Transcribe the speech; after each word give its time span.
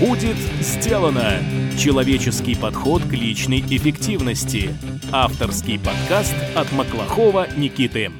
Будет 0.00 0.36
сделано! 0.60 1.42
Человеческий 1.78 2.54
подход 2.54 3.02
к 3.04 3.12
личной 3.12 3.60
эффективности. 3.60 4.76
Авторский 5.10 5.78
подкаст 5.78 6.34
от 6.54 6.70
Маклахова 6.72 7.46
Никиты. 7.56 8.12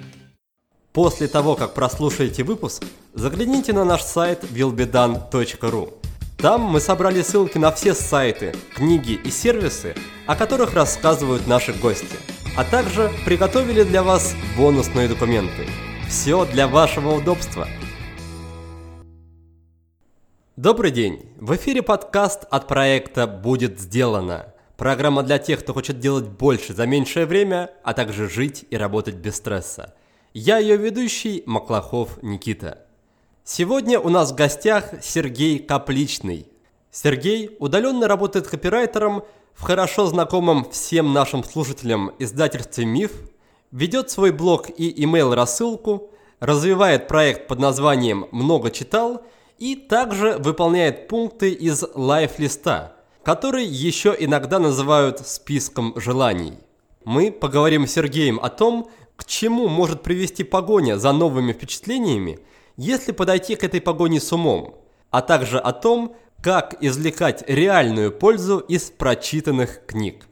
После 0.95 1.29
того, 1.29 1.55
как 1.55 1.75
прослушаете 1.75 2.45
выпуск, 2.45 2.83
загляните 3.13 3.75
на 3.75 3.85
наш 3.85 4.01
сайт 4.01 4.43
willbedone.ru. 4.45 5.93
Там 6.39 6.63
мы 6.63 6.81
собрали 6.81 7.21
ссылки 7.21 7.59
на 7.59 7.71
все 7.73 7.93
сайты, 7.93 8.55
книги 8.75 9.13
и 9.13 9.31
сервисы, 9.31 9.95
о 10.27 10.35
которых 10.35 10.73
рассказывают 10.73 11.47
наши 11.47 11.75
гости. 11.75 12.17
А 12.57 12.65
также 12.65 13.13
приготовили 13.27 13.83
для 13.83 14.03
вас 14.03 14.35
бонусные 14.57 15.09
документы. 15.09 15.67
Все 16.09 16.47
для 16.47 16.69
вашего 16.69 17.13
удобства– 17.13 17.69
Добрый 20.57 20.91
день! 20.91 21.21
В 21.37 21.55
эфире 21.57 21.83
подкаст 21.83 22.45
от 22.49 22.67
проекта 22.67 23.27
«Будет 23.27 23.79
сделано». 23.79 24.55
Программа 24.79 25.23
для 25.23 25.37
тех, 25.39 25.61
кто 25.61 25.75
хочет 25.75 26.01
делать 26.01 26.29
больше 26.29 26.73
за 26.73 26.87
меньшее 26.87 27.27
время, 27.27 27.73
а 27.85 27.93
также 27.93 28.27
жить 28.27 28.65
и 28.71 28.77
работать 28.79 29.17
без 29.17 29.37
стресса. 29.37 29.95
Я 30.33 30.57
ее 30.57 30.79
ведущий 30.79 31.43
Маклахов 31.45 32.23
Никита. 32.23 32.87
Сегодня 33.45 34.01
у 34.01 34.09
нас 34.09 34.33
в 34.33 34.35
гостях 34.35 34.95
Сергей 35.03 35.59
Капличный. 35.59 36.49
Сергей 36.91 37.55
удаленно 37.59 38.09
работает 38.09 38.47
копирайтером 38.47 39.25
в 39.53 39.61
хорошо 39.61 40.07
знакомом 40.07 40.71
всем 40.71 41.13
нашим 41.13 41.45
слушателям 41.45 42.13
издательстве 42.19 42.87
«Миф», 42.87 43.13
ведет 43.73 44.09
свой 44.09 44.31
блог 44.31 44.71
и 44.71 45.05
email-рассылку, 45.05 46.13
развивает 46.41 47.09
проект 47.09 47.47
под 47.47 47.59
названием 47.59 48.27
«Много 48.33 48.71
читал» 48.71 49.23
и 49.59 49.75
также 49.75 50.37
выполняет 50.39 51.09
пункты 51.09 51.51
из 51.51 51.85
лайф-листа, 51.95 52.97
который 53.23 53.65
еще 53.65 54.15
иногда 54.19 54.59
называют 54.59 55.27
списком 55.27 55.95
желаний. 55.97 56.59
Мы 57.05 57.33
поговорим 57.33 57.87
с 57.87 57.93
Сергеем 57.93 58.39
о 58.41 58.51
том, 58.51 58.91
к 59.17 59.25
чему 59.25 59.69
может 59.69 60.03
привести 60.03 60.45
погоня 60.45 60.99
за 60.99 61.13
новыми 61.13 61.53
впечатлениями, 61.53 62.39
если 62.77 63.13
подойти 63.13 63.57
к 63.57 63.65
этой 63.65 63.81
погоне 63.81 64.21
с 64.21 64.33
умом, 64.33 64.77
а 65.11 65.23
также 65.23 65.59
о 65.59 65.73
том, 65.73 66.15
как 66.43 66.77
извлекать 66.81 67.43
реальную 67.49 68.13
пользу 68.13 68.59
из 68.59 68.91
прочитанных 68.91 69.87
книг. 69.87 70.27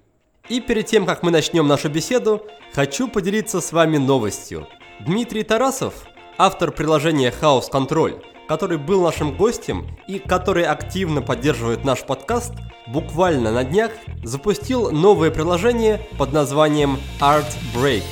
И 0.48 0.60
перед 0.60 0.86
тем, 0.86 1.06
как 1.06 1.22
мы 1.22 1.30
начнем 1.30 1.66
нашу 1.66 1.88
беседу, 1.88 2.46
хочу 2.74 3.08
поделиться 3.08 3.62
с 3.62 3.72
вами 3.72 3.96
новостью. 3.96 4.68
Дмитрий 5.00 5.42
Тарасов, 5.42 5.94
автор 6.36 6.70
приложения 6.70 7.32
House 7.40 7.70
Control, 7.72 8.22
который 8.48 8.78
был 8.78 9.02
нашим 9.02 9.36
гостем 9.36 9.86
и 10.06 10.18
который 10.18 10.64
активно 10.64 11.22
поддерживает 11.22 11.84
наш 11.84 12.02
подкаст, 12.02 12.52
буквально 12.86 13.52
на 13.52 13.64
днях 13.64 13.92
запустил 14.22 14.90
новое 14.90 15.30
приложение 15.30 16.00
под 16.18 16.32
названием 16.32 16.98
Art 17.20 17.50
Break. 17.74 18.02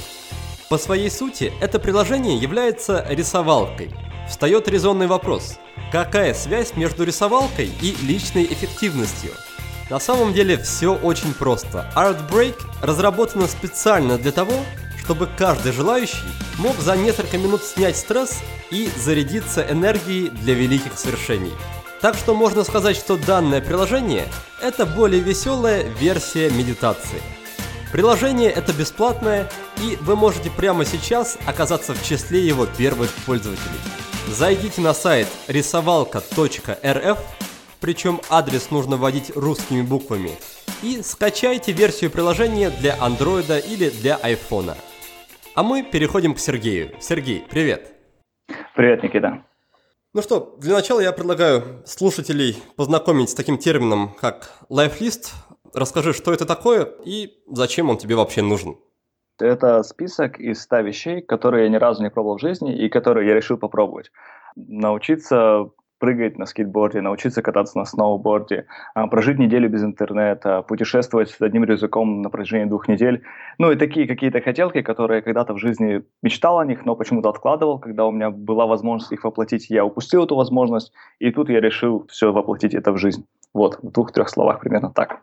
По 0.69 0.78
своей 0.78 1.10
сути, 1.10 1.53
это 1.60 1.78
приложение 1.78 2.36
является 2.36 3.05
рисовалкой. 3.10 3.91
Встает 4.28 4.69
резонный 4.69 5.06
вопрос. 5.06 5.58
Какая 5.91 6.33
связь 6.33 6.77
между 6.77 7.05
рисовалкой 7.05 7.70
и 7.83 7.94
личной 8.03 8.44
эффективностью? 8.44 9.33
На 9.91 10.00
самом 10.00 10.33
деле 10.33 10.56
все 10.56 10.94
очень 10.94 11.34
просто. 11.34 11.92
Art 11.94 12.30
Break 12.30 12.55
разработано 12.80 13.47
специально 13.47 14.16
для 14.16 14.33
того, 14.33 14.55
чтобы 15.03 15.28
каждый 15.36 15.72
желающий 15.72 16.17
мог 16.58 16.77
за 16.78 16.97
несколько 16.97 17.39
минут 17.39 17.62
снять 17.64 17.97
стресс 17.97 18.41
и 18.70 18.89
зарядиться 18.97 19.67
энергией 19.69 20.28
для 20.28 20.55
великих 20.55 20.98
свершений. 20.98 21.53
Так 22.00 22.17
что 22.17 22.34
можно 22.34 22.64
сказать, 22.64 22.97
что 22.97 23.17
данное 23.17 23.61
приложение– 23.61 24.27
это 24.62 24.86
более 24.86 25.20
веселая 25.20 25.83
версия 25.83 26.50
медитации. 26.50 27.22
Приложение 27.92 28.50
это 28.50 28.72
бесплатное, 28.72 29.50
и 29.82 29.97
вы 30.00 30.16
можете 30.16 30.50
прямо 30.50 30.84
сейчас 30.84 31.37
оказаться 31.47 31.94
в 31.94 32.03
числе 32.03 32.41
его 32.41 32.66
первых 32.66 33.12
пользователей. 33.27 33.78
Зайдите 34.28 34.81
на 34.81 34.94
сайт 34.94 35.28
рисовалка.рф, 35.47 37.19
причем 37.81 38.21
адрес 38.31 38.71
нужно 38.71 38.97
вводить 38.97 39.31
русскими 39.37 39.82
буквами, 39.82 40.38
и 40.82 41.03
скачайте 41.03 41.72
версию 41.72 42.10
приложения 42.10 42.71
для 42.71 42.97
Android 42.97 43.65
или 43.69 43.91
для 43.91 44.19
iPhone. 44.22 44.75
А 45.55 45.63
мы 45.63 45.83
переходим 45.83 46.35
к 46.35 46.39
Сергею. 46.39 46.93
Сергей, 46.99 47.45
привет. 47.51 47.93
Привет, 48.75 49.03
Никита. 49.03 49.45
Ну 50.15 50.23
что, 50.23 50.57
для 50.59 50.73
начала 50.73 51.01
я 51.01 51.13
предлагаю 51.13 51.83
слушателей 51.85 52.57
познакомить 52.75 53.29
с 53.29 53.35
таким 53.35 53.59
термином, 53.59 54.15
как 54.19 54.51
лайфлист. 54.71 55.35
Расскажи, 55.75 56.15
что 56.15 56.33
это 56.33 56.47
такое 56.47 56.89
и 57.05 57.43
зачем 57.51 57.91
он 57.91 57.99
тебе 57.99 58.15
вообще 58.15 58.41
нужен. 58.41 58.79
Это 59.39 59.83
список 59.83 60.41
из 60.41 60.63
100 60.63 60.81
вещей, 60.81 61.21
которые 61.21 61.65
я 61.65 61.71
ни 61.71 61.77
разу 61.77 62.03
не 62.03 62.11
пробовал 62.11 62.39
в 62.39 62.41
жизни 62.41 62.75
и 62.75 62.89
которые 62.89 63.29
я 63.29 63.34
решил 63.34 63.59
попробовать. 63.59 64.11
Научиться 64.57 65.71
прыгать 66.03 66.37
на 66.37 66.47
скейтборде, 66.47 67.01
научиться 67.01 67.43
кататься 67.43 67.79
на 67.79 67.85
сноуборде, 67.85 68.67
а, 68.93 69.07
прожить 69.07 69.39
неделю 69.39 69.69
без 69.69 69.85
интернета, 69.85 70.63
путешествовать 70.63 71.31
с 71.31 71.41
одним 71.41 71.63
рюкзаком 71.63 72.23
на 72.23 72.29
протяжении 72.29 72.65
двух 72.65 72.89
недель. 72.89 73.23
Ну 73.59 73.71
и 73.71 73.77
такие 73.77 74.09
какие-то 74.09 74.41
хотелки, 74.41 74.83
которые 74.83 75.23
когда-то 75.23 75.55
в 75.55 75.59
жизни 75.59 76.03
мечтал 76.21 76.59
о 76.59 76.67
них, 76.67 76.85
но 76.85 76.97
почему-то 76.97 77.29
откладывал. 77.29 77.79
Когда 77.79 78.05
у 78.05 78.11
меня 78.11 78.31
была 78.31 78.67
возможность 78.67 79.13
их 79.13 79.23
воплотить, 79.23 79.71
я 79.71 79.85
упустил 79.85 80.25
эту 80.25 80.35
возможность, 80.35 80.93
и 81.21 81.31
тут 81.31 81.49
я 81.49 81.61
решил 81.61 82.05
все 82.09 82.33
воплотить 82.33 82.75
это 82.75 82.91
в 82.91 82.99
жизнь. 82.99 83.25
Вот, 83.55 83.79
в 83.81 83.93
двух-трех 83.93 84.29
словах 84.29 84.59
примерно 84.59 84.91
так. 84.91 85.21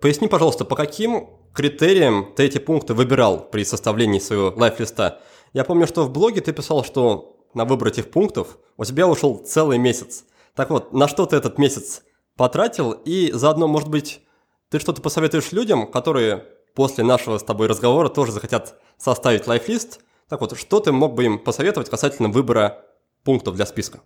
Поясни, 0.00 0.28
пожалуйста, 0.28 0.64
по 0.64 0.76
каким 0.76 1.26
критериям 1.52 2.28
ты 2.34 2.44
эти 2.44 2.56
пункты 2.56 2.94
выбирал 2.94 3.50
при 3.52 3.64
составлении 3.64 4.18
своего 4.18 4.50
лайф-листа? 4.56 5.18
Я 5.52 5.64
помню, 5.64 5.86
что 5.86 6.04
в 6.04 6.10
блоге 6.10 6.40
ты 6.40 6.54
писал, 6.54 6.84
что 6.84 7.36
на 7.54 7.64
выбор 7.64 7.88
этих 7.88 8.10
пунктов, 8.10 8.58
у 8.76 8.84
тебя 8.84 9.06
ушел 9.06 9.38
целый 9.38 9.78
месяц. 9.78 10.24
Так 10.54 10.70
вот, 10.70 10.92
на 10.92 11.08
что 11.08 11.26
ты 11.26 11.36
этот 11.36 11.58
месяц 11.58 12.02
потратил? 12.36 12.92
И 12.92 13.30
заодно, 13.32 13.68
может 13.68 13.88
быть, 13.88 14.22
ты 14.70 14.78
что-то 14.78 15.02
посоветуешь 15.02 15.52
людям, 15.52 15.90
которые 15.90 16.44
после 16.74 17.04
нашего 17.04 17.38
с 17.38 17.42
тобой 17.42 17.68
разговора 17.68 18.08
тоже 18.08 18.32
захотят 18.32 18.80
составить 18.96 19.46
лайфлист. 19.46 20.00
Так 20.28 20.40
вот, 20.40 20.56
что 20.56 20.80
ты 20.80 20.92
мог 20.92 21.14
бы 21.14 21.24
им 21.24 21.38
посоветовать 21.38 21.90
касательно 21.90 22.28
выбора 22.28 22.84
пунктов 23.24 23.56
для 23.56 23.66
списка? 23.66 24.00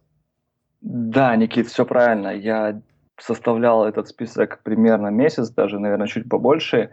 Да, 0.80 1.34
Никит, 1.36 1.68
все 1.68 1.84
правильно. 1.84 2.28
Я 2.28 2.82
составлял 3.18 3.84
этот 3.84 4.08
список 4.08 4.62
примерно 4.62 5.08
месяц, 5.08 5.48
даже, 5.50 5.78
наверное, 5.78 6.06
чуть 6.06 6.28
побольше, 6.28 6.90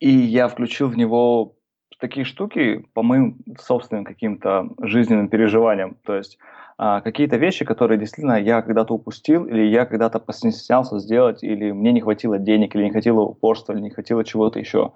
и 0.00 0.10
я 0.10 0.48
включил 0.48 0.88
в 0.88 0.96
него 0.96 1.56
такие 1.98 2.24
штуки 2.24 2.84
по 2.94 3.02
моим 3.02 3.38
собственным 3.58 4.04
каким-то 4.04 4.68
жизненным 4.80 5.28
переживаниям. 5.28 5.96
То 6.04 6.16
есть 6.16 6.38
а, 6.76 7.00
какие-то 7.00 7.36
вещи, 7.36 7.64
которые 7.64 7.98
действительно 7.98 8.40
я 8.40 8.62
когда-то 8.62 8.94
упустил, 8.94 9.46
или 9.46 9.62
я 9.62 9.84
когда-то 9.84 10.20
постеснялся 10.20 10.98
сделать, 11.00 11.42
или 11.42 11.72
мне 11.72 11.92
не 11.92 12.00
хватило 12.00 12.38
денег, 12.38 12.74
или 12.74 12.84
не 12.84 12.90
хватило 12.90 13.22
упорства, 13.22 13.72
или 13.72 13.80
не 13.80 13.90
хватило 13.90 14.24
чего-то 14.24 14.60
еще. 14.60 14.92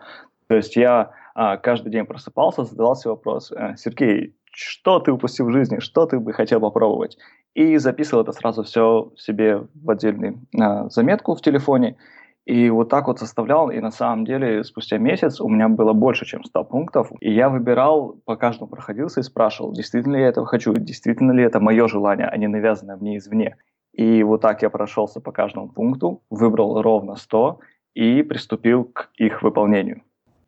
То 0.47 0.55
есть 0.55 0.77
я 0.77 1.11
а, 1.35 1.57
каждый 1.57 1.91
день 1.91 2.07
просыпался, 2.07 2.65
задавал 2.65 2.95
себе 2.95 3.11
вопрос, 3.11 3.51
э, 3.53 3.75
Сергей, 3.77 4.35
что 4.53 5.01
ты 5.01 5.11
упустил 5.11 5.47
в 5.47 5.53
жизни, 5.53 5.81
что 5.81 6.07
ты 6.07 6.21
бы 6.21 6.33
хотел 6.33 6.61
попробовать? 6.61 7.17
И 7.55 7.79
записывал 7.79 8.23
это 8.23 8.33
сразу 8.33 8.63
все 8.63 9.11
себе 9.17 9.67
в 9.75 9.91
отдельную 9.91 10.41
а, 10.59 10.89
заметку 10.89 11.35
в 11.35 11.41
телефоне, 11.41 11.97
и 12.45 12.71
вот 12.71 12.89
так 12.89 13.07
вот 13.07 13.21
составлял, 13.21 13.71
и 13.71 13.79
на 13.79 13.91
самом 13.91 14.25
деле 14.25 14.65
спустя 14.65 14.99
месяц 14.99 15.41
у 15.41 15.49
меня 15.49 15.69
было 15.69 15.93
больше, 15.93 16.27
чем 16.27 16.43
100 16.43 16.65
пунктов. 16.65 17.13
И 17.21 17.33
я 17.33 17.49
выбирал, 17.49 18.17
по 18.25 18.37
каждому 18.37 18.69
проходился 18.69 19.21
и 19.21 19.23
спрашивал, 19.23 19.73
действительно 19.73 20.17
ли 20.17 20.23
я 20.23 20.29
этого 20.29 20.47
хочу, 20.47 20.73
действительно 20.75 21.33
ли 21.33 21.45
это 21.45 21.61
мое 21.61 21.87
желание, 21.87 22.27
а 22.27 22.37
не 22.37 22.49
навязанное 22.49 22.97
мне 22.97 23.19
извне. 23.19 23.57
И 23.93 24.23
вот 24.25 24.41
так 24.41 24.63
я 24.63 24.71
прошелся 24.71 25.21
по 25.21 25.31
каждому 25.31 25.69
пункту, 25.69 26.23
выбрал 26.31 26.83
ровно 26.83 27.15
100 27.15 27.61
и 27.95 28.23
приступил 28.23 28.85
к 28.85 29.11
их 29.17 29.43
выполнению. 29.43 30.03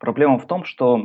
Проблема 0.05 0.37
в 0.37 0.45
том, 0.45 0.65
что 0.65 0.99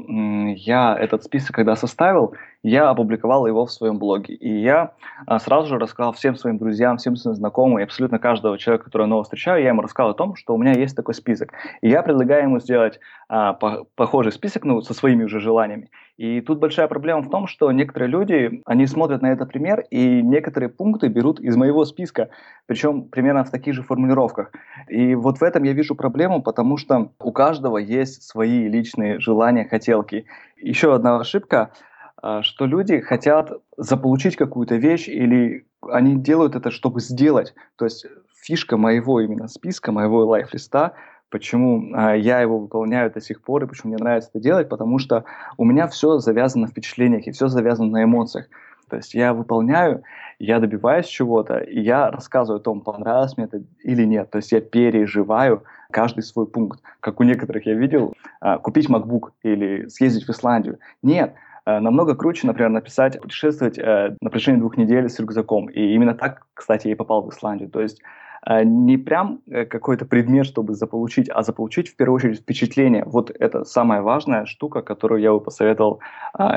я 0.57 0.95
этот 0.95 1.25
список, 1.25 1.57
когда 1.57 1.75
составил, 1.75 2.35
я 2.63 2.91
опубликовал 2.91 3.47
его 3.47 3.65
в 3.65 3.73
своем 3.73 3.99
блоге. 3.99 4.35
И 4.35 4.61
я 4.61 4.93
а, 5.25 5.39
сразу 5.39 5.69
же 5.69 5.79
рассказал 5.79 6.13
всем 6.13 6.37
своим 6.37 6.59
друзьям, 6.59 6.99
всем 6.99 7.17
своим 7.17 7.35
знакомым, 7.35 7.79
и 7.79 7.83
абсолютно 7.83 8.19
каждого 8.19 8.59
человека, 8.59 8.85
которого 8.85 9.07
я 9.07 9.09
нового 9.09 9.25
встречаю, 9.25 9.63
я 9.63 9.71
ему 9.71 9.81
рассказал 9.81 10.11
о 10.11 10.15
том, 10.15 10.37
что 10.37 10.55
у 10.55 10.59
меня 10.59 10.75
есть 10.75 10.95
такой 10.95 11.15
список. 11.15 11.55
И 11.81 11.89
я 11.89 12.03
предлагаю 12.03 12.43
ему 12.43 12.61
сделать 12.61 13.01
а, 13.31 13.55
по 13.55 13.87
похожий 13.95 14.33
список 14.33 14.65
ну, 14.67 14.83
со 14.83 14.93
своими 14.93 15.25
уже 15.25 15.41
желаниями. 15.41 15.89
И 16.21 16.43
тут 16.43 16.59
большая 16.59 16.87
проблема 16.87 17.23
в 17.23 17.31
том, 17.31 17.47
что 17.47 17.73
некоторые 17.73 18.11
люди, 18.11 18.61
они 18.67 18.87
смотрят 18.87 19.23
на 19.23 19.33
этот 19.33 19.49
пример, 19.49 19.85
и 19.91 20.21
некоторые 20.21 20.69
пункты 20.69 21.09
берут 21.09 21.41
из 21.41 21.57
моего 21.57 21.87
списка, 21.87 22.29
причем 22.67 23.05
примерно 23.05 23.43
в 23.43 23.51
таких 23.51 23.73
же 23.73 23.83
формулировках. 23.83 24.53
И 24.89 25.15
вот 25.15 25.39
в 25.39 25.43
этом 25.43 25.63
я 25.63 25.73
вижу 25.73 25.95
проблему, 25.95 26.43
потому 26.43 26.77
что 26.77 27.13
у 27.21 27.33
каждого 27.33 27.79
есть 27.79 28.23
свои 28.23 28.69
личные 28.69 29.19
желания, 29.19 29.65
хотелки. 29.65 30.27
Еще 30.59 30.95
одна 30.95 31.19
ошибка– 31.19 31.71
а, 32.23 32.43
что 32.43 32.67
люди 32.67 33.01
хотят 33.01 33.51
заполучить 33.77 34.37
какую-то 34.37 34.77
вещь 34.77 35.09
или 35.09 35.67
они 35.83 36.17
делают 36.17 36.55
это, 36.55 36.71
чтобы 36.71 37.01
сделать. 37.01 37.55
То 37.77 37.87
есть 37.87 38.07
фишка 38.43 38.77
моего 38.77 39.21
именно 39.21 39.49
списка, 39.49 39.91
моего 39.91 40.27
лайфлиста, 40.27 40.93
почему 41.31 41.95
э, 41.95 42.19
я 42.19 42.41
его 42.41 42.59
выполняю 42.59 43.11
до 43.11 43.21
сих 43.21 43.43
пор 43.43 43.65
и 43.65 43.67
почему 43.67 43.93
мне 43.93 44.03
нравится 44.03 44.31
это 44.33 44.43
делать, 44.43 44.69
потому 44.69 44.99
что 44.99 45.25
у 45.57 45.65
меня 45.65 45.87
все 45.89 46.19
завязано 46.19 46.67
на 46.67 46.71
впечатлениях 46.71 47.27
и 47.27 47.33
все 47.33 47.49
завязано 47.49 47.91
на 47.91 48.05
эмоциях. 48.05 48.47
То 48.89 48.97
есть 48.97 49.15
я 49.15 49.33
выполняю, 49.33 50.03
я 50.39 50.59
добиваюсь 50.59 51.07
чего-то, 51.07 51.59
и 51.59 51.81
я 51.81 52.11
рассказываю 52.11 52.61
о 52.61 52.63
том, 52.63 52.81
понравилось 52.81 53.37
мне 53.37 53.47
это 53.47 53.63
или 53.85 54.05
нет. 54.05 54.31
То 54.31 54.39
есть 54.39 54.51
я 54.53 54.61
переживаю 54.61 55.63
каждый 55.93 56.23
свой 56.23 56.47
пункт. 56.47 56.81
Как 56.99 57.21
у 57.21 57.23
некоторых 57.23 57.67
я 57.67 57.75
видел, 57.75 58.15
а, 58.41 58.59
купить 58.59 58.91
MacBook 58.91 59.31
или 59.45 59.87
съездить 59.87 60.27
в 60.27 60.31
Исландию. 60.31 60.79
Нет, 61.03 61.35
а, 61.65 61.81
намного 61.81 62.17
круче, 62.17 62.47
например, 62.47 62.71
написать 62.71 63.21
путешествовать 63.21 63.79
э, 63.79 64.17
на 64.21 64.31
протяжении 64.31 64.61
двух 64.61 64.77
недель 64.77 65.09
с 65.09 65.21
рюкзаком. 65.21 65.69
И 65.69 65.95
именно 65.95 66.15
так, 66.15 66.47
кстати, 66.55 66.89
я 66.89 66.95
и 66.95 66.97
попал 66.97 67.23
в 67.23 67.31
Исландию. 67.31 67.71
То 67.71 67.81
есть 67.81 68.01
а, 68.03 68.30
не 68.47 68.97
прям 68.97 69.41
э, 69.47 69.65
какой-то 69.65 70.05
предмет, 70.05 70.47
чтобы 70.47 70.75
заполучить, 70.75 71.29
а 71.29 71.43
заполучить 71.43 71.89
в 71.89 71.97
первую 71.97 72.17
очередь 72.17 72.41
впечатление. 72.41 73.05
Вот 73.07 73.31
это 73.39 73.65
самая 73.65 74.03
важная 74.03 74.47
штука, 74.47 74.83
которую 74.83 75.21
я 75.21 75.33
бы 75.33 75.41
посоветовал 75.41 76.01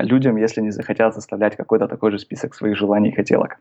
людям, 0.02 0.38
если 0.38 0.62
не 0.62 0.72
захотят 0.72 1.14
составлять 1.14 1.56
какой-то 1.56 1.88
такой 1.88 2.12
же 2.12 2.20
список 2.20 2.56
своих 2.56 2.78
желаний 2.78 3.10
и 3.10 3.16
хотелок. 3.16 3.58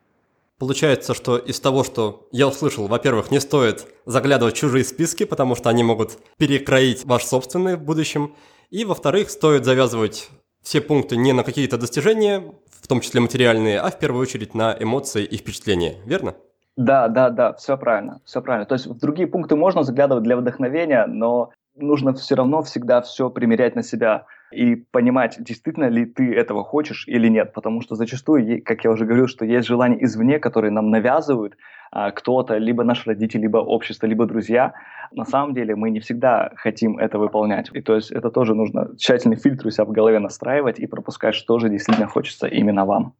Получается, 0.62 1.12
что 1.12 1.38
из 1.38 1.58
того, 1.58 1.82
что 1.82 2.28
я 2.30 2.46
услышал, 2.46 2.86
во-первых, 2.86 3.32
не 3.32 3.40
стоит 3.40 3.88
заглядывать 4.06 4.54
в 4.54 4.58
чужие 4.58 4.84
списки, 4.84 5.24
потому 5.24 5.56
что 5.56 5.68
они 5.70 5.82
могут 5.82 6.18
перекроить 6.36 7.04
ваш 7.04 7.24
собственный 7.24 7.74
в 7.74 7.82
будущем. 7.82 8.36
И, 8.70 8.84
во-вторых, 8.84 9.30
стоит 9.30 9.64
завязывать 9.64 10.30
все 10.62 10.80
пункты 10.80 11.16
не 11.16 11.32
на 11.32 11.42
какие-то 11.42 11.78
достижения, 11.78 12.44
в 12.80 12.86
том 12.86 13.00
числе 13.00 13.20
материальные, 13.20 13.80
а 13.80 13.90
в 13.90 13.98
первую 13.98 14.22
очередь 14.22 14.54
на 14.54 14.76
эмоции 14.78 15.24
и 15.24 15.36
впечатления, 15.36 15.96
верно? 16.06 16.36
Да, 16.76 17.08
да, 17.08 17.30
да, 17.30 17.52
все 17.54 17.76
правильно, 17.76 18.20
все 18.24 18.40
правильно. 18.40 18.66
То 18.66 18.74
есть 18.74 18.86
в 18.86 18.98
другие 18.98 19.28
пункты 19.28 19.56
можно 19.56 19.82
заглядывать 19.82 20.24
для 20.24 20.36
вдохновения, 20.36 21.06
но 21.06 21.50
нужно 21.76 22.14
все 22.14 22.34
равно 22.34 22.62
всегда 22.62 23.02
все 23.02 23.30
примерять 23.30 23.76
на 23.76 23.82
себя 23.82 24.24
и 24.52 24.76
понимать, 24.76 25.36
действительно 25.38 25.88
ли 25.88 26.06
ты 26.06 26.34
этого 26.34 26.64
хочешь 26.64 27.04
или 27.08 27.28
нет. 27.28 27.52
Потому 27.52 27.80
что 27.80 27.94
зачастую, 27.94 28.62
как 28.64 28.84
я 28.84 28.90
уже 28.90 29.04
говорил, 29.04 29.26
что 29.26 29.44
есть 29.44 29.66
желания 29.66 30.02
извне, 30.02 30.38
которые 30.38 30.70
нам 30.70 30.90
навязывают 30.90 31.56
а, 31.90 32.10
кто-то, 32.10 32.56
либо 32.56 32.84
наш 32.84 33.06
родитель, 33.06 33.40
либо 33.40 33.58
общество, 33.58 34.06
либо 34.06 34.26
друзья. 34.26 34.72
На 35.10 35.24
самом 35.24 35.54
деле 35.54 35.76
мы 35.76 35.90
не 35.90 36.00
всегда 36.00 36.52
хотим 36.56 36.98
это 36.98 37.18
выполнять. 37.18 37.70
И 37.72 37.82
то 37.82 37.94
есть 37.94 38.10
это 38.10 38.30
тоже 38.30 38.54
нужно 38.54 38.96
тщательный 38.96 39.36
фильтр 39.36 39.66
у 39.66 39.70
себя 39.70 39.84
в 39.84 39.92
голове 39.92 40.18
настраивать 40.18 40.78
и 40.78 40.86
пропускать, 40.86 41.34
что 41.34 41.58
же 41.58 41.68
действительно 41.68 42.06
хочется 42.06 42.46
именно 42.46 42.84
вам. 42.84 43.14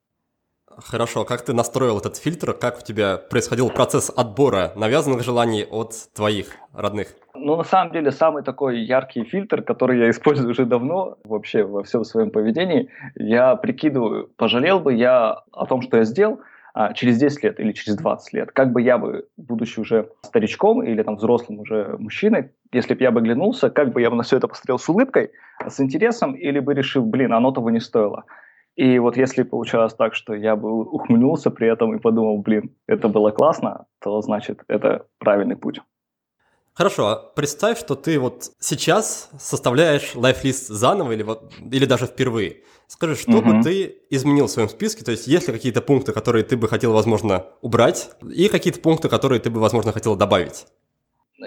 Хорошо, 0.79 1.25
как 1.25 1.43
ты 1.43 1.53
настроил 1.53 1.99
этот 1.99 2.17
фильтр? 2.17 2.53
Как 2.53 2.79
у 2.79 2.83
тебя 2.83 3.17
происходил 3.17 3.71
процесс 3.71 4.11
отбора 4.15 4.73
навязанных 4.77 5.23
желаний 5.23 5.65
от 5.65 5.95
твоих 6.15 6.49
родных? 6.73 7.09
Ну, 7.35 7.57
на 7.57 7.65
самом 7.65 7.93
деле, 7.93 8.13
самый 8.13 8.43
такой 8.43 8.81
яркий 8.81 9.25
фильтр, 9.25 9.63
который 9.63 9.99
я 9.99 10.11
использую 10.11 10.51
уже 10.51 10.65
давно, 10.65 11.19
вообще 11.25 11.65
во 11.65 11.83
всем 11.83 12.05
своем 12.05 12.31
поведении, 12.31 12.89
я 13.15 13.57
прикидываю, 13.57 14.29
пожалел 14.37 14.81
бы 14.81 14.95
я 14.95 15.43
о 15.53 15.67
том, 15.67 15.83
что 15.83 15.97
я 15.97 16.05
сделал, 16.05 16.41
а, 16.75 16.95
через 16.95 17.19
10 17.19 17.43
лет 17.45 17.61
или 17.61 17.73
через 17.73 17.97
20 17.97 18.33
лет, 18.33 18.53
как 18.53 18.73
бы 18.73 18.81
я 18.81 18.97
бы, 18.97 19.27
будучи 19.37 19.79
уже 19.79 20.09
старичком 20.23 20.83
или 20.83 21.03
там 21.03 21.17
взрослым 21.17 21.61
уже 21.61 21.97
мужчиной, 21.99 22.51
если 22.73 22.95
бы 22.95 23.03
я 23.03 23.11
бы 23.11 23.21
глянулся, 23.21 23.69
как 23.69 23.93
бы 23.93 24.01
я 24.01 24.09
бы 24.09 24.17
на 24.17 24.23
все 24.23 24.39
это 24.39 24.49
посмотрел 24.49 24.79
с 24.79 24.89
улыбкой, 24.89 25.33
с 25.67 25.81
интересом, 25.81 26.33
или 26.33 26.61
бы 26.61 26.73
решил, 26.73 27.05
блин, 27.05 27.35
оно 27.35 27.51
того 27.51 27.69
не 27.69 27.81
стоило. 27.81 28.25
И 28.77 28.99
вот 28.99 29.17
если 29.17 29.43
получалось 29.43 29.95
так, 29.95 30.15
что 30.15 30.35
я 30.35 30.57
бы 30.57 30.71
ухмыльнулся 30.71 31.51
при 31.51 31.71
этом 31.71 31.95
и 31.95 32.01
подумал, 32.01 32.39
блин, 32.39 32.75
это 32.87 33.09
было 33.09 33.31
классно, 33.31 33.87
то 34.01 34.21
значит 34.23 34.63
это 34.69 35.07
правильный 35.19 35.57
путь. 35.57 35.81
Хорошо, 36.75 37.09
а 37.09 37.17
представь, 37.17 37.79
что 37.79 37.95
ты 37.95 38.19
вот 38.19 38.51
сейчас 38.59 39.31
составляешь 39.39 40.15
лайфлист 40.15 40.69
заново 40.69 41.13
или, 41.13 41.23
вот, 41.23 41.53
или 41.61 41.85
даже 41.85 42.07
впервые. 42.07 42.63
Скажи, 42.87 43.15
что 43.15 43.39
угу. 43.39 43.53
бы 43.53 43.63
ты 43.63 43.99
изменил 44.09 44.47
в 44.47 44.51
своем 44.51 44.71
списке? 44.71 45.05
То 45.05 45.11
есть 45.11 45.27
есть 45.27 45.49
ли 45.49 45.53
какие-то 45.53 45.83
пункты, 45.83 46.13
которые 46.13 46.45
ты 46.45 46.57
бы 46.57 46.69
хотел, 46.69 46.95
возможно, 46.95 47.45
убрать, 47.61 48.11
и 48.23 48.49
какие-то 48.49 48.81
пункты, 48.81 49.11
которые 49.11 49.39
ты 49.41 49.51
бы, 49.51 49.61
возможно, 49.61 49.93
хотел 49.93 50.17
добавить? 50.17 50.67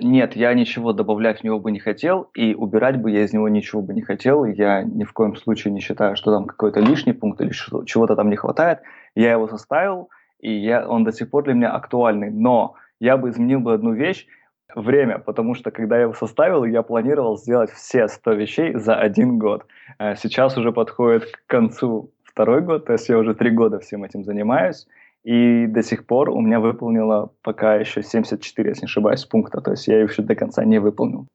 Нет, 0.01 0.36
я 0.36 0.53
ничего 0.53 0.94
добавлять 0.94 1.39
в 1.39 1.44
него 1.44 1.59
бы 1.59 1.71
не 1.71 1.80
хотел, 1.80 2.30
и 2.33 2.53
убирать 2.53 3.01
бы 3.01 3.12
я 3.12 3.24
из 3.24 3.33
него 3.33 3.47
ничего 3.50 3.81
бы 3.81 3.94
не 3.94 4.01
хотел. 4.01 4.45
Я 4.45 4.83
ни 4.83 5.03
в 5.03 5.13
коем 5.13 5.36
случае 5.36 5.74
не 5.74 5.80
считаю, 5.80 6.15
что 6.15 6.31
там 6.31 6.45
какой-то 6.45 6.80
лишний 6.80 7.13
пункт 7.13 7.42
или 7.42 7.51
чего-то 7.86 8.15
там 8.15 8.30
не 8.30 8.36
хватает. 8.36 8.80
Я 9.15 9.31
его 9.31 9.47
составил, 9.47 10.09
и 10.39 10.51
я, 10.51 10.88
он 10.88 11.03
до 11.03 11.12
сих 11.12 11.30
пор 11.30 11.44
для 11.44 11.53
меня 11.53 11.71
актуальный. 11.71 12.30
Но 12.30 12.75
я 13.00 13.18
бы 13.18 13.30
изменил 13.30 13.59
бы 13.59 13.74
одну 13.74 13.94
вещь, 13.94 14.27
время, 14.75 15.19
потому 15.19 15.56
что 15.56 15.71
когда 15.71 15.95
я 15.95 16.03
его 16.03 16.13
составил, 16.13 16.65
я 16.65 16.81
планировал 16.81 17.38
сделать 17.38 17.71
все 17.71 18.07
100 18.07 18.33
вещей 18.33 18.74
за 18.75 18.95
один 18.95 19.39
год. 19.39 19.65
Э, 20.00 20.15
сейчас 20.15 20.57
уже 20.57 20.71
подходит 20.71 21.31
к 21.31 21.45
концу 21.48 22.12
второй 22.24 22.62
год, 22.62 22.86
то 22.86 22.94
есть 22.94 23.07
я 23.07 23.18
уже 23.18 23.33
три 23.33 23.51
года 23.51 23.80
всем 23.80 24.03
этим 24.03 24.24
занимаюсь, 24.24 24.88
и 25.25 25.66
до 25.66 25.81
сих 25.81 26.06
пор 26.06 26.30
у 26.30 26.39
меня 26.39 26.60
выполнило 26.60 27.31
пока 27.42 27.75
еще 27.75 28.04
74, 28.04 28.69
если 28.69 28.81
не 28.81 28.86
ошибаюсь, 28.86 29.25
пункта. 29.25 29.60
То 29.60 29.72
есть 29.72 29.88
я 29.88 29.95
ее 29.95 30.04
еще 30.04 30.22
до 30.22 30.36
конца 30.36 30.63
не 30.63 30.80
выполнил. 30.80 31.27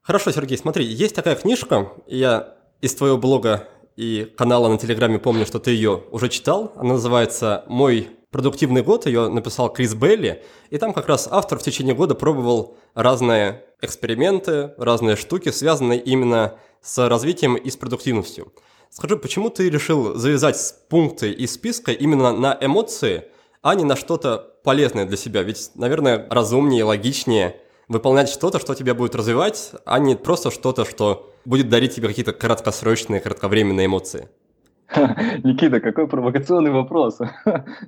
Хорошо, 0.00 0.30
Сергей, 0.30 0.56
смотри, 0.56 0.84
есть 0.84 1.16
такая 1.16 1.34
книжка, 1.34 1.88
я 2.06 2.54
из 2.80 2.94
твоего 2.94 3.18
блога 3.18 3.68
и 3.96 4.32
канала 4.36 4.68
на 4.68 4.78
Телеграме 4.78 5.18
помню, 5.18 5.44
что 5.44 5.58
ты 5.58 5.72
ее 5.72 6.04
уже 6.12 6.28
читал. 6.28 6.72
Она 6.76 6.94
называется 6.94 7.64
«Мой 7.66 8.08
продуктивный 8.30 8.82
год», 8.82 9.06
ее 9.06 9.28
написал 9.28 9.72
Крис 9.72 9.94
Белли. 9.94 10.44
И 10.70 10.78
там 10.78 10.92
как 10.92 11.08
раз 11.08 11.28
автор 11.30 11.58
в 11.58 11.62
течение 11.62 11.96
года 11.96 12.14
пробовал 12.14 12.76
разные 12.94 13.64
эксперименты, 13.82 14.72
разные 14.78 15.16
штуки, 15.16 15.48
связанные 15.48 15.98
именно 15.98 16.54
с 16.80 17.08
развитием 17.08 17.56
и 17.56 17.70
с 17.70 17.76
продуктивностью. 17.76 18.52
Скажи, 18.90 19.16
почему 19.16 19.50
ты 19.50 19.70
решил 19.70 20.16
завязать 20.16 20.74
пункты 20.88 21.30
из 21.30 21.54
списка 21.54 21.92
именно 21.92 22.32
на 22.32 22.58
эмоции, 22.60 23.22
а 23.62 23.76
не 23.76 23.84
на 23.84 23.94
что-то 23.94 24.56
полезное 24.64 25.06
для 25.06 25.16
себя? 25.16 25.44
Ведь, 25.44 25.70
наверное, 25.76 26.26
разумнее, 26.28 26.82
логичнее 26.82 27.54
выполнять 27.86 28.28
что-то, 28.28 28.58
что 28.58 28.74
тебя 28.74 28.94
будет 28.94 29.14
развивать, 29.14 29.72
а 29.84 30.00
не 30.00 30.16
просто 30.16 30.50
что-то, 30.50 30.84
что 30.84 31.30
будет 31.44 31.68
дарить 31.68 31.94
тебе 31.94 32.08
какие-то 32.08 32.32
краткосрочные, 32.32 33.20
кратковременные 33.20 33.86
эмоции. 33.86 34.28
Никита, 35.44 35.78
какой 35.78 36.08
провокационный 36.08 36.72
вопрос. 36.72 37.20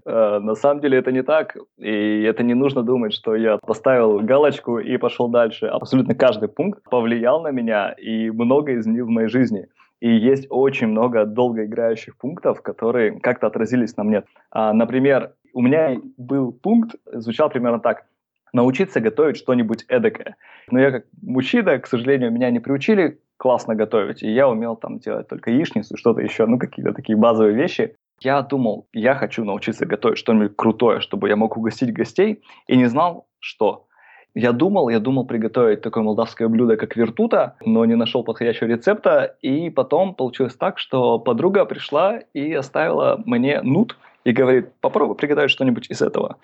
Э, 0.05 0.39
на 0.39 0.55
самом 0.55 0.81
деле 0.81 0.99
это 0.99 1.13
не 1.13 1.23
так, 1.23 1.57
и 1.79 2.23
это 2.23 2.43
не 2.43 2.55
нужно 2.55 2.83
думать, 2.83 3.13
что 3.13 3.37
я 3.37 3.59
поставил 3.59 4.21
галочку 4.21 4.79
и 4.79 4.97
пошел 4.97 5.29
дальше. 5.29 5.67
Абсолютно 5.67 6.15
каждый 6.15 6.49
пункт 6.49 6.83
повлиял 6.91 7.41
на 7.43 7.51
меня 7.51 7.93
и 7.93 8.31
много 8.31 8.79
изменил 8.79 9.07
в 9.07 9.11
моей 9.11 9.29
жизни. 9.29 9.69
И 10.03 10.17
есть 10.17 10.49
очень 10.51 10.89
много 10.89 11.25
долгоиграющих 11.25 12.17
пунктов, 12.17 12.61
которые 12.61 13.21
как-то 13.21 13.47
отразились 13.47 13.97
на 13.97 14.03
мне. 14.03 14.25
А, 14.51 14.73
например, 14.73 15.35
у 15.55 15.63
меня 15.63 15.97
был 16.17 16.51
пункт, 16.51 16.97
звучал 17.13 17.49
примерно 17.51 17.79
так. 17.79 18.05
Научиться 18.53 18.99
готовить 18.99 19.37
что-нибудь 19.37 19.85
эдакое. 19.87 20.35
Но 20.73 20.81
я 20.81 20.91
как 20.91 21.05
мужчина, 21.23 21.79
к 21.79 21.87
сожалению, 21.87 22.33
меня 22.33 22.51
не 22.51 22.59
приучили 22.59 23.21
классно 23.37 23.77
готовить. 23.77 24.25
И 24.25 24.29
я 24.29 24.49
умел 24.49 24.75
там 24.75 24.99
делать 24.99 25.29
только 25.29 25.53
яичницу, 25.53 25.97
что-то 25.97 26.21
еще, 26.21 26.47
ну 26.47 26.59
какие-то 26.59 26.93
такие 26.93 27.17
базовые 27.17 27.55
вещи. 27.55 27.95
Я 28.19 28.43
думал, 28.43 28.89
я 28.93 29.15
хочу 29.15 29.45
научиться 29.45 29.87
готовить 29.87 30.19
что-нибудь 30.19 30.57
крутое, 30.57 30.99
чтобы 30.99 31.29
я 31.29 31.37
мог 31.37 31.57
угостить 31.57 31.93
гостей, 31.93 32.43
и 32.67 32.77
не 32.77 32.87
знал, 32.87 33.29
что. 33.39 33.87
Я 34.35 34.53
думал, 34.53 34.89
я 34.89 34.99
думал 34.99 35.27
приготовить 35.27 35.83
такое 35.83 36.03
молдавское 36.03 36.49
блюдо, 36.49 36.77
как 36.77 36.97
вертута, 36.97 37.57
но 37.65 37.85
не 37.85 37.97
нашел 37.97 38.25
подходящего 38.25 38.69
рецепта. 38.69 39.37
И 39.43 39.69
потом 39.69 40.15
получилось 40.15 40.55
так, 40.57 40.79
что 40.79 41.19
подруга 41.19 41.67
пришла 41.67 42.21
и 42.33 42.53
оставила 42.55 43.23
мне 43.27 43.61
нут 43.61 43.99
и 44.25 44.33
говорит, 44.33 44.73
попробуй 44.81 45.17
приготовить 45.17 45.51
что-нибудь 45.51 45.91
из 45.91 46.01
этого. 46.01 46.39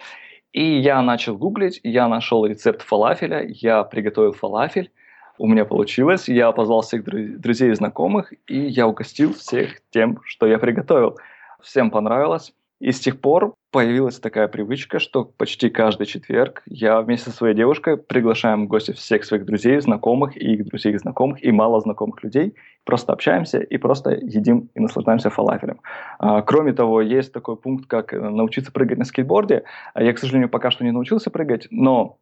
И 0.52 0.62
я 0.62 1.00
начал 1.00 1.36
гуглить, 1.36 1.80
я 1.82 2.08
нашел 2.08 2.44
рецепт 2.44 2.82
фалафеля, 2.82 3.46
я 3.48 3.84
приготовил 3.84 4.32
фалафель, 4.32 4.90
у 5.38 5.46
меня 5.46 5.64
получилось, 5.64 6.28
я 6.28 6.52
позвал 6.52 6.82
всех 6.82 7.04
друзей 7.04 7.70
и 7.70 7.74
знакомых, 7.74 8.32
и 8.46 8.58
я 8.58 8.88
угостил 8.88 9.32
всех 9.34 9.80
тем, 9.90 10.20
что 10.24 10.46
я 10.46 10.58
приготовил. 10.58 11.16
Всем 11.62 11.90
понравилось. 11.90 12.52
И 12.80 12.92
с 12.92 13.00
тех 13.00 13.20
пор 13.20 13.54
появилась 13.72 14.20
такая 14.20 14.46
привычка, 14.46 15.00
что 15.00 15.24
почти 15.24 15.68
каждый 15.68 16.06
четверг 16.06 16.62
я 16.66 17.00
вместе 17.00 17.30
со 17.30 17.36
своей 17.36 17.54
девушкой 17.54 17.96
приглашаем 17.96 18.66
в 18.66 18.68
гости 18.68 18.92
всех 18.92 19.24
своих 19.24 19.44
друзей, 19.44 19.80
знакомых 19.80 20.36
и 20.36 20.54
их 20.54 20.64
друзей 20.66 20.94
и 20.94 20.98
знакомых, 20.98 21.44
и 21.44 21.50
мало 21.50 21.80
знакомых 21.80 22.22
людей. 22.22 22.54
Просто 22.84 23.12
общаемся 23.12 23.58
и 23.58 23.76
просто 23.78 24.12
едим 24.12 24.70
и 24.74 24.80
наслаждаемся 24.80 25.28
фалафелем. 25.28 25.80
А, 26.18 26.42
кроме 26.42 26.72
того, 26.72 27.02
есть 27.02 27.32
такой 27.32 27.56
пункт, 27.56 27.86
как 27.86 28.12
научиться 28.12 28.70
прыгать 28.70 28.98
на 28.98 29.04
скейтборде. 29.04 29.64
А 29.94 30.02
я, 30.02 30.12
к 30.12 30.18
сожалению, 30.18 30.48
пока 30.48 30.70
что 30.70 30.84
не 30.84 30.92
научился 30.92 31.30
прыгать, 31.30 31.66
но 31.70 32.18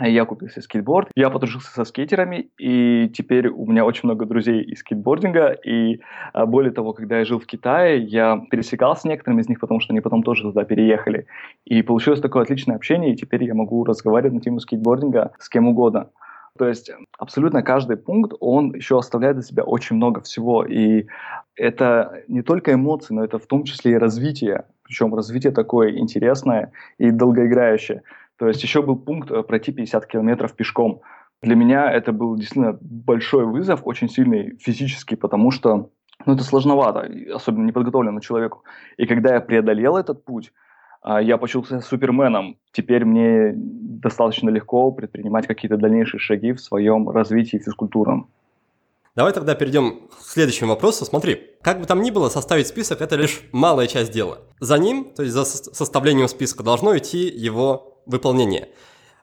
я 0.00 0.24
купил 0.24 0.48
себе 0.48 0.62
скейтборд, 0.62 1.10
я 1.16 1.30
подружился 1.30 1.70
со 1.72 1.84
скейтерами, 1.84 2.50
и 2.58 3.08
теперь 3.08 3.48
у 3.48 3.66
меня 3.66 3.84
очень 3.84 4.02
много 4.04 4.26
друзей 4.26 4.62
из 4.62 4.80
скейтбординга, 4.80 5.52
и 5.52 6.00
а, 6.32 6.46
более 6.46 6.72
того, 6.72 6.92
когда 6.92 7.18
я 7.18 7.24
жил 7.24 7.40
в 7.40 7.46
Китае, 7.46 8.02
я 8.02 8.40
пересекался 8.50 9.02
с 9.02 9.04
некоторыми 9.04 9.40
из 9.40 9.48
них, 9.48 9.60
потому 9.60 9.80
что 9.80 9.92
они 9.92 10.00
потом 10.00 10.22
тоже 10.22 10.42
туда 10.42 10.64
переехали, 10.64 11.26
и 11.64 11.82
получилось 11.82 12.20
такое 12.20 12.42
отличное 12.42 12.76
общение, 12.76 13.12
и 13.12 13.16
теперь 13.16 13.44
я 13.44 13.54
могу 13.54 13.84
разговаривать 13.84 14.34
на 14.34 14.40
тему 14.40 14.60
скейтбординга 14.60 15.32
с 15.38 15.48
кем 15.48 15.68
угодно. 15.68 16.10
То 16.58 16.66
есть 16.68 16.90
абсолютно 17.18 17.62
каждый 17.62 17.96
пункт, 17.96 18.32
он 18.40 18.74
еще 18.74 18.98
оставляет 18.98 19.36
за 19.36 19.44
себя 19.44 19.62
очень 19.62 19.96
много 19.96 20.20
всего. 20.20 20.64
И 20.64 21.06
это 21.54 22.22
не 22.26 22.42
только 22.42 22.74
эмоции, 22.74 23.14
но 23.14 23.24
это 23.24 23.38
в 23.38 23.46
том 23.46 23.62
числе 23.62 23.92
и 23.92 23.98
развитие. 23.98 24.64
Причем 24.82 25.14
развитие 25.14 25.52
такое 25.52 25.96
интересное 25.96 26.72
и 26.98 27.10
долгоиграющее. 27.10 28.02
То 28.38 28.48
есть 28.48 28.62
еще 28.62 28.82
был 28.82 28.96
пункт 28.96 29.30
э, 29.30 29.42
пройти 29.42 29.72
50 29.72 30.06
километров 30.06 30.54
пешком. 30.54 31.02
Для 31.42 31.54
меня 31.54 31.90
это 31.90 32.12
был 32.12 32.36
действительно 32.36 32.78
большой 32.80 33.46
вызов, 33.46 33.82
очень 33.84 34.08
сильный 34.08 34.56
физически, 34.58 35.14
потому 35.14 35.50
что 35.50 35.90
ну, 36.26 36.34
это 36.34 36.42
сложновато, 36.42 37.08
особенно 37.34 37.66
неподготовленному 37.66 38.20
человеку. 38.20 38.64
И 38.96 39.06
когда 39.06 39.34
я 39.34 39.40
преодолел 39.40 39.96
этот 39.96 40.24
путь, 40.24 40.52
а, 41.00 41.22
я 41.22 41.38
почувствовал 41.38 41.80
себя 41.80 41.88
суперменом. 41.88 42.58
Теперь 42.72 43.04
мне 43.04 43.52
достаточно 43.54 44.50
легко 44.50 44.90
предпринимать 44.90 45.46
какие-то 45.46 45.76
дальнейшие 45.76 46.20
шаги 46.20 46.52
в 46.52 46.60
своем 46.60 47.08
развитии 47.08 47.58
физкультурном. 47.58 48.30
Давай 49.14 49.32
тогда 49.32 49.54
перейдем 49.54 50.08
к 50.10 50.22
следующему 50.22 50.70
вопросу. 50.70 51.04
Смотри, 51.04 51.40
как 51.62 51.80
бы 51.80 51.86
там 51.86 52.02
ни 52.02 52.10
было, 52.10 52.28
составить 52.28 52.68
список– 52.68 53.00
это 53.00 53.16
лишь 53.16 53.42
малая 53.52 53.88
часть 53.88 54.12
дела. 54.12 54.38
За 54.60 54.78
ним, 54.78 55.12
то 55.14 55.22
есть 55.22 55.34
за 55.34 55.44
составлением 55.44 56.28
списка, 56.28 56.62
должно 56.62 56.96
идти 56.96 57.26
его 57.26 57.97
выполнение. 58.08 58.70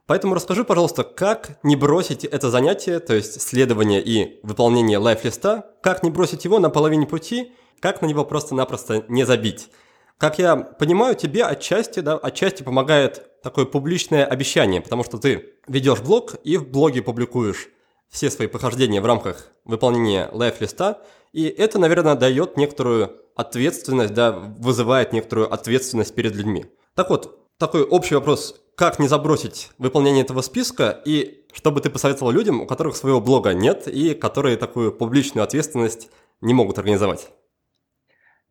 Поэтому 0.07 0.35
расскажи, 0.35 0.63
пожалуйста, 0.63 1.03
как 1.03 1.59
не 1.63 1.75
бросить 1.75 2.23
это 2.23 2.51
занятие, 2.51 2.99
то 2.99 3.15
есть 3.15 3.41
следование 3.41 4.01
и 4.01 4.39
выполнение 4.43 4.99
лайфлиста, 4.99 5.71
как 5.81 6.03
не 6.03 6.11
бросить 6.11 6.45
его 6.45 6.59
на 6.59 6.69
половине 6.69 7.07
пути, 7.07 7.53
как 7.79 8.01
на 8.01 8.05
него 8.05 8.23
просто-напросто 8.23 9.03
не 9.07 9.25
забить. 9.25 9.69
Как 10.17 10.39
я 10.39 10.55
понимаю, 10.55 11.15
тебе 11.15 11.43
отчасти, 11.43 11.99
да, 11.99 12.17
отчасти 12.17 12.63
помогает 12.63 13.41
такое 13.41 13.65
публичное 13.65 14.25
обещание, 14.25 14.79
потому 14.79 15.03
что 15.03 15.17
ты 15.17 15.55
ведешь 15.67 15.99
блог 15.99 16.35
и 16.43 16.57
в 16.57 16.69
блоге 16.69 17.01
публикуешь 17.01 17.67
все 18.09 18.29
свои 18.29 18.47
похождения 18.47 19.01
в 19.01 19.05
рамках 19.05 19.51
выполнения 19.65 20.29
лайфлиста, 20.31 21.01
и 21.33 21.45
это, 21.47 21.79
наверное, 21.79 22.15
дает 22.15 22.55
некоторую 22.55 23.19
ответственность, 23.35 24.13
да, 24.13 24.31
вызывает 24.31 25.11
некоторую 25.11 25.53
ответственность 25.53 26.15
перед 26.15 26.33
людьми. 26.33 26.65
Так 26.93 27.09
вот, 27.09 27.39
такой 27.57 27.83
общий 27.83 28.15
вопрос, 28.15 28.61
как 28.75 28.99
не 28.99 29.07
забросить 29.07 29.71
выполнение 29.77 30.23
этого 30.23 30.41
списка, 30.41 31.01
и 31.05 31.45
что 31.53 31.71
бы 31.71 31.81
ты 31.81 31.89
посоветовал 31.89 32.31
людям, 32.31 32.61
у 32.61 32.65
которых 32.65 32.95
своего 32.95 33.21
блога 33.21 33.53
нет, 33.53 33.87
и 33.87 34.13
которые 34.13 34.57
такую 34.57 34.91
публичную 34.91 35.43
ответственность 35.43 36.11
не 36.41 36.53
могут 36.53 36.77
организовать? 36.77 37.31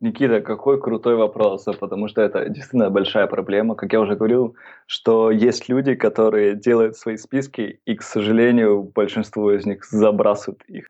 Никита, 0.01 0.41
какой 0.41 0.79
крутой 0.81 1.15
вопрос, 1.15 1.65
потому 1.79 2.09
что 2.09 2.21
это 2.21 2.49
действительно 2.49 2.89
большая 2.89 3.27
проблема. 3.27 3.75
Как 3.75 3.93
я 3.93 4.01
уже 4.01 4.15
говорил, 4.15 4.55
что 4.87 5.31
есть 5.31 5.69
люди, 5.69 5.95
которые 5.95 6.55
делают 6.55 6.97
свои 6.97 7.15
списки, 7.15 7.79
и, 7.85 7.95
к 7.95 8.01
сожалению, 8.01 8.83
большинство 8.83 9.51
из 9.53 9.65
них 9.65 9.85
забрасывают 9.85 10.63
их 10.67 10.87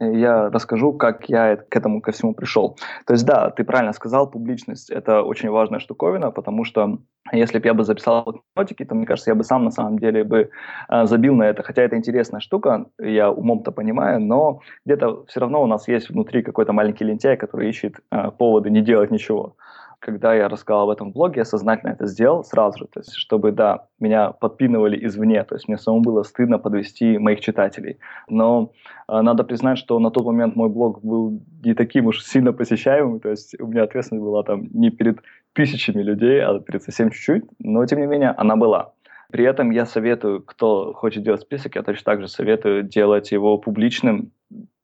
я 0.00 0.48
расскажу, 0.48 0.92
как 0.94 1.28
я 1.28 1.56
к 1.56 1.76
этому 1.76 2.00
ко 2.00 2.12
всему 2.12 2.34
пришел. 2.34 2.76
То 3.06 3.12
есть, 3.12 3.26
да, 3.26 3.50
ты 3.50 3.64
правильно 3.64 3.92
сказал, 3.92 4.30
публичность– 4.30 4.90
это 4.90 5.22
очень 5.22 5.50
важная 5.50 5.78
штуковина, 5.78 6.30
потому 6.30 6.64
что 6.64 6.98
если 7.32 7.58
бы 7.58 7.66
я 7.66 7.74
бы 7.74 7.84
записал 7.84 8.42
нотики, 8.56 8.84
то, 8.84 8.94
мне 8.94 9.06
кажется, 9.06 9.30
я 9.30 9.34
бы 9.34 9.44
сам 9.44 9.64
на 9.64 9.70
самом 9.70 9.98
деле 9.98 10.24
бы 10.24 10.50
э, 10.88 11.06
забил 11.06 11.34
на 11.36 11.44
это. 11.44 11.62
Хотя 11.62 11.82
это 11.82 11.96
интересная 11.96 12.40
штука, 12.40 12.86
я 12.98 13.30
умом-то 13.30 13.72
понимаю, 13.72 14.20
но 14.20 14.60
где-то 14.86 15.24
все 15.26 15.40
равно 15.40 15.62
у 15.62 15.66
нас 15.66 15.86
есть 15.86 16.08
внутри 16.08 16.42
какой-то 16.42 16.72
маленький 16.72 17.04
лентяй, 17.04 17.36
который 17.36 17.68
ищет 17.68 17.96
э, 18.10 18.30
поводы 18.30 18.70
не 18.70 18.80
делать 18.80 19.10
ничего 19.10 19.56
когда 20.00 20.34
я 20.34 20.48
рассказал 20.48 20.82
об 20.84 20.90
этом 20.90 21.12
блоге, 21.12 21.40
я 21.40 21.44
сознательно 21.44 21.90
это 21.90 22.06
сделал 22.06 22.42
сразу 22.42 22.78
же, 22.78 22.86
то 22.86 23.00
есть, 23.00 23.14
чтобы, 23.14 23.52
да, 23.52 23.86
меня 24.00 24.32
подпинывали 24.32 25.06
извне, 25.06 25.44
то 25.44 25.54
есть 25.54 25.68
мне 25.68 25.78
самому 25.78 26.02
было 26.02 26.22
стыдно 26.22 26.58
подвести 26.58 27.18
моих 27.18 27.40
читателей. 27.40 27.98
Но 28.28 28.72
э, 29.08 29.20
надо 29.20 29.44
признать, 29.44 29.78
что 29.78 29.98
на 29.98 30.10
тот 30.10 30.24
момент 30.24 30.56
мой 30.56 30.70
блог 30.70 31.02
был 31.02 31.40
не 31.62 31.74
таким 31.74 32.06
уж 32.06 32.24
сильно 32.24 32.52
посещаемым, 32.52 33.20
то 33.20 33.28
есть 33.28 33.54
у 33.60 33.66
меня 33.66 33.84
ответственность 33.84 34.24
была 34.24 34.42
там 34.42 34.68
не 34.72 34.90
перед 34.90 35.20
тысячами 35.52 36.02
людей, 36.02 36.42
а 36.42 36.58
перед 36.60 36.82
совсем 36.82 37.10
чуть-чуть, 37.10 37.44
но 37.58 37.84
тем 37.86 38.00
не 38.00 38.06
менее 38.06 38.30
она 38.30 38.56
была. 38.56 38.92
При 39.30 39.44
этом 39.44 39.70
я 39.70 39.86
советую, 39.86 40.42
кто 40.42 40.92
хочет 40.92 41.22
делать 41.22 41.42
список, 41.42 41.76
я 41.76 41.82
точно 41.82 42.04
так 42.04 42.20
же 42.20 42.28
советую 42.28 42.82
делать 42.82 43.30
его 43.30 43.58
публичным, 43.58 44.32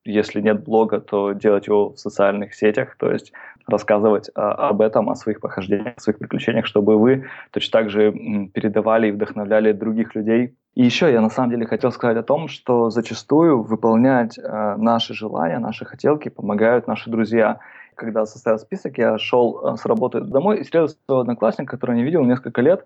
если 0.06 0.40
нет 0.40 0.64
блога, 0.64 1.00
то 1.00 1.32
делать 1.32 1.66
его 1.66 1.90
в 1.90 1.98
социальных 1.98 2.54
сетях, 2.54 2.96
то 2.98 3.10
есть 3.10 3.32
рассказывать 3.66 4.30
а, 4.34 4.68
об 4.68 4.80
этом, 4.80 5.10
о 5.10 5.14
своих 5.14 5.40
похождениях, 5.40 5.94
о 5.96 6.00
своих 6.00 6.18
приключениях, 6.18 6.66
чтобы 6.66 6.98
вы 6.98 7.24
точно 7.50 7.80
так 7.80 7.90
же 7.90 8.12
передавали 8.54 9.08
и 9.08 9.12
вдохновляли 9.12 9.72
других 9.72 10.14
людей. 10.14 10.54
И 10.74 10.84
еще 10.84 11.10
я 11.10 11.20
на 11.20 11.30
самом 11.30 11.50
деле 11.50 11.66
хотел 11.66 11.90
сказать 11.90 12.16
о 12.16 12.22
том, 12.22 12.48
что 12.48 12.90
зачастую 12.90 13.62
выполнять 13.62 14.38
а, 14.38 14.76
наши 14.76 15.14
желания, 15.14 15.58
наши 15.58 15.84
хотелки 15.84 16.28
помогают 16.28 16.86
наши 16.86 17.10
друзья. 17.10 17.58
Когда 17.94 18.26
составил 18.26 18.58
список, 18.58 18.98
я 18.98 19.18
шел 19.18 19.60
а, 19.62 19.76
с 19.76 19.84
работы 19.86 20.20
домой 20.20 20.58
и 20.58 20.62
встретил 20.62 20.88
своего 20.88 21.20
одноклассника, 21.20 21.72
которого 21.72 21.96
не 21.96 22.04
видел 22.04 22.24
несколько 22.24 22.60
лет, 22.60 22.84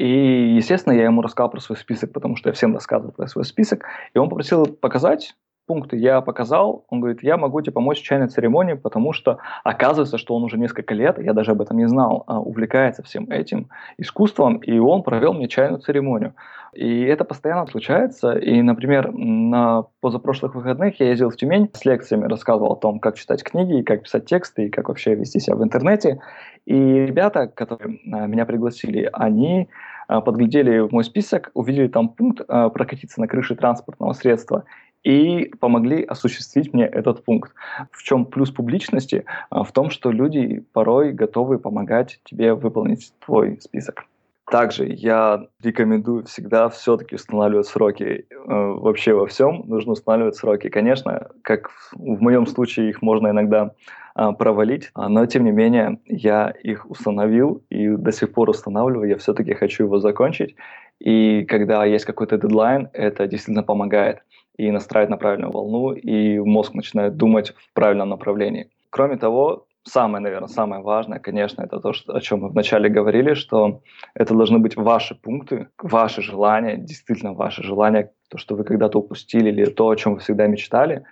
и, 0.00 0.54
естественно, 0.56 0.94
я 0.94 1.04
ему 1.04 1.20
рассказал 1.20 1.50
про 1.50 1.60
свой 1.60 1.76
список, 1.76 2.14
потому 2.14 2.34
что 2.34 2.48
я 2.48 2.54
всем 2.54 2.72
рассказываю 2.72 3.12
про 3.12 3.26
свой 3.26 3.44
список. 3.44 3.84
И 4.14 4.18
он 4.18 4.30
попросил 4.30 4.64
показать, 4.64 5.36
пункты 5.66 5.96
я 5.96 6.20
показал, 6.20 6.84
он 6.88 7.00
говорит, 7.00 7.22
я 7.22 7.36
могу 7.36 7.60
тебе 7.60 7.72
помочь 7.72 8.00
в 8.00 8.04
чайной 8.04 8.28
церемонии, 8.28 8.74
потому 8.74 9.12
что 9.12 9.38
оказывается, 9.62 10.18
что 10.18 10.34
он 10.34 10.42
уже 10.42 10.58
несколько 10.58 10.94
лет, 10.94 11.18
я 11.22 11.32
даже 11.32 11.52
об 11.52 11.62
этом 11.62 11.76
не 11.76 11.86
знал, 11.86 12.24
а, 12.26 12.40
увлекается 12.40 13.02
всем 13.02 13.30
этим 13.30 13.68
искусством, 13.96 14.58
и 14.58 14.78
он 14.78 15.02
провел 15.02 15.32
мне 15.32 15.48
чайную 15.48 15.80
церемонию. 15.80 16.34
И 16.72 17.02
это 17.02 17.24
постоянно 17.24 17.66
случается. 17.66 18.32
И, 18.32 18.62
например, 18.62 19.12
на 19.12 19.86
позапрошлых 20.00 20.54
выходных 20.54 21.00
я 21.00 21.08
ездил 21.08 21.30
в 21.30 21.36
Тюмень 21.36 21.68
с 21.72 21.84
лекциями, 21.84 22.26
рассказывал 22.26 22.72
о 22.72 22.76
том, 22.76 23.00
как 23.00 23.16
читать 23.16 23.42
книги, 23.42 23.82
как 23.82 24.04
писать 24.04 24.26
тексты, 24.26 24.66
и 24.66 24.70
как 24.70 24.88
вообще 24.88 25.14
вести 25.14 25.40
себя 25.40 25.56
в 25.56 25.64
интернете. 25.64 26.20
И 26.66 26.74
ребята, 26.74 27.48
которые 27.48 27.98
а, 28.12 28.26
меня 28.26 28.46
пригласили, 28.46 29.08
они 29.12 29.68
а, 30.06 30.20
подглядели 30.20 30.80
в 30.80 30.92
мой 30.92 31.04
список, 31.04 31.50
увидели 31.54 31.88
там 31.88 32.08
пункт 32.08 32.46
прокатиться 32.46 33.20
на 33.20 33.26
крыше 33.26 33.56
транспортного 33.56 34.12
средства 34.12 34.64
и 35.02 35.50
помогли 35.60 36.02
осуществить 36.02 36.72
мне 36.72 36.84
этот 36.84 37.24
пункт. 37.24 37.52
В 37.90 38.02
чем 38.02 38.24
плюс 38.26 38.50
публичности? 38.50 39.24
А, 39.48 39.64
в 39.64 39.72
том, 39.72 39.90
что 39.90 40.10
люди 40.10 40.64
порой 40.72 41.12
готовы 41.12 41.58
помогать 41.58 42.20
тебе 42.24 42.54
выполнить 42.54 43.12
твой 43.24 43.58
список. 43.60 44.06
Также 44.50 44.84
я 44.86 45.46
рекомендую 45.62 46.24
всегда 46.24 46.68
все-таки 46.70 47.14
устанавливать 47.14 47.68
сроки. 47.68 48.26
Э, 48.28 48.44
вообще 48.46 49.14
во 49.14 49.26
всем 49.26 49.62
нужно 49.66 49.92
устанавливать 49.92 50.34
сроки. 50.34 50.68
Конечно, 50.68 51.28
как 51.42 51.70
в 51.92 52.20
моем 52.20 52.46
случае 52.46 52.90
их 52.90 53.00
можно 53.00 53.28
иногда 53.28 53.74
а, 54.14 54.32
провалить, 54.32 54.90
а, 54.94 55.08
но 55.08 55.24
тем 55.26 55.44
не 55.44 55.52
менее 55.52 56.00
я 56.06 56.52
их 56.64 56.90
установил 56.90 57.62
и 57.70 57.88
до 57.90 58.10
сих 58.10 58.32
пор 58.32 58.50
устанавливаю. 58.50 59.08
Я 59.08 59.16
все-таки 59.18 59.54
хочу 59.54 59.84
его 59.84 60.00
закончить. 60.00 60.56
И 60.98 61.44
когда 61.44 61.84
есть 61.84 62.04
какой-то 62.04 62.36
дедлайн, 62.36 62.88
это 62.92 63.26
действительно 63.28 63.62
помогает 63.62 64.22
и 64.60 64.70
настраивает 64.70 65.10
на 65.10 65.16
правильную 65.16 65.50
волну, 65.52 65.92
и 65.92 66.38
мозг 66.38 66.74
начинает 66.74 67.16
думать 67.16 67.54
в 67.56 67.72
правильном 67.72 68.10
направлении. 68.10 68.68
Кроме 68.90 69.16
того, 69.16 69.66
самое, 69.84 70.22
наверное, 70.22 70.48
самое 70.48 70.82
важное, 70.82 71.18
конечно, 71.18 71.62
это 71.62 71.80
то, 71.80 71.92
что, 71.94 72.14
о 72.14 72.20
чем 72.20 72.40
мы 72.40 72.48
вначале 72.50 72.90
говорили, 72.90 73.34
что 73.34 73.80
это 74.14 74.34
должны 74.34 74.58
быть 74.58 74.76
ваши 74.76 75.14
пункты, 75.14 75.68
ваши 75.82 76.20
желания, 76.20 76.76
действительно 76.76 77.32
ваши 77.32 77.62
желания, 77.62 78.10
то, 78.28 78.36
что 78.36 78.54
вы 78.54 78.64
когда-то 78.64 78.98
упустили, 78.98 79.48
или 79.48 79.64
то, 79.64 79.88
о 79.88 79.96
чем 79.96 80.14
вы 80.14 80.20
всегда 80.20 80.46
мечтали. 80.46 81.04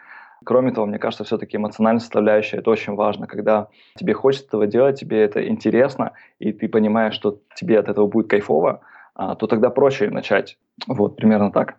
Кроме 0.44 0.70
того, 0.72 0.86
мне 0.86 0.98
кажется, 0.98 1.24
все-таки 1.24 1.56
эмоциональная 1.56 2.00
составляющая– 2.00 2.56
это 2.58 2.70
очень 2.70 2.94
важно, 2.94 3.26
когда 3.26 3.68
тебе 3.96 4.12
хочется 4.12 4.46
этого 4.46 4.66
делать, 4.66 5.00
тебе 5.00 5.22
это 5.22 5.48
интересно, 5.48 6.12
и 6.38 6.52
ты 6.52 6.68
понимаешь, 6.68 7.14
что 7.14 7.40
тебе 7.56 7.78
от 7.78 7.88
этого 7.88 8.06
будет 8.06 8.28
кайфово, 8.28 8.80
а, 9.14 9.34
то 9.34 9.46
тогда 9.46 9.70
проще 9.70 10.10
начать. 10.10 10.58
Вот, 10.86 11.16
примерно 11.16 11.50
так. 11.50 11.76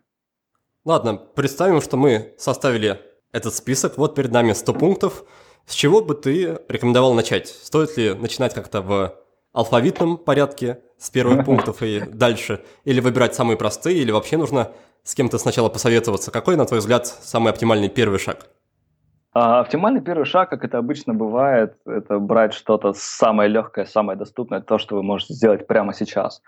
Ладно, 0.86 1.16
представим, 1.18 1.82
что 1.82 1.98
мы 1.98 2.34
составили 2.38 3.00
этот 3.32 3.54
список. 3.54 3.98
Вот 3.98 4.16
перед 4.16 4.32
нами 4.32 4.54
100 4.54 4.74
пунктов. 4.74 5.26
С 5.66 5.74
чего 5.74 6.02
бы 6.02 6.16
ты 6.16 6.60
рекомендовал 6.70 7.14
начать? 7.14 7.48
Стоит 7.48 7.98
ли 7.98 8.14
начинать 8.14 8.54
как-то 8.54 8.82
в 8.82 9.14
алфавитном 9.52 10.18
порядке 10.18 10.80
с 10.98 11.10
первых 11.10 11.46
пунктов 11.46 11.82
и 11.84 12.00
дальше? 12.00 12.64
Или 12.86 13.02
выбирать 13.02 13.36
самые 13.36 13.58
простые? 13.58 13.98
Или 13.98 14.12
вообще 14.12 14.38
нужно 14.38 14.72
с 15.04 15.16
кем-то 15.16 15.38
сначала 15.38 15.68
посоветоваться? 15.68 16.32
Какой, 16.32 16.56
на 16.56 16.66
твой 16.66 16.80
взгляд, 16.80 17.08
самый 17.08 17.52
оптимальный 17.52 17.90
первый 17.90 18.18
шаг? 18.18 18.48
А, 19.34 19.60
оптимальный 19.60 20.02
первый 20.02 20.26
шаг, 20.26 20.50
как 20.50 20.64
это 20.64 20.78
обычно 20.78 21.14
бывает, 21.14 21.76
это 21.86 22.18
брать 22.20 22.54
что-то 22.54 22.94
самое 22.94 23.50
легкое, 23.50 23.86
самое 23.86 24.18
доступное, 24.18 24.62
то, 24.62 24.80
что 24.80 24.96
вы 24.96 25.04
можете 25.04 25.34
сделать 25.34 25.68
прямо 25.68 25.94
сейчас. 25.94 26.42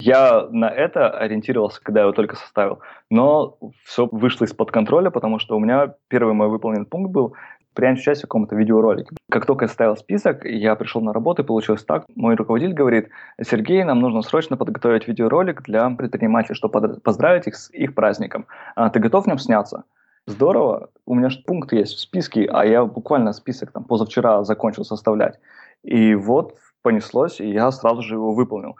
Я 0.00 0.46
на 0.50 0.70
это 0.70 1.10
ориентировался, 1.10 1.82
когда 1.82 2.02
его 2.02 2.12
только 2.12 2.36
составил. 2.36 2.78
Но 3.10 3.58
все 3.84 4.08
вышло 4.10 4.44
из-под 4.44 4.70
контроля, 4.70 5.10
потому 5.10 5.38
что 5.40 5.56
у 5.56 5.60
меня 5.60 5.94
первый 6.08 6.34
мой 6.34 6.48
выполненный 6.48 6.86
пункт 6.86 7.10
был 7.10 7.34
принять 7.74 7.98
участие 7.98 8.26
в 8.26 8.28
каком-то 8.28 8.56
видеоролике. 8.56 9.16
Как 9.30 9.46
только 9.46 9.64
я 9.64 9.68
составил 9.68 9.96
список, 9.96 10.44
я 10.44 10.74
пришел 10.76 11.00
на 11.00 11.12
работу, 11.12 11.42
и 11.42 11.44
получилось 11.44 11.84
так. 11.84 12.06
Мой 12.14 12.34
руководитель 12.34 12.74
говорит, 12.74 13.08
Сергей, 13.42 13.84
нам 13.84 14.00
нужно 14.00 14.22
срочно 14.22 14.56
подготовить 14.56 15.06
видеоролик 15.08 15.62
для 15.62 15.88
предпринимателей, 15.90 16.54
чтобы 16.54 17.00
поздравить 17.00 17.46
их 17.46 17.56
с 17.56 17.70
их 17.70 17.94
праздником. 17.94 18.46
А 18.74 18.90
ты 18.90 19.00
готов 19.00 19.24
в 19.24 19.28
нем 19.28 19.38
сняться? 19.38 19.84
Здорово, 20.26 20.90
у 21.06 21.14
меня 21.14 21.30
же 21.30 21.40
пункт 21.46 21.72
есть 21.72 21.94
в 21.94 22.00
списке, 22.00 22.46
а 22.52 22.64
я 22.64 22.84
буквально 22.84 23.32
список 23.32 23.72
там 23.72 23.84
позавчера 23.84 24.44
закончил 24.44 24.84
составлять. 24.84 25.38
И 25.82 26.14
вот 26.14 26.54
понеслось, 26.82 27.40
и 27.40 27.48
я 27.48 27.70
сразу 27.70 28.02
же 28.02 28.14
его 28.14 28.34
выполнил. 28.34 28.76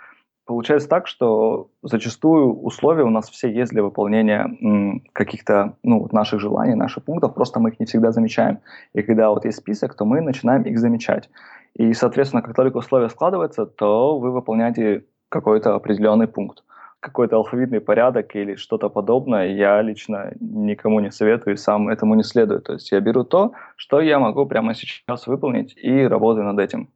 Получается 0.49 0.88
так, 0.88 1.07
что 1.07 1.69
зачастую 1.83 2.62
условия 2.62 3.05
у 3.05 3.11
нас 3.11 3.28
все 3.28 3.52
есть 3.52 3.71
для 3.71 3.83
выполнения 3.83 4.99
каких-то 5.12 5.75
ну, 5.83 6.09
наших 6.11 6.40
желаний, 6.40 6.75
наших 6.75 7.05
пунктов, 7.05 7.35
просто 7.35 7.61
мы 7.61 7.69
их 7.69 7.78
не 7.78 7.85
всегда 7.85 8.12
замечаем. 8.12 8.61
И 8.95 9.02
когда 9.02 9.28
вот 9.28 9.45
есть 9.45 9.59
список, 9.59 9.95
то 9.95 10.07
мы 10.07 10.23
начинаем 10.23 10.62
их 10.62 10.78
замечать. 10.78 11.28
И, 11.75 11.93
соответственно, 11.93 12.40
как 12.40 12.57
только 12.57 12.78
условия 12.78 13.11
складываются, 13.11 13.67
то 13.67 14.19
вы 14.19 14.31
выполняете 14.31 15.05
какой-то 15.28 15.75
определенный 15.75 16.28
пункт. 16.28 16.64
Какой-то 17.00 17.37
алфавитный 17.37 17.81
порядок 17.81 18.35
или 18.35 18.55
что-то 18.55 18.88
подобное 18.88 19.49
я 19.49 19.83
лично 19.83 20.33
никому 20.40 21.00
не 21.00 21.11
советую 21.11 21.57
и 21.57 21.59
сам 21.59 21.90
этому 21.90 22.14
не 22.14 22.23
следую. 22.23 22.62
То 22.62 22.73
есть 22.73 22.90
я 22.90 23.00
беру 23.00 23.23
то, 23.23 23.52
что 23.76 24.00
я 24.00 24.19
могу 24.19 24.47
прямо 24.47 24.75
сейчас 24.75 25.26
выполнить 25.26 25.76
и 25.76 26.07
работаю 26.07 26.47
над 26.47 26.59
этим. 26.59 26.88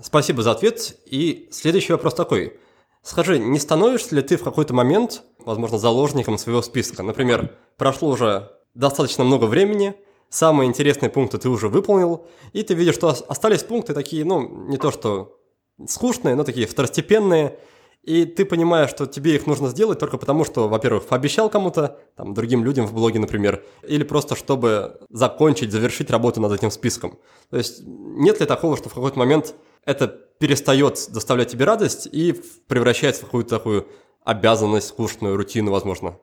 Спасибо 0.00 0.42
за 0.42 0.52
ответ. 0.52 0.96
И 1.06 1.48
следующий 1.50 1.92
вопрос 1.92 2.14
такой. 2.14 2.58
Скажи, 3.02 3.38
не 3.38 3.58
становишься 3.58 4.14
ли 4.14 4.22
ты 4.22 4.36
в 4.36 4.42
какой-то 4.42 4.74
момент, 4.74 5.22
возможно, 5.38 5.78
заложником 5.78 6.36
своего 6.36 6.62
списка? 6.62 7.02
Например, 7.02 7.56
прошло 7.76 8.10
уже 8.10 8.50
достаточно 8.74 9.24
много 9.24 9.46
времени, 9.46 9.94
самые 10.28 10.68
интересные 10.68 11.10
пункты 11.10 11.38
ты 11.38 11.48
уже 11.48 11.68
выполнил, 11.68 12.26
и 12.52 12.62
ты 12.62 12.74
видишь, 12.74 12.94
что 12.94 13.08
остались 13.08 13.62
пункты 13.62 13.94
такие, 13.94 14.24
ну, 14.24 14.66
не 14.68 14.76
то 14.76 14.90
что 14.90 15.38
скучные, 15.86 16.34
но 16.34 16.44
такие 16.44 16.66
второстепенные, 16.66 17.58
и 18.02 18.24
ты 18.24 18.44
понимаешь, 18.44 18.90
что 18.90 19.06
тебе 19.06 19.34
их 19.34 19.46
нужно 19.46 19.68
сделать 19.68 19.98
только 19.98 20.18
потому, 20.18 20.44
что, 20.44 20.68
во-первых, 20.68 21.06
пообещал 21.06 21.50
кому-то, 21.50 21.98
там, 22.16 22.34
другим 22.34 22.64
людям 22.64 22.86
в 22.86 22.94
блоге, 22.94 23.18
например, 23.18 23.64
или 23.86 24.02
просто 24.02 24.34
чтобы 24.34 25.00
закончить, 25.10 25.72
завершить 25.72 26.10
работу 26.10 26.40
над 26.40 26.52
этим 26.52 26.70
списком. 26.70 27.18
То 27.50 27.56
есть 27.56 27.82
нет 27.84 28.40
ли 28.40 28.46
такого, 28.46 28.76
что 28.76 28.88
в 28.88 28.94
какой-то 28.94 29.18
момент 29.18 29.54
это 29.88 30.06
перестает 30.06 30.94
доставлять 31.12 31.48
тебе 31.48 31.64
радость 31.64 32.06
и 32.12 32.34
превращается 32.68 33.22
в 33.22 33.24
какую-то 33.24 33.56
такую 33.56 33.88
обязанность, 34.22 34.88
скучную, 34.88 35.36
рутину, 35.36 35.72
возможно. 35.72 36.18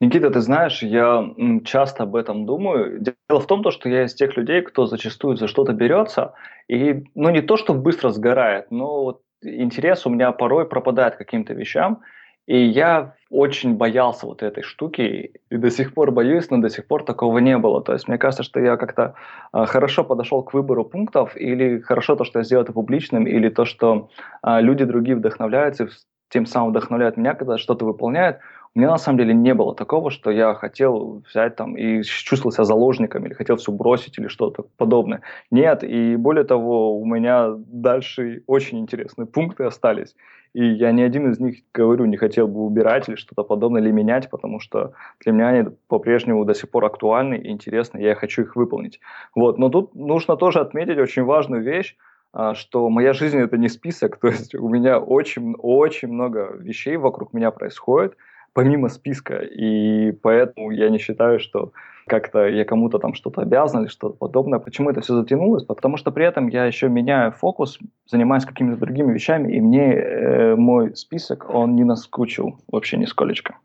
Никита, 0.00 0.30
ты 0.30 0.40
знаешь, 0.40 0.82
я 0.82 1.34
часто 1.64 2.04
об 2.04 2.16
этом 2.16 2.46
думаю. 2.46 3.00
Дело 3.00 3.40
в 3.40 3.46
том, 3.46 3.68
что 3.70 3.88
я 3.88 4.04
из 4.04 4.14
тех 4.14 4.36
людей, 4.36 4.62
кто 4.62 4.86
зачастую 4.86 5.36
за 5.36 5.48
что-то 5.48 5.72
берется, 5.72 6.32
и, 6.68 7.04
ну, 7.14 7.30
не 7.30 7.42
то, 7.42 7.56
что 7.56 7.74
быстро 7.74 8.10
сгорает, 8.10 8.70
но 8.70 9.02
вот 9.02 9.22
интерес 9.42 10.06
у 10.06 10.10
меня 10.10 10.32
порой 10.32 10.66
пропадает 10.66 11.16
к 11.16 11.18
каким-то 11.18 11.52
вещам, 11.52 12.02
и 12.50 12.64
я 12.64 13.14
очень 13.30 13.76
боялся 13.76 14.26
вот 14.26 14.42
этой 14.42 14.64
штуки, 14.64 15.30
и 15.50 15.56
до 15.56 15.70
сих 15.70 15.94
пор 15.94 16.10
боюсь, 16.10 16.50
но 16.50 16.58
до 16.58 16.68
сих 16.68 16.84
пор 16.88 17.04
такого 17.04 17.38
не 17.38 17.56
было. 17.56 17.80
То 17.80 17.92
есть 17.92 18.08
мне 18.08 18.18
кажется, 18.18 18.42
что 18.42 18.58
я 18.58 18.76
как-то 18.76 19.14
э, 19.52 19.66
хорошо 19.66 20.02
подошел 20.02 20.42
к 20.42 20.52
выбору 20.52 20.84
пунктов, 20.84 21.36
или 21.36 21.78
хорошо 21.78 22.16
то, 22.16 22.24
что 22.24 22.40
я 22.40 22.42
сделал 22.42 22.64
это 22.64 22.72
публичным, 22.72 23.24
или 23.24 23.50
то, 23.50 23.64
что 23.64 24.10
э, 24.42 24.60
люди 24.62 24.84
другие 24.84 25.14
вдохновляются, 25.16 25.90
тем 26.28 26.44
самым 26.44 26.70
вдохновляют 26.70 27.16
меня, 27.16 27.34
когда 27.34 27.56
что-то 27.56 27.84
выполняют. 27.84 28.38
У 28.76 28.78
меня 28.78 28.90
на 28.90 28.98
самом 28.98 29.18
деле 29.18 29.34
не 29.34 29.52
было 29.52 29.74
такого, 29.74 30.12
что 30.12 30.30
я 30.30 30.54
хотел 30.54 31.22
взять 31.28 31.56
там 31.56 31.76
и 31.76 32.02
чувствовал 32.04 32.52
себя 32.52 32.64
заложником, 32.64 33.26
или 33.26 33.34
хотел 33.34 33.56
все 33.56 33.72
бросить, 33.72 34.16
или 34.18 34.28
что-то 34.28 34.64
подобное. 34.76 35.22
Нет, 35.50 35.82
и 35.82 36.14
более 36.14 36.44
того, 36.44 36.96
у 36.96 37.04
меня 37.04 37.54
дальше 37.56 38.44
очень 38.46 38.78
интересные 38.78 39.26
пункты 39.26 39.64
остались. 39.64 40.14
И 40.52 40.64
я 40.64 40.92
ни 40.92 41.02
один 41.02 41.30
из 41.30 41.40
них, 41.40 41.62
говорю, 41.74 42.04
не 42.06 42.16
хотел 42.16 42.46
бы 42.46 42.60
убирать 42.60 43.08
или 43.08 43.16
что-то 43.16 43.42
подобное, 43.42 43.82
или 43.82 43.90
менять, 43.90 44.30
потому 44.30 44.60
что 44.60 44.92
для 45.20 45.32
меня 45.32 45.48
они 45.48 45.70
по-прежнему 45.88 46.44
до 46.44 46.54
сих 46.54 46.70
пор 46.70 46.84
актуальны 46.84 47.34
и 47.34 47.50
интересны, 47.50 48.00
я 48.00 48.14
хочу 48.14 48.42
их 48.42 48.54
выполнить. 48.54 49.00
Вот. 49.34 49.58
Но 49.58 49.68
тут 49.68 49.94
нужно 49.96 50.36
тоже 50.36 50.60
отметить 50.60 50.98
очень 50.98 51.24
важную 51.24 51.62
вещь, 51.62 51.96
а, 52.32 52.54
что 52.54 52.88
моя 52.88 53.12
жизнь 53.12 53.38
это 53.38 53.56
не 53.58 53.68
список, 53.68 54.16
то 54.20 54.28
есть 54.28 54.54
у 54.54 54.68
меня 54.68 54.98
очень-очень 54.98 56.08
много 56.08 56.52
вещей 56.56 56.96
вокруг 56.96 57.32
меня 57.32 57.50
происходит, 57.50 58.16
помимо 58.52 58.88
списка, 58.88 59.36
и 59.36 60.12
поэтому 60.12 60.70
я 60.70 60.90
не 60.90 60.98
считаю, 60.98 61.40
что 61.40 61.72
как-то 62.06 62.48
я 62.48 62.64
кому-то 62.64 62.98
там 62.98 63.14
что-то 63.14 63.42
обязан 63.42 63.82
или 63.82 63.88
что-то 63.88 64.16
подобное. 64.16 64.58
Почему 64.58 64.90
это 64.90 65.00
все 65.00 65.14
затянулось? 65.14 65.64
Потому 65.64 65.96
что 65.96 66.10
при 66.10 66.26
этом 66.26 66.48
я 66.48 66.64
еще 66.64 66.88
меняю 66.88 67.30
фокус, 67.30 67.78
занимаюсь 68.06 68.44
какими-то 68.44 68.80
другими 68.80 69.12
вещами, 69.12 69.52
и 69.52 69.60
мне 69.60 69.94
э, 69.94 70.56
мой 70.56 70.96
список, 70.96 71.48
он 71.48 71.76
не 71.76 71.84
наскучил 71.84 72.58
вообще 72.70 72.96
нисколечко. 72.96 73.58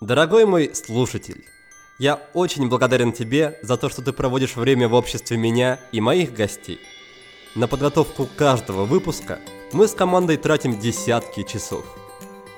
Дорогой 0.00 0.46
мой 0.46 0.74
слушатель, 0.74 1.42
я 1.98 2.18
очень 2.34 2.68
благодарен 2.68 3.12
тебе 3.12 3.58
за 3.62 3.76
то, 3.76 3.88
что 3.88 4.02
ты 4.02 4.12
проводишь 4.12 4.56
время 4.56 4.88
в 4.88 4.94
обществе 4.94 5.36
меня 5.36 5.78
и 5.92 6.00
моих 6.00 6.34
гостей. 6.34 6.78
На 7.54 7.68
подготовку 7.68 8.26
каждого 8.36 8.84
выпуска 8.84 9.38
мы 9.72 9.88
с 9.88 9.94
командой 9.94 10.36
тратим 10.36 10.78
десятки 10.78 11.42
часов. 11.42 12.05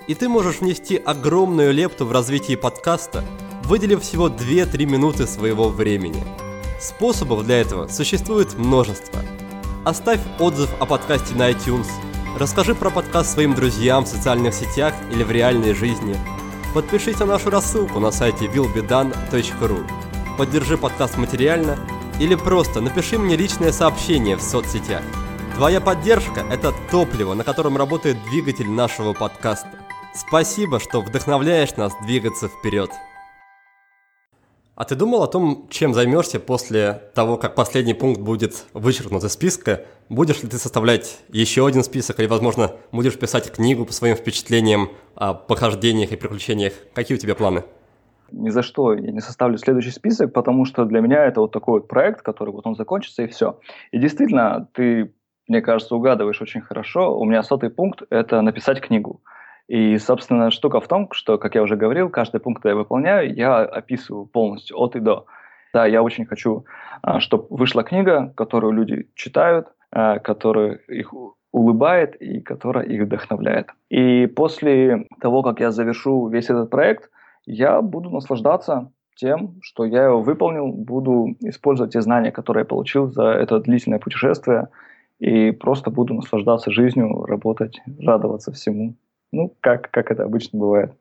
И 0.08 0.14
ты 0.14 0.28
можешь 0.28 0.58
внести 0.60 0.96
огромную 0.96 1.72
лепту 1.72 2.04
в 2.04 2.12
развитие 2.12 2.56
подкаста– 2.56 3.24
выделив 3.68 4.02
всего 4.02 4.28
2-3 4.28 4.86
минуты 4.86 5.26
своего 5.26 5.68
времени. 5.68 6.24
Способов 6.80 7.44
для 7.44 7.60
этого 7.60 7.86
существует 7.88 8.54
множество. 8.54 9.20
Оставь 9.84 10.20
отзыв 10.38 10.70
о 10.80 10.86
подкасте 10.86 11.34
на 11.34 11.50
iTunes, 11.50 11.86
расскажи 12.38 12.74
про 12.74 12.88
подкаст 12.88 13.30
своим 13.30 13.54
друзьям 13.54 14.04
в 14.04 14.08
социальных 14.08 14.54
сетях 14.54 14.94
или 15.12 15.22
в 15.22 15.30
реальной 15.30 15.74
жизни, 15.74 16.16
подпишись 16.72 17.18
на 17.18 17.26
нашу 17.26 17.50
рассылку 17.50 18.00
на 18.00 18.10
сайте 18.10 18.46
willbedone.ru, 18.46 19.86
поддержи 20.38 20.78
подкаст 20.78 21.18
материально 21.18 21.78
или 22.18 22.36
просто 22.36 22.80
напиши 22.80 23.18
мне 23.18 23.36
личное 23.36 23.72
сообщение 23.72 24.36
в 24.36 24.42
соцсетях. 24.42 25.02
Твоя 25.56 25.80
поддержка– 25.80 26.40
это 26.50 26.72
топливо, 26.90 27.34
на 27.34 27.44
котором 27.44 27.76
работает 27.76 28.16
двигатель 28.30 28.70
нашего 28.70 29.12
подкаста. 29.12 29.87
Спасибо, 30.26 30.80
что 30.80 31.00
вдохновляешь 31.00 31.76
нас 31.76 31.94
двигаться 32.04 32.48
вперед. 32.48 32.90
А 34.74 34.84
ты 34.84 34.96
думал 34.96 35.22
о 35.22 35.28
том, 35.28 35.68
чем 35.70 35.94
займешься 35.94 36.40
после 36.40 37.02
того, 37.14 37.36
как 37.36 37.54
последний 37.54 37.94
пункт 37.94 38.20
будет 38.20 38.66
вычеркнут 38.74 39.22
из 39.22 39.32
списка? 39.32 39.84
Будешь 40.08 40.42
ли 40.42 40.48
ты 40.48 40.58
составлять 40.58 41.20
еще 41.28 41.64
один 41.64 41.84
список 41.84 42.18
или, 42.18 42.26
возможно, 42.26 42.72
будешь 42.90 43.16
писать 43.16 43.52
книгу 43.52 43.84
по 43.84 43.92
своим 43.92 44.16
впечатлениям 44.16 44.88
о 45.14 45.34
похождениях 45.34 46.10
и 46.10 46.16
приключениях? 46.16 46.72
Какие 46.94 47.16
у 47.16 47.20
тебя 47.20 47.36
планы? 47.36 47.62
Ни 48.32 48.50
за 48.50 48.62
что 48.62 48.94
я 48.94 49.12
не 49.12 49.20
составлю 49.20 49.56
следующий 49.56 49.92
список, 49.92 50.32
потому 50.32 50.64
что 50.64 50.84
для 50.84 51.00
меня 51.00 51.26
это 51.26 51.40
вот 51.40 51.52
такой 51.52 51.74
вот 51.74 51.88
проект, 51.88 52.22
который 52.22 52.50
вот 52.50 52.66
он 52.66 52.74
закончится 52.74 53.22
и 53.22 53.28
все. 53.28 53.60
И 53.92 53.98
действительно, 53.98 54.68
ты, 54.72 55.14
мне 55.46 55.60
кажется, 55.60 55.94
угадываешь 55.94 56.42
очень 56.42 56.60
хорошо. 56.60 57.16
У 57.16 57.24
меня 57.24 57.44
сотый 57.44 57.70
пункт– 57.70 58.02
это 58.10 58.42
написать 58.42 58.80
книгу. 58.80 59.22
И, 59.68 59.98
собственно, 59.98 60.50
штука 60.50 60.80
в 60.80 60.88
том, 60.88 61.08
что, 61.12 61.36
как 61.38 61.54
я 61.54 61.62
уже 61.62 61.76
говорил, 61.76 62.08
каждый 62.08 62.40
пункт, 62.40 62.62
который 62.62 62.72
я 62.72 62.78
выполняю, 62.78 63.34
я 63.34 63.58
описываю 63.58 64.24
полностью 64.26 64.78
от 64.78 64.96
и 64.96 65.00
до. 65.00 65.26
Да, 65.74 65.86
я 65.86 66.02
очень 66.02 66.24
хочу, 66.24 66.64
а, 67.02 67.20
чтобы 67.20 67.46
вышла 67.50 67.84
книга, 67.84 68.32
которую 68.34 68.72
люди 68.72 69.08
читают, 69.14 69.68
а, 69.92 70.18
которая 70.18 70.80
их 70.88 71.12
улыбает 71.52 72.16
и 72.16 72.40
которая 72.40 72.86
их 72.86 73.02
вдохновляет. 73.02 73.68
И 73.90 74.26
после 74.26 75.06
того, 75.20 75.42
как 75.42 75.60
я 75.60 75.70
завершу 75.70 76.28
весь 76.28 76.48
этот 76.48 76.70
проект, 76.70 77.10
я 77.44 77.82
буду 77.82 78.08
наслаждаться 78.08 78.90
тем, 79.16 79.56
что 79.60 79.84
я 79.84 80.04
его 80.04 80.22
выполнил, 80.22 80.68
буду 80.68 81.36
использовать 81.40 81.92
те 81.92 82.00
знания, 82.00 82.30
которые 82.30 82.62
я 82.62 82.66
получил 82.66 83.10
за 83.10 83.24
это 83.32 83.58
длительное 83.58 83.98
путешествие, 83.98 84.68
и 85.18 85.50
просто 85.50 85.90
буду 85.90 86.14
наслаждаться 86.14 86.70
жизнью, 86.70 87.24
работать, 87.24 87.80
радоваться 87.98 88.52
всему. 88.52 88.94
Ну, 89.32 89.56
как, 89.60 89.90
как 89.90 90.10
это 90.10 90.24
обычно 90.24 90.58
бывает. 90.58 90.92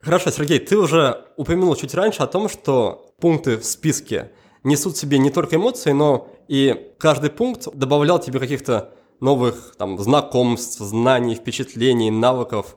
Хорошо, 0.00 0.30
Сергей, 0.30 0.58
ты 0.58 0.78
уже 0.78 1.26
упомянул 1.36 1.74
чуть 1.76 1.94
раньше 1.94 2.22
о 2.22 2.26
том, 2.26 2.48
что 2.48 3.12
пункты 3.20 3.58
в 3.58 3.64
списке 3.64 4.30
несут 4.64 4.96
себе 4.96 5.18
не 5.18 5.30
только 5.30 5.56
эмоции, 5.56 5.92
но 5.92 6.28
и 6.48 6.94
каждый 6.98 7.30
пункт 7.30 7.68
добавлял 7.74 8.18
тебе 8.18 8.40
каких-то 8.40 8.94
новых 9.20 9.74
там, 9.76 9.98
знакомств, 9.98 10.80
знаний, 10.80 11.34
впечатлений, 11.34 12.10
навыков. 12.10 12.76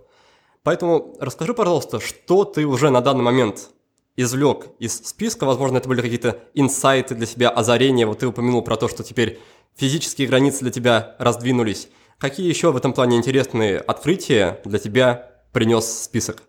Поэтому 0.64 1.16
расскажи, 1.20 1.54
пожалуйста, 1.54 2.00
что 2.00 2.46
ты 2.46 2.66
уже 2.66 2.90
на 2.90 3.02
данный 3.02 3.24
момент 3.24 3.70
извлек 4.16 4.68
из 4.80 4.98
списка, 5.06 5.46
возможно, 5.46 5.78
это 5.78 5.90
были 5.90 6.02
какие-то 6.02 6.40
инсайты 6.54 7.16
для 7.16 7.26
себя, 7.26 7.50
озарения. 7.50 8.06
Вот 8.06 8.20
ты 8.20 8.28
упомянул 8.28 8.62
про 8.62 8.76
то, 8.76 8.88
что 8.88 9.04
теперь 9.04 9.40
физические 9.76 10.28
границы 10.28 10.60
для 10.60 10.72
тебя 10.72 11.16
раздвинулись. 11.20 11.90
Какие 12.18 12.48
еще 12.48 12.72
в 12.72 12.78
этом 12.78 12.94
плане 12.94 13.18
интересные 13.18 13.78
открытия 13.78 14.60
для 14.66 14.80
тебя 14.80 15.32
принес 15.52 15.86
список? 16.04 16.44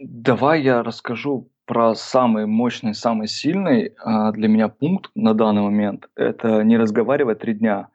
Давай 0.00 0.62
я 0.62 0.82
расскажу 0.82 1.48
про 1.64 1.94
самый 1.94 2.46
мощный, 2.46 2.94
самый 2.94 3.26
сильный 3.26 3.94
а, 3.98 4.30
для 4.32 4.48
меня 4.48 4.68
пункт 4.68 5.10
на 5.14 5.34
данный 5.34 5.62
момент. 5.62 6.08
Это 6.14 6.62
не 6.62 6.76
разговаривать 6.76 7.40
три 7.40 7.54
дня. 7.54 7.88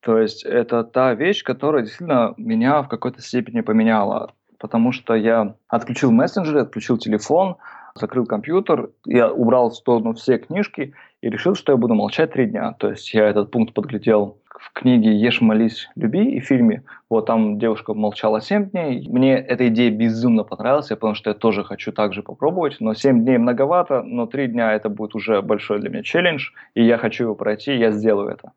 То 0.00 0.18
есть 0.18 0.44
это 0.44 0.84
та 0.84 1.14
вещь, 1.14 1.42
которая 1.42 1.82
действительно 1.82 2.34
меня 2.36 2.82
в 2.82 2.88
какой-то 2.88 3.22
степени 3.22 3.62
поменяла. 3.62 4.34
Потому 4.58 4.92
что 4.92 5.14
я 5.14 5.56
отключил 5.68 6.10
мессенджеры, 6.10 6.60
отключил 6.60 6.98
телефон, 6.98 7.56
закрыл 7.94 8.26
компьютер, 8.26 8.90
я 9.06 9.32
убрал 9.32 9.70
в 9.70 9.76
сторону 9.76 10.12
все 10.14 10.38
книжки 10.38 10.92
и 11.24 11.30
решил, 11.30 11.54
что 11.54 11.72
я 11.72 11.78
буду 11.78 11.94
молчать 11.94 12.32
три 12.32 12.44
дня. 12.44 12.72
То 12.78 12.90
есть 12.90 13.14
я 13.14 13.26
этот 13.26 13.50
пункт 13.50 13.72
подглядел 13.72 14.36
в 14.60 14.74
книге 14.74 15.16
«Ешь, 15.16 15.40
молись, 15.40 15.88
люби» 15.96 16.22
и 16.36 16.40
фильме. 16.40 16.82
Вот 17.08 17.24
там 17.24 17.58
девушка 17.58 17.94
молчала 17.94 18.42
7 18.42 18.68
дней. 18.70 19.08
Мне 19.08 19.36
эта 19.36 19.68
идея 19.68 19.90
безумно 19.90 20.44
понравилась. 20.44 20.90
Я 20.90 20.96
понял, 20.96 21.14
что 21.14 21.30
я 21.30 21.34
тоже 21.34 21.64
хочу 21.64 21.92
так 21.92 22.12
же 22.12 22.22
попробовать. 22.22 22.76
Но 22.78 22.92
7 22.92 23.24
дней 23.24 23.38
многовато, 23.38 24.02
но 24.02 24.26
3 24.26 24.48
дня 24.48 24.74
это 24.74 24.90
будет 24.90 25.14
уже 25.14 25.40
большой 25.40 25.80
для 25.80 25.88
меня 25.88 26.02
челлендж. 26.02 26.50
И 26.74 26.84
я 26.84 26.98
хочу 26.98 27.24
его 27.24 27.34
пройти, 27.34 27.74
я 27.74 27.90
сделаю 27.90 28.28
это. 28.28 28.52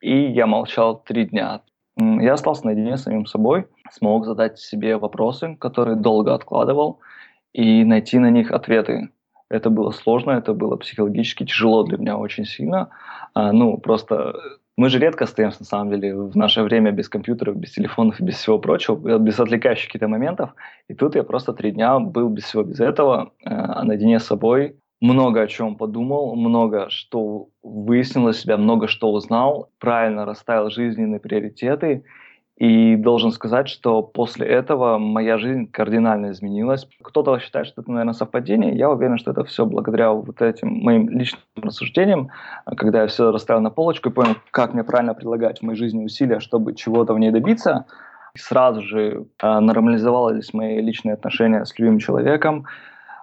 И 0.00 0.32
я 0.32 0.48
молчал 0.48 1.00
3 1.06 1.26
дня. 1.26 1.60
Я 1.96 2.32
остался 2.32 2.66
наедине 2.66 2.96
с 2.96 3.04
самим 3.04 3.26
собой, 3.26 3.66
смог 3.92 4.24
задать 4.24 4.58
себе 4.58 4.96
вопросы, 4.96 5.54
которые 5.60 5.94
долго 5.94 6.34
откладывал, 6.34 6.98
и 7.52 7.84
найти 7.84 8.18
на 8.18 8.30
них 8.30 8.50
ответы. 8.50 9.10
Это 9.50 9.70
было 9.70 9.90
сложно, 9.92 10.32
это 10.32 10.52
было 10.52 10.76
психологически 10.76 11.44
тяжело 11.44 11.82
для 11.84 11.98
меня 11.98 12.18
очень 12.18 12.44
сильно. 12.44 12.90
А, 13.34 13.52
ну, 13.52 13.78
просто 13.78 14.34
мы 14.76 14.90
же 14.90 14.98
редко 14.98 15.24
остаемся, 15.24 15.60
на 15.60 15.66
самом 15.66 15.90
деле, 15.90 16.14
в 16.14 16.36
наше 16.36 16.62
время 16.62 16.92
без 16.92 17.08
компьютеров, 17.08 17.56
без 17.56 17.72
телефонов 17.72 18.20
без 18.20 18.36
всего 18.36 18.58
прочего, 18.58 19.18
без 19.18 19.40
отвлекающих 19.40 19.86
каких-то 19.86 20.08
моментов. 20.08 20.50
И 20.88 20.94
тут 20.94 21.14
я 21.16 21.22
просто 21.22 21.52
три 21.52 21.72
дня 21.72 21.98
был 21.98 22.28
без 22.28 22.44
всего 22.44 22.62
без 22.62 22.80
этого, 22.80 23.32
э, 23.44 23.82
наедине 23.82 24.20
с 24.20 24.26
собой, 24.26 24.76
много 25.00 25.42
о 25.42 25.46
чем 25.46 25.76
подумал, 25.76 26.36
много 26.36 26.90
что 26.90 27.48
выяснил 27.62 28.24
для 28.24 28.32
себя, 28.32 28.56
много 28.56 28.86
что 28.86 29.12
узнал, 29.12 29.70
правильно 29.78 30.24
расставил 30.24 30.70
жизненные 30.70 31.20
приоритеты– 31.20 32.04
и 32.58 32.96
должен 32.96 33.30
сказать, 33.30 33.68
что 33.68 34.02
после 34.02 34.44
этого 34.44 34.98
моя 34.98 35.38
жизнь 35.38 35.70
кардинально 35.70 36.32
изменилась. 36.32 36.88
Кто-то 37.02 37.38
считает, 37.38 37.68
что 37.68 37.82
это, 37.82 37.90
наверное, 37.90 38.14
совпадение. 38.14 38.76
Я 38.76 38.90
уверен, 38.90 39.16
что 39.16 39.30
это 39.30 39.44
все 39.44 39.64
благодаря 39.64 40.10
вот 40.10 40.42
этим 40.42 40.68
моим 40.68 41.08
личным 41.08 41.40
рассуждениям, 41.54 42.30
когда 42.76 43.02
я 43.02 43.06
все 43.06 43.30
расставил 43.30 43.60
на 43.60 43.70
полочку 43.70 44.08
и 44.08 44.12
понял, 44.12 44.34
как 44.50 44.74
мне 44.74 44.82
правильно 44.82 45.14
прилагать 45.14 45.60
в 45.60 45.62
моей 45.62 45.78
жизни 45.78 46.04
усилия, 46.04 46.40
чтобы 46.40 46.74
чего-то 46.74 47.14
в 47.14 47.20
ней 47.20 47.30
добиться. 47.30 47.86
И 48.34 48.38
сразу 48.40 48.82
же 48.82 49.26
э, 49.40 49.60
нормализовались 49.60 50.52
мои 50.52 50.80
личные 50.80 51.14
отношения 51.14 51.64
с 51.64 51.78
любимым 51.78 52.00
человеком. 52.00 52.66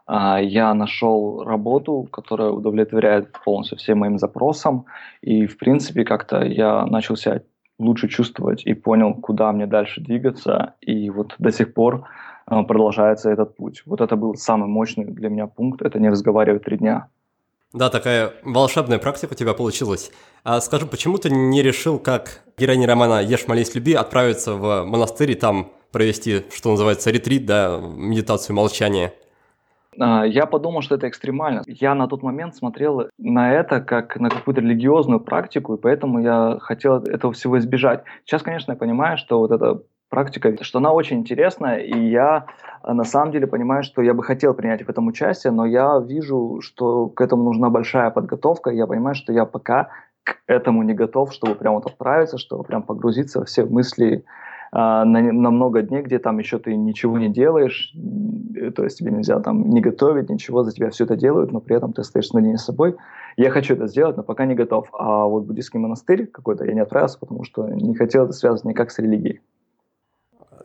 Э, 0.08 0.38
я 0.42 0.74
нашел 0.74 1.44
работу, 1.44 2.08
которая 2.10 2.52
удовлетворяет 2.52 3.34
полностью 3.44 3.78
всем 3.78 4.00
моим 4.00 4.18
запросам. 4.18 4.86
И, 5.22 5.46
в 5.46 5.58
принципе, 5.58 6.06
как-то 6.06 6.42
я 6.42 6.86
начал 6.86 7.18
себя 7.18 7.42
лучше 7.80 8.08
чувствовать 8.08 8.66
и 8.66 8.74
понял, 8.74 9.14
куда 9.14 9.52
мне 9.52 9.68
дальше 9.68 10.02
двигаться. 10.02 10.76
И 10.82 11.10
вот 11.10 11.36
до 11.40 11.52
сих 11.52 11.74
пор 11.74 12.08
э, 12.50 12.64
продолжается 12.64 13.30
этот 13.30 13.56
путь. 13.56 13.84
Вот 13.86 14.02
это 14.02 14.16
был 14.16 14.36
самый 14.36 14.68
мощный 14.68 15.06
для 15.06 15.30
меня 15.30 15.48
пункт, 15.48 15.82
это 15.82 16.00
не 16.00 16.10
разговаривать 16.10 16.64
три 16.64 16.78
дня. 16.78 17.10
Да, 17.74 17.90
такая 17.90 18.34
волшебная 18.44 19.00
практика 19.00 19.34
у 19.34 19.36
тебя 19.36 19.54
получилась. 19.54 20.12
А 20.46 20.62
скажи, 20.62 20.86
почему 20.86 21.18
ты 21.18 21.30
не 21.30 21.62
решил, 21.62 22.00
как 22.00 22.44
героиня 22.58 22.88
романа 22.88 23.22
«Ешь, 23.22 23.48
молись, 23.48 23.76
люби» 23.76 23.94
отправиться 23.94 24.54
в 24.54 24.86
монастырь 24.86 25.32
и 25.32 25.36
там 25.36 25.72
провести, 25.92 26.46
что 26.54 26.72
называется, 26.72 27.12
ретрит, 27.12 27.46
да, 27.46 27.78
медитацию 27.78 28.56
молчания? 28.56 29.14
А, 30.00 30.26
я 30.26 30.46
подумал, 30.46 30.82
что 30.82 30.96
это 30.96 31.08
экстремально. 31.08 31.64
Я 31.68 31.96
на 31.96 32.08
тот 32.08 32.24
момент 32.24 32.56
смотрел 32.56 33.10
на 33.18 33.54
это 33.54 33.82
как 33.82 34.18
на 34.18 34.30
какую-то 34.30 34.62
религиозную 34.62 35.20
практику, 35.20 35.76
и 35.76 35.82
поэтому 35.82 36.20
я 36.20 36.58
хотел 36.60 36.98
этого 37.04 37.34
всего 37.34 37.58
избежать. 37.58 38.04
Сейчас, 38.26 38.42
конечно, 38.42 38.72
я 38.72 38.78
понимаю, 38.78 39.18
что 39.18 39.40
вот 39.40 39.52
эта 39.52 39.82
практика, 40.10 40.64
что 40.64 40.80
она 40.80 40.94
очень 40.94 41.18
интересная, 41.18 41.78
и 41.78 42.10
я 42.10 42.46
а, 42.84 42.94
на 42.94 43.04
самом 43.04 43.32
деле 43.32 43.48
понимаю, 43.48 43.84
что 43.84 44.02
я 44.02 44.14
бы 44.14 44.24
хотел 44.24 44.54
принять 44.54 44.86
в 44.86 44.90
этом 44.90 45.08
участие, 45.08 45.52
но 45.52 45.66
я 45.66 46.00
вижу, 46.06 46.60
что 46.62 47.08
к 47.08 47.22
этому 47.22 47.44
нужна 47.44 47.70
большая 47.70 48.12
подготовка, 48.12 48.70
я 48.70 48.88
понимаю, 48.88 49.16
что 49.16 49.34
я 49.34 49.46
пока 49.46 49.90
к 50.24 50.38
этому 50.48 50.84
не 50.84 50.94
готов, 50.94 51.34
чтобы 51.34 51.56
прям 51.56 51.76
вот 51.76 51.86
отправиться, 51.86 52.38
чтобы 52.38 52.64
прям 52.64 52.84
погрузиться 52.84 53.40
во 53.40 53.46
все 53.46 53.66
мысли 53.66 54.26
на, 54.76 55.06
на 55.06 55.52
много 55.52 55.82
дней, 55.84 56.02
где 56.02 56.20
там 56.20 56.38
еще 56.38 56.60
ты 56.60 56.76
ничего 56.76 57.18
не 57.18 57.30
делаешь, 57.30 57.94
то 58.76 58.84
есть 58.84 58.98
тебе 58.98 59.12
нельзя 59.12 59.40
там 59.40 59.70
не 59.70 59.80
готовить, 59.80 60.30
ничего, 60.30 60.64
за 60.64 60.74
тебя 60.74 60.90
все 60.90 61.06
это 61.06 61.16
делают, 61.16 61.54
но 61.54 61.62
при 61.62 61.78
этом 61.78 61.94
ты 61.94 62.04
стоишь 62.04 62.32
наедине 62.34 62.58
с 62.58 62.66
собой. 62.66 62.96
Я 63.38 63.52
хочу 63.52 63.76
это 63.76 63.88
сделать, 63.88 64.18
но 64.18 64.24
пока 64.24 64.46
не 64.46 64.54
готов. 64.54 64.90
А 64.92 65.26
вот 65.26 65.46
буддийский 65.46 65.80
монастырь 65.80 66.28
какой-то 66.28 66.66
я 66.66 66.74
не 66.74 66.82
отправился, 66.82 67.20
потому 67.20 67.46
что 67.46 67.68
не 67.68 67.96
хотел 67.96 68.26
это 68.26 68.34
связывать 68.34 68.66
никак 68.66 68.92
с 68.92 69.00
религией. 69.00 69.40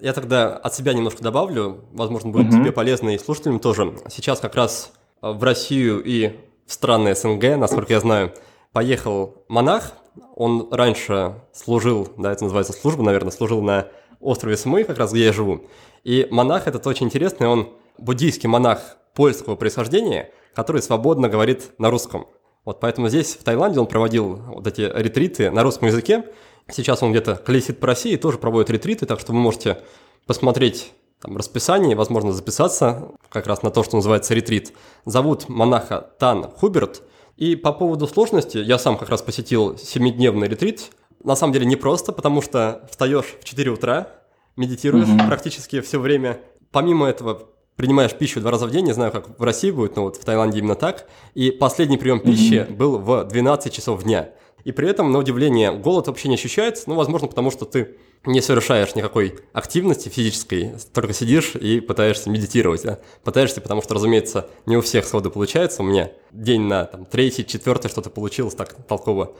Я 0.01 0.13
тогда 0.13 0.57
от 0.57 0.75
себя 0.75 0.93
немножко 0.93 1.23
добавлю, 1.23 1.85
возможно, 1.93 2.33
будет 2.33 2.47
mm-hmm. 2.47 2.63
тебе 2.63 2.73
полезно 2.73 3.11
и 3.11 3.19
слушателям 3.19 3.61
тоже. 3.61 3.95
Сейчас 4.09 4.41
как 4.41 4.57
раз 4.57 4.93
в 5.23 5.45
Россию 5.45 6.03
и 6.03 6.37
в 6.67 6.73
страны 6.73 7.15
СНГ, 7.15 7.57
насколько 7.59 7.93
я 7.93 8.01
знаю, 8.01 8.33
поехал 8.73 9.45
монах. 9.49 9.93
Он 10.35 10.67
раньше 10.73 11.35
служил, 11.53 12.09
да, 12.19 12.33
это 12.33 12.43
называется 12.43 12.73
служба, 12.73 13.05
наверное, 13.05 13.31
служил 13.31 13.63
на 13.63 13.87
острове 14.21 14.57
Смы, 14.57 14.85
как 14.85 14.99
раз 14.99 15.13
где 15.13 15.25
я 15.25 15.33
живу. 15.33 15.63
И 16.05 16.29
монах 16.31 16.67
этот 16.67 16.87
очень 16.87 17.07
интересный, 17.07 17.49
он 17.49 17.73
буддийский 17.99 18.49
монах 18.49 18.97
польского 19.15 19.57
происхождения, 19.57 20.31
который 20.55 20.83
свободно 20.83 21.29
говорит 21.29 21.71
на 21.79 21.91
русском. 21.91 22.27
Вот 22.65 22.81
поэтому 22.81 23.09
здесь, 23.09 23.35
в 23.35 23.43
Таиланде, 23.43 23.81
он 23.81 23.87
проводил 23.87 24.37
вот 24.37 24.67
эти 24.67 24.83
ретриты 24.83 25.51
на 25.51 25.63
русском 25.63 25.89
языке. 25.89 26.27
Сейчас 26.71 27.03
он 27.03 27.11
где-то 27.11 27.37
колесит 27.37 27.81
по 27.81 27.87
России 27.87 28.17
тоже 28.17 28.39
проводит 28.39 28.71
ретриты, 28.71 29.07
так 29.07 29.19
что 29.19 29.33
вы 29.33 29.39
можете 29.39 29.81
посмотреть 30.27 30.93
там 31.21 31.37
расписание, 31.37 31.97
возможно, 31.97 32.33
записаться 32.33 33.13
как 33.29 33.47
раз 33.47 33.63
на 33.63 33.71
то, 33.71 33.83
что 33.83 33.97
называется 33.97 34.35
ретрит. 34.35 34.73
Зовут 35.05 35.49
монаха 35.49 36.11
Тан 36.19 36.51
Хуберт. 36.51 37.03
И 37.37 37.57
по 37.57 37.73
поводу 37.73 38.07
сложности, 38.07 38.59
я 38.59 38.79
сам 38.79 38.99
как 38.99 39.09
раз 39.09 39.23
посетил 39.23 39.77
семидневный 39.79 40.49
ретрит. 40.49 40.91
На 41.23 41.37
самом 41.37 41.53
деле 41.53 41.67
непросто, 41.67 42.13
потому 42.13 42.43
что 42.43 42.87
встаешь 42.91 43.37
в 43.41 43.45
4 43.45 43.71
утра, 43.71 44.09
медитируешь 44.57 45.09
mm-hmm. 45.09 45.27
практически 45.27 45.81
все 45.81 46.01
время. 46.01 46.41
Помимо 46.71 47.09
этого, 47.09 47.49
принимаешь 47.77 48.15
пищу 48.15 48.41
два 48.41 48.51
раза 48.51 48.67
в 48.67 48.71
день, 48.71 48.87
не 48.87 48.93
знаю, 48.93 49.13
как 49.13 49.39
в 49.39 49.43
России 49.43 49.71
будет, 49.71 49.97
но 49.97 50.05
вот 50.05 50.17
в 50.17 50.25
Таиланде 50.25 50.59
именно 50.59 50.77
так. 50.77 51.09
И 51.35 51.51
последний 51.51 51.99
прием 51.99 52.21
пищи 52.21 52.55
mm-hmm. 52.55 52.75
был 52.75 52.99
в 52.99 53.25
12 53.25 53.73
часов 53.73 54.03
дня. 54.03 54.31
И 54.65 54.73
при 54.73 54.89
этом, 54.89 55.11
на 55.11 55.19
удивление, 55.19 55.73
голод 55.73 56.07
вообще 56.07 56.29
не 56.29 56.35
ощущается, 56.35 56.85
ну, 56.89 56.95
возможно, 56.95 57.29
потому 57.29 57.51
что 57.51 57.65
ты 57.65 57.97
не 58.27 58.43
совершаешь 58.43 58.95
никакой 58.95 59.39
активности 59.53 60.09
физической, 60.11 60.75
только 60.93 61.15
сидишь 61.15 61.55
и 61.55 61.81
пытаешься 61.81 62.29
медитировать. 62.29 62.83
Да? 62.83 62.99
Пытаешься, 63.25 63.61
потому 63.61 63.83
что, 63.83 63.95
разумеется, 63.95 64.49
не 64.67 64.77
у 64.77 64.83
всех 64.83 65.07
сходу 65.07 65.31
получается. 65.31 65.83
У 65.83 65.87
меня 65.87 66.11
день 66.31 66.63
на 66.63 66.85
там, 66.85 67.07
третий, 67.07 67.47
четвертый 67.47 67.89
что-то 67.89 68.11
получилось 68.11 68.55
так 68.55 68.75
толково. 68.87 69.35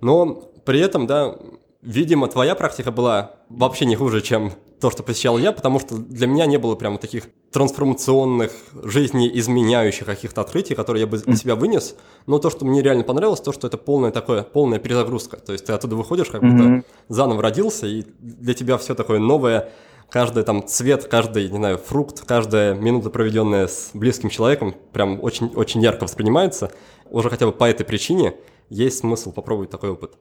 Но 0.00 0.50
при 0.64 0.80
этом, 0.80 1.06
да, 1.06 1.36
видимо, 1.82 2.28
твоя 2.28 2.54
практика 2.54 2.90
была 2.90 3.36
вообще 3.48 3.86
не 3.86 3.96
хуже, 3.96 4.20
чем 4.20 4.52
то, 4.80 4.90
что 4.90 5.02
посещал 5.02 5.38
я, 5.38 5.52
потому 5.52 5.80
что 5.80 5.96
для 5.96 6.26
меня 6.26 6.46
не 6.46 6.58
было 6.58 6.74
прямо 6.74 6.98
таких 6.98 7.28
трансформационных, 7.50 8.52
жизнеизменяющих 8.82 10.04
каких-то 10.04 10.42
открытий, 10.42 10.74
которые 10.74 11.02
я 11.02 11.06
бы 11.06 11.16
для 11.18 11.36
себя 11.36 11.54
вынес. 11.54 11.96
Но 12.26 12.38
то, 12.38 12.50
что 12.50 12.66
мне 12.66 12.82
реально 12.82 13.04
понравилось, 13.04 13.40
то, 13.40 13.52
что 13.52 13.66
это 13.66 13.78
полная 13.78 14.10
такое, 14.10 14.42
полная 14.42 14.78
перезагрузка. 14.78 15.38
То 15.38 15.52
есть 15.52 15.64
ты 15.64 15.72
оттуда 15.72 15.96
выходишь, 15.96 16.28
как 16.28 16.42
будто 16.42 16.84
заново 17.08 17.40
родился, 17.40 17.86
и 17.86 18.04
для 18.18 18.52
тебя 18.52 18.76
все 18.76 18.94
такое 18.94 19.18
новое, 19.18 19.70
каждый 20.10 20.44
там 20.44 20.66
цвет, 20.66 21.04
каждый, 21.04 21.48
не 21.48 21.56
знаю, 21.56 21.78
фрукт, 21.78 22.24
каждая 22.26 22.74
минута, 22.74 23.08
проведенная 23.08 23.68
с 23.68 23.90
близким 23.94 24.28
человеком, 24.28 24.74
прям 24.92 25.22
очень, 25.22 25.46
очень 25.54 25.80
ярко 25.80 26.04
воспринимается. 26.04 26.70
Уже 27.10 27.30
хотя 27.30 27.46
бы 27.46 27.52
по 27.52 27.64
этой 27.64 27.86
причине 27.86 28.34
есть 28.68 28.98
смысл 28.98 29.32
попробовать 29.32 29.70
такой 29.70 29.90
опыт. 29.90 30.18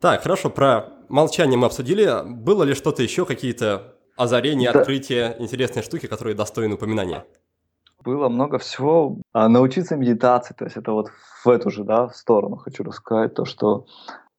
Так, 0.00 0.22
хорошо, 0.22 0.50
про 0.50 0.90
молчание 1.08 1.56
мы 1.56 1.66
обсудили. 1.66 2.10
Было 2.24 2.62
ли 2.64 2.74
что-то 2.74 3.02
еще, 3.02 3.24
какие-то 3.24 3.94
озарения, 4.16 4.72
да. 4.72 4.80
открытия, 4.80 5.36
интересные 5.38 5.82
штуки, 5.82 6.06
которые 6.06 6.34
достойны 6.34 6.74
упоминания? 6.74 7.24
Было 8.04 8.28
много 8.28 8.58
всего. 8.58 9.16
А, 9.32 9.48
научиться 9.48 9.96
медитации, 9.96 10.54
то 10.54 10.64
есть 10.64 10.76
это 10.76 10.92
вот 10.92 11.08
в 11.44 11.48
эту 11.48 11.70
же 11.70 11.84
да, 11.84 12.10
сторону 12.10 12.56
хочу 12.56 12.84
рассказать, 12.84 13.34
то, 13.34 13.46
что 13.46 13.86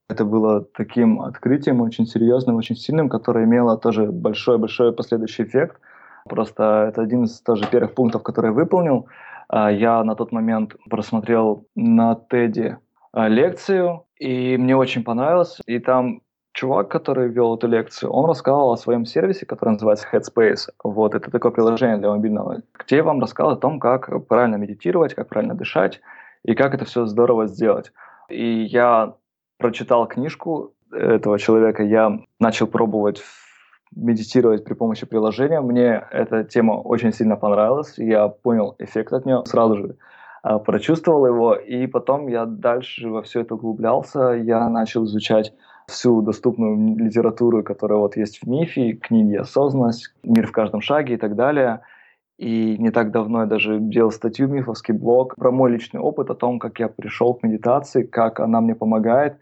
это 0.07 0.23
было 0.23 0.63
таким 0.63 1.21
открытием 1.21 1.81
очень 1.81 2.05
серьезным, 2.05 2.57
очень 2.57 2.75
сильным, 2.75 3.09
которое 3.09 3.45
имело 3.45 3.75
тоже 3.77 4.11
большой-большой 4.11 4.93
последующий 4.93 5.45
эффект. 5.45 5.79
Просто 6.29 6.87
это 6.89 7.01
один 7.01 7.23
из 7.23 7.41
тоже 7.41 7.67
первых 7.67 7.95
пунктов, 7.95 8.21
который 8.21 8.47
я 8.47 8.53
выполнил. 8.53 9.07
А, 9.47 9.71
я 9.71 10.03
на 10.03 10.15
тот 10.15 10.31
момент 10.31 10.75
просмотрел 10.89 11.65
на 11.75 12.11
а, 12.11 12.77
лекцию, 13.15 14.05
и 14.17 14.57
мне 14.57 14.75
очень 14.75 15.03
понравилось. 15.03 15.59
И 15.65 15.79
там 15.79 16.21
чувак, 16.53 16.89
который 16.89 17.29
вел 17.29 17.55
эту 17.55 17.67
лекцию, 17.67 18.11
он 18.11 18.25
рассказывал 18.25 18.71
о 18.71 18.77
своем 18.77 19.05
сервисе, 19.05 19.45
который 19.45 19.71
называется 19.71 20.07
Headspace. 20.11 20.69
Вот, 20.83 21.15
это 21.15 21.29
такое 21.29 21.51
приложение 21.51 21.97
для 21.97 22.09
мобильного, 22.09 22.61
где 22.79 23.01
вам 23.01 23.21
рассказал 23.21 23.53
о 23.53 23.57
том, 23.57 23.79
как 23.79 24.27
правильно 24.27 24.55
медитировать, 24.55 25.13
как 25.13 25.27
правильно 25.27 25.53
дышать 25.53 26.01
и 26.43 26.55
как 26.55 26.73
это 26.73 26.85
все 26.85 27.05
здорово 27.05 27.47
сделать. 27.47 27.91
И 28.29 28.63
я 28.63 29.15
прочитал 29.57 30.07
книжку 30.07 30.73
этого 30.91 31.37
человека, 31.39 31.83
я 31.83 32.19
начал 32.39 32.67
пробовать 32.67 33.21
медитировать 33.95 34.63
при 34.65 34.73
помощи 34.73 35.05
приложения. 35.05 35.61
Мне 35.61 36.05
эта 36.11 36.43
тема 36.43 36.73
очень 36.73 37.13
сильно 37.13 37.35
понравилась, 37.35 37.97
я 37.97 38.27
понял 38.27 38.75
эффект 38.79 39.13
от 39.13 39.25
нее 39.25 39.43
сразу 39.45 39.77
же 39.77 39.83
а, 39.87 40.14
прочувствовал 40.65 41.25
его, 41.25 41.55
и 41.55 41.87
потом 41.87 42.27
я 42.27 42.45
дальше 42.45 43.09
во 43.09 43.21
все 43.23 43.41
это 43.41 43.55
углублялся, 43.55 44.31
я 44.31 44.69
начал 44.69 45.05
изучать 45.05 45.53
всю 45.87 46.21
доступную 46.21 46.97
литературу, 46.97 47.63
которая 47.63 47.99
вот 47.99 48.17
есть 48.17 48.39
в 48.41 48.47
МИФе, 48.47 48.93
книги 48.93 49.35
«Осознанность», 49.35 50.13
«Мир 50.23 50.47
в 50.47 50.51
каждом 50.51 50.81
шаге» 50.81 51.15
и 51.15 51.17
так 51.17 51.35
далее. 51.35 51.81
И 52.37 52.77
не 52.77 52.91
так 52.91 53.11
давно 53.11 53.41
я 53.41 53.45
даже 53.45 53.79
делал 53.79 54.11
статью 54.11 54.47
«Мифовский 54.47 54.93
блог» 54.93 55.35
про 55.35 55.51
мой 55.51 55.71
личный 55.71 56.01
опыт, 56.01 56.29
о 56.29 56.35
том, 56.35 56.59
как 56.59 56.79
я 56.79 56.89
пришел 56.89 57.33
к 57.33 57.43
медитации, 57.43 58.03
как 58.03 58.39
она 58.39 58.61
мне 58.61 58.75
помогает. 58.75 59.37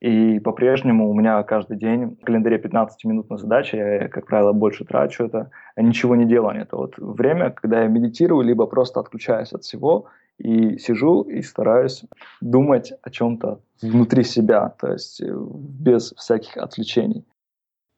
И 0.00 0.38
по-прежнему 0.38 1.10
у 1.10 1.14
меня 1.14 1.42
каждый 1.42 1.76
день 1.76 2.16
в 2.16 2.24
календаре 2.24 2.58
15 2.58 3.04
минут 3.04 3.28
на 3.28 3.36
задачи, 3.36 3.76
я, 3.76 4.08
как 4.08 4.26
правило, 4.26 4.52
больше 4.52 4.86
трачу 4.86 5.24
это, 5.24 5.50
а 5.76 5.82
ничего 5.82 6.16
не 6.16 6.24
делаю. 6.24 6.62
Это 6.62 6.76
вот 6.76 6.94
время, 6.96 7.50
когда 7.50 7.82
я 7.82 7.88
медитирую, 7.88 8.42
либо 8.42 8.66
просто 8.66 9.00
отключаюсь 9.00 9.52
от 9.52 9.62
всего 9.64 10.06
и 10.40 10.78
сижу 10.78 11.22
и 11.22 11.42
стараюсь 11.42 12.02
думать 12.40 12.92
о 13.02 13.10
чем-то 13.10 13.60
внутри 13.82 14.24
себя, 14.24 14.74
то 14.80 14.92
есть 14.92 15.20
э, 15.20 15.26
без 15.30 16.12
всяких 16.16 16.56
отвлечений. 16.56 17.24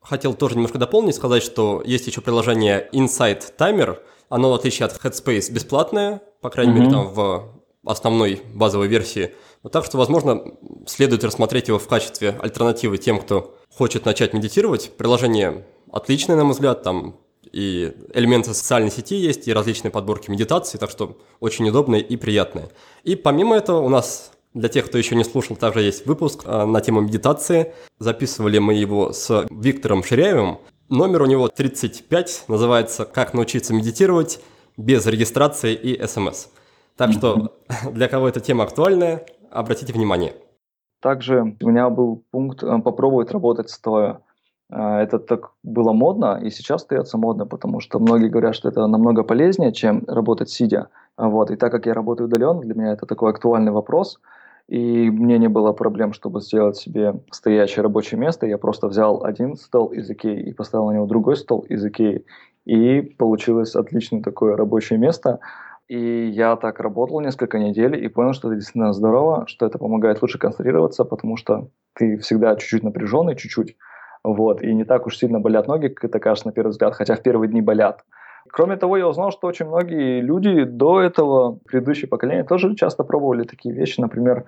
Хотел 0.00 0.34
тоже 0.34 0.56
немножко 0.56 0.78
дополнить, 0.78 1.14
сказать, 1.14 1.42
что 1.42 1.82
есть 1.84 2.06
еще 2.06 2.20
приложение 2.20 2.88
Insight 2.92 3.56
Timer. 3.56 3.98
Оно, 4.28 4.50
в 4.50 4.54
отличие 4.54 4.86
от 4.86 4.92
Headspace, 4.92 5.52
бесплатное, 5.52 6.20
по 6.40 6.50
крайней 6.50 6.72
mm-hmm. 6.72 6.78
мере, 6.78 6.90
там 6.90 7.08
в 7.14 7.62
основной 7.84 8.42
базовой 8.54 8.88
версии. 8.88 9.34
Вот 9.62 9.72
так 9.72 9.84
что, 9.84 9.98
возможно, 9.98 10.42
следует 10.86 11.22
рассмотреть 11.22 11.68
его 11.68 11.78
в 11.78 11.86
качестве 11.86 12.30
альтернативы 12.40 12.98
тем, 12.98 13.20
кто 13.20 13.56
хочет 13.70 14.04
начать 14.04 14.32
медитировать. 14.32 14.96
Приложение 14.96 15.64
отличное, 15.92 16.36
на 16.36 16.44
мой 16.44 16.54
взгляд, 16.54 16.82
там 16.82 17.16
и 17.50 17.92
элементы 18.14 18.54
социальной 18.54 18.90
сети 18.90 19.16
есть, 19.16 19.48
и 19.48 19.52
различные 19.52 19.90
подборки 19.90 20.30
медитации, 20.30 20.78
так 20.78 20.90
что 20.90 21.18
очень 21.40 21.68
удобные 21.68 22.02
и 22.02 22.16
приятные. 22.16 22.68
И 23.04 23.16
помимо 23.16 23.56
этого 23.56 23.80
у 23.80 23.88
нас 23.88 24.32
для 24.54 24.68
тех, 24.68 24.86
кто 24.86 24.98
еще 24.98 25.16
не 25.16 25.24
слушал, 25.24 25.56
также 25.56 25.80
есть 25.80 26.06
выпуск 26.06 26.42
а, 26.44 26.66
на 26.66 26.80
тему 26.80 27.00
медитации. 27.00 27.74
Записывали 27.98 28.58
мы 28.58 28.74
его 28.74 29.12
с 29.12 29.46
Виктором 29.50 30.04
Ширяевым. 30.04 30.58
Номер 30.88 31.22
у 31.22 31.26
него 31.26 31.48
35, 31.48 32.44
называется 32.48 33.04
«Как 33.06 33.32
научиться 33.32 33.72
медитировать 33.72 34.40
без 34.76 35.06
регистрации 35.06 35.74
и 35.74 36.06
смс». 36.06 36.48
Так 36.96 37.12
что 37.12 37.56
для 37.90 38.08
кого 38.08 38.28
эта 38.28 38.40
тема 38.40 38.64
актуальная, 38.64 39.24
обратите 39.50 39.92
внимание. 39.92 40.34
Также 41.00 41.56
у 41.60 41.68
меня 41.68 41.88
был 41.90 42.24
пункт 42.30 42.62
э, 42.62 42.78
попробовать 42.78 43.30
работать 43.32 43.70
стоя. 43.70 44.20
Э, 44.72 45.02
это 45.02 45.18
так 45.18 45.52
было 45.62 45.92
модно, 45.92 46.40
и 46.42 46.50
сейчас 46.50 46.82
остается 46.82 47.18
модно, 47.18 47.46
потому 47.46 47.80
что 47.80 47.98
многие 47.98 48.28
говорят, 48.28 48.54
что 48.54 48.68
это 48.68 48.86
намного 48.86 49.22
полезнее, 49.22 49.72
чем 49.72 50.04
работать 50.06 50.50
сидя. 50.50 50.88
Вот. 51.16 51.50
И 51.50 51.56
так 51.56 51.70
как 51.70 51.86
я 51.86 51.94
работаю 51.94 52.28
удаленно, 52.28 52.60
для 52.60 52.74
меня 52.74 52.92
это 52.92 53.06
такой 53.06 53.30
актуальный 53.30 53.72
вопрос. 53.72 54.18
И 54.68 55.10
мне 55.10 55.38
не 55.38 55.48
было 55.48 55.72
проблем, 55.72 56.12
чтобы 56.12 56.40
сделать 56.40 56.76
себе 56.76 57.20
стоящее 57.30 57.82
рабочее 57.82 58.18
место. 58.18 58.46
Я 58.46 58.58
просто 58.58 58.88
взял 58.88 59.22
один 59.22 59.56
стол 59.56 59.88
из 59.88 60.08
Икеи 60.08 60.40
и 60.40 60.52
поставил 60.54 60.86
на 60.86 60.92
него 60.92 61.06
другой 61.06 61.36
стол 61.36 61.60
из 61.68 61.84
Икеи. 61.84 62.24
И 62.64 63.02
получилось 63.18 63.74
отличное 63.76 64.22
такое 64.22 64.56
рабочее 64.56 64.98
место. 64.98 65.40
И 65.88 66.28
я 66.28 66.56
так 66.56 66.80
работал 66.80 67.20
несколько 67.20 67.58
недель 67.58 68.02
и 68.02 68.08
понял, 68.08 68.32
что 68.32 68.48
это 68.48 68.56
действительно 68.56 68.92
здорово, 68.94 69.44
что 69.46 69.66
это 69.66 69.78
помогает 69.78 70.22
лучше 70.22 70.38
концентрироваться, 70.38 71.04
потому 71.04 71.36
что 71.36 71.68
ты 71.94 72.16
всегда 72.18 72.56
чуть-чуть 72.56 72.84
напряженный, 72.84 73.36
чуть-чуть. 73.36 73.76
Вот, 74.24 74.62
и 74.62 74.72
не 74.72 74.84
так 74.84 75.06
уж 75.06 75.16
сильно 75.16 75.40
болят 75.40 75.66
ноги, 75.66 75.88
как 75.88 76.04
это 76.04 76.20
кажется 76.20 76.48
на 76.48 76.52
первый 76.52 76.70
взгляд, 76.70 76.94
хотя 76.94 77.16
в 77.16 77.22
первые 77.22 77.48
дни 77.48 77.60
болят. 77.60 78.04
Кроме 78.50 78.76
того, 78.76 78.96
я 78.96 79.08
узнал, 79.08 79.30
что 79.30 79.46
очень 79.46 79.66
многие 79.66 80.20
люди 80.20 80.64
до 80.64 81.00
этого, 81.00 81.58
предыдущее 81.66 82.08
поколение, 82.08 82.44
тоже 82.44 82.74
часто 82.74 83.02
пробовали 83.02 83.44
такие 83.44 83.74
вещи. 83.74 84.00
Например, 84.00 84.44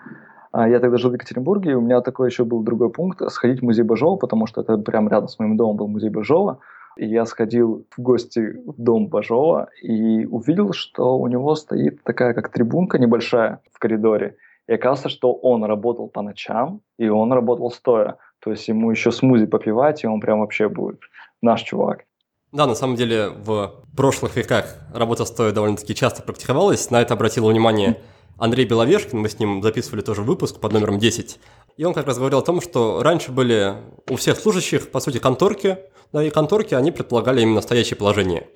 а, 0.53 0.69
я 0.69 0.79
тогда 0.79 0.99
жил 0.99 1.11
в 1.11 1.15
Екатеринбурге, 1.15 1.73
и 1.73 1.75
у 1.75 1.81
меня 1.81 2.01
такой 2.01 2.29
еще 2.29 2.45
был 2.45 2.63
другой 2.63 2.91
пункт– 2.91 3.21
сходить 3.31 3.61
в 3.61 3.65
музей 3.65 3.83
Бажова, 3.83 4.17
потому 4.17 4.47
что 4.47 4.61
это 4.61 4.77
прямо 4.79 5.11
рядом 5.11 5.29
с 5.29 5.39
моим 5.39 5.57
домом 5.57 5.77
был 5.77 5.89
музей 5.89 6.11
Бажова. 6.11 6.61
И 6.97 7.07
я 7.07 7.25
сходил 7.25 7.87
в 7.97 8.01
гости 8.01 8.63
в 8.65 8.81
дом 8.81 9.09
Бажова 9.09 9.69
и 9.83 10.27
увидел, 10.27 10.73
что 10.73 11.19
у 11.19 11.27
него 11.27 11.57
стоит 11.57 12.05
такая 12.05 12.35
как 12.35 12.51
трибунка 12.51 12.99
небольшая 12.99 13.61
в 13.73 13.81
коридоре. 13.81 14.37
И 14.69 14.73
оказывается, 14.73 15.09
что 15.09 15.33
он 15.33 15.65
работал 15.65 16.09
по 16.09 16.23
ночам, 16.23 16.81
и 16.99 17.09
он 17.09 17.33
работал 17.33 17.71
стоя. 17.71 18.17
То 18.45 18.51
есть 18.51 18.69
ему 18.69 18.91
еще 18.91 19.11
смузи 19.11 19.47
попивать, 19.47 20.05
и 20.05 20.07
он 20.07 20.21
прям 20.21 20.41
вообще 20.41 20.69
будет 20.69 21.01
наш 21.41 21.63
чувак. 21.63 22.05
Да, 22.53 22.67
на 22.67 22.75
самом 22.75 22.95
деле 22.95 23.31
в 23.31 23.85
прошлых 23.97 24.37
веках 24.37 24.77
работа 24.93 25.25
стоя 25.25 25.51
довольно-таки 25.51 25.95
часто 25.95 26.23
практиковалась. 26.23 26.91
На 26.91 27.01
это 27.01 27.15
обратил 27.15 27.49
внимание 27.49 28.01
Андрей 28.39 28.67
Беловешкин, 28.67 29.19
мы 29.19 29.29
с 29.31 29.39
ним 29.39 29.63
записывали 29.63 30.03
тоже 30.03 30.23
выпуск 30.23 30.61
под 30.61 30.73
номером 30.73 30.99
10. 30.99 31.41
И 31.79 31.85
он 31.85 31.95
как 31.95 32.07
раз 32.07 32.19
говорил 32.19 32.39
о 32.39 32.43
том, 32.43 32.61
что 32.61 33.03
раньше 33.03 33.33
были 33.33 33.75
у 34.11 34.17
всех 34.17 34.39
служащих, 34.39 34.91
по 34.91 35.01
сути, 35.01 35.19
конторки, 35.19 35.79
да, 36.13 36.23
и 36.23 36.31
конторки, 36.31 36.75
они 36.75 36.93
предполагали 36.93 37.41
именно 37.41 37.63
стоящее 37.63 37.97
положение. 37.97 38.47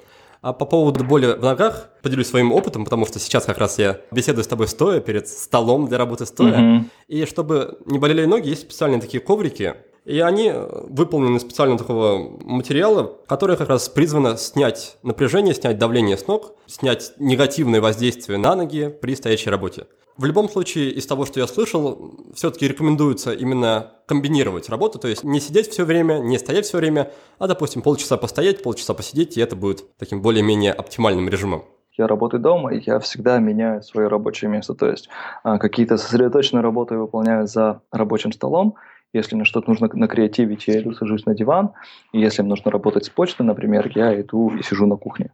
А 0.41 0.53
по 0.53 0.65
поводу 0.65 1.05
боли 1.05 1.27
в 1.27 1.43
ногах 1.43 1.91
поделюсь 2.03 2.29
своим 2.29 2.53
опытом, 2.53 2.85
потому 2.85 3.07
что 3.07 3.19
сейчас 3.19 3.45
как 3.45 3.59
раз 3.59 3.79
я 3.79 4.01
беседую 4.13 4.45
с 4.45 4.47
тобой 4.47 4.69
стоя 4.69 5.01
перед 5.01 5.27
столом 5.27 5.89
для 5.89 5.99
работы 5.99 6.27
стоя. 6.27 6.59
Mm-hmm. 6.59 6.85
И 7.09 7.27
чтобы 7.27 7.79
не 7.87 7.99
болели 7.99 8.25
ноги, 8.25 8.49
есть 8.49 8.63
специальные 8.63 9.01
такие 9.01 9.21
коврики, 9.21 9.75
и 10.05 10.21
они 10.21 10.53
выполнены 10.55 11.37
из 11.37 11.43
специального 11.43 11.79
такого 11.79 12.39
материала, 12.41 13.19
который 13.27 13.57
как 13.57 13.69
раз 13.69 13.89
призвано 13.89 14.39
снять 14.39 14.97
напряжение, 15.03 15.55
снять 15.55 15.77
давление 15.77 16.17
с 16.17 16.27
ног, 16.27 16.55
снять 16.67 17.13
негативное 17.19 17.81
воздействие 17.81 18.39
на 18.39 18.55
ноги 18.55 18.89
при 18.89 19.15
стоящей 19.15 19.51
работе. 19.51 19.87
В 20.19 20.25
любом 20.25 20.49
случае, 20.49 20.91
из 20.91 21.07
того, 21.07 21.27
что 21.27 21.39
я 21.39 21.47
слышал, 21.47 22.13
все-таки 22.35 22.67
рекомендуется 22.67 23.33
именно 23.33 23.93
комбинировать 24.07 24.69
работу, 24.69 24.99
то 24.99 25.07
есть 25.07 25.23
не 25.23 25.39
сидеть 25.39 25.69
все 25.69 25.85
время, 25.85 26.19
не 26.19 26.39
стоять 26.39 26.67
все 26.67 26.79
время, 26.79 27.13
а, 27.39 27.47
допустим, 27.47 27.83
полчаса 27.83 28.17
постоять, 28.17 28.63
полчаса 28.63 28.95
посидеть, 28.95 29.37
и 29.37 29.41
это 29.41 29.55
будет 29.55 29.97
таким 29.97 30.21
более-менее 30.21 30.73
оптимальным 30.73 31.29
режимом 31.29 31.65
я 31.99 32.07
работаю 32.07 32.41
дома, 32.41 32.73
и 32.73 32.81
я 32.87 33.01
всегда 33.01 33.39
меняю 33.39 33.83
свое 33.83 34.07
рабочее 34.09 34.49
место. 34.49 34.75
То 34.75 34.89
есть 34.89 35.09
а, 35.43 35.59
какие-то 35.59 35.97
сосредоточенные 35.97 36.63
работы 36.63 36.95
я 36.95 37.01
выполняю 37.01 37.49
за 37.49 37.81
рабочим 37.91 38.33
столом. 38.33 38.77
Если 39.13 39.35
мне 39.35 39.45
что-то 39.45 39.69
нужно 39.69 39.91
на 39.93 40.07
креативить, 40.07 40.69
я 40.69 40.81
иду, 40.81 40.93
сажусь 40.93 41.27
на 41.27 41.35
диван. 41.35 41.71
И 42.13 42.21
если 42.21 42.43
мне 42.43 42.51
нужно 42.51 42.71
работать 42.71 43.07
с 43.07 43.09
почтой, 43.09 43.45
например, 43.45 43.91
я 43.95 44.19
иду 44.21 44.51
и 44.57 44.63
сижу 44.63 44.87
на 44.87 44.97
кухне. 44.97 45.33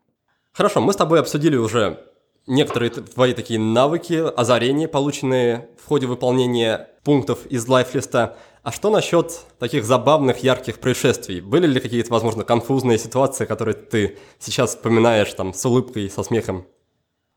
Хорошо, 0.52 0.80
мы 0.80 0.92
с 0.94 0.96
тобой 0.96 1.20
обсудили 1.20 1.56
уже 1.56 1.98
некоторые 2.46 2.90
твои 2.90 3.34
такие 3.34 3.58
навыки, 3.58 4.22
озарения, 4.36 4.88
полученные 4.88 5.68
в 5.82 5.86
ходе 5.86 6.06
выполнения 6.06 6.88
пунктов 7.04 7.46
из 7.46 7.66
лайфлиста. 7.68 8.36
А 8.62 8.72
что 8.72 8.90
насчет 8.90 9.40
таких 9.58 9.84
забавных, 9.84 10.38
ярких 10.38 10.80
происшествий? 10.80 11.40
Были 11.40 11.66
ли 11.66 11.80
какие-то, 11.80 12.12
возможно, 12.12 12.44
конфузные 12.44 12.98
ситуации, 12.98 13.44
которые 13.44 13.74
ты 13.74 14.18
сейчас 14.38 14.70
вспоминаешь 14.70 15.32
там 15.34 15.52
с 15.52 15.64
улыбкой, 15.66 16.08
со 16.08 16.22
смехом? 16.22 16.66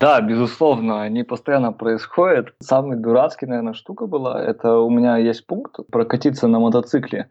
Да, 0.00 0.20
безусловно, 0.20 1.02
они 1.02 1.24
постоянно 1.24 1.72
происходят. 1.72 2.54
Самый 2.60 2.96
дурацкий, 2.96 3.46
наверное, 3.46 3.74
штука 3.74 4.06
была, 4.06 4.42
это 4.42 4.76
у 4.78 4.90
меня 4.90 5.18
есть 5.18 5.46
пункт 5.46 5.76
прокатиться 5.90 6.46
на 6.46 6.60
мотоцикле. 6.60 7.28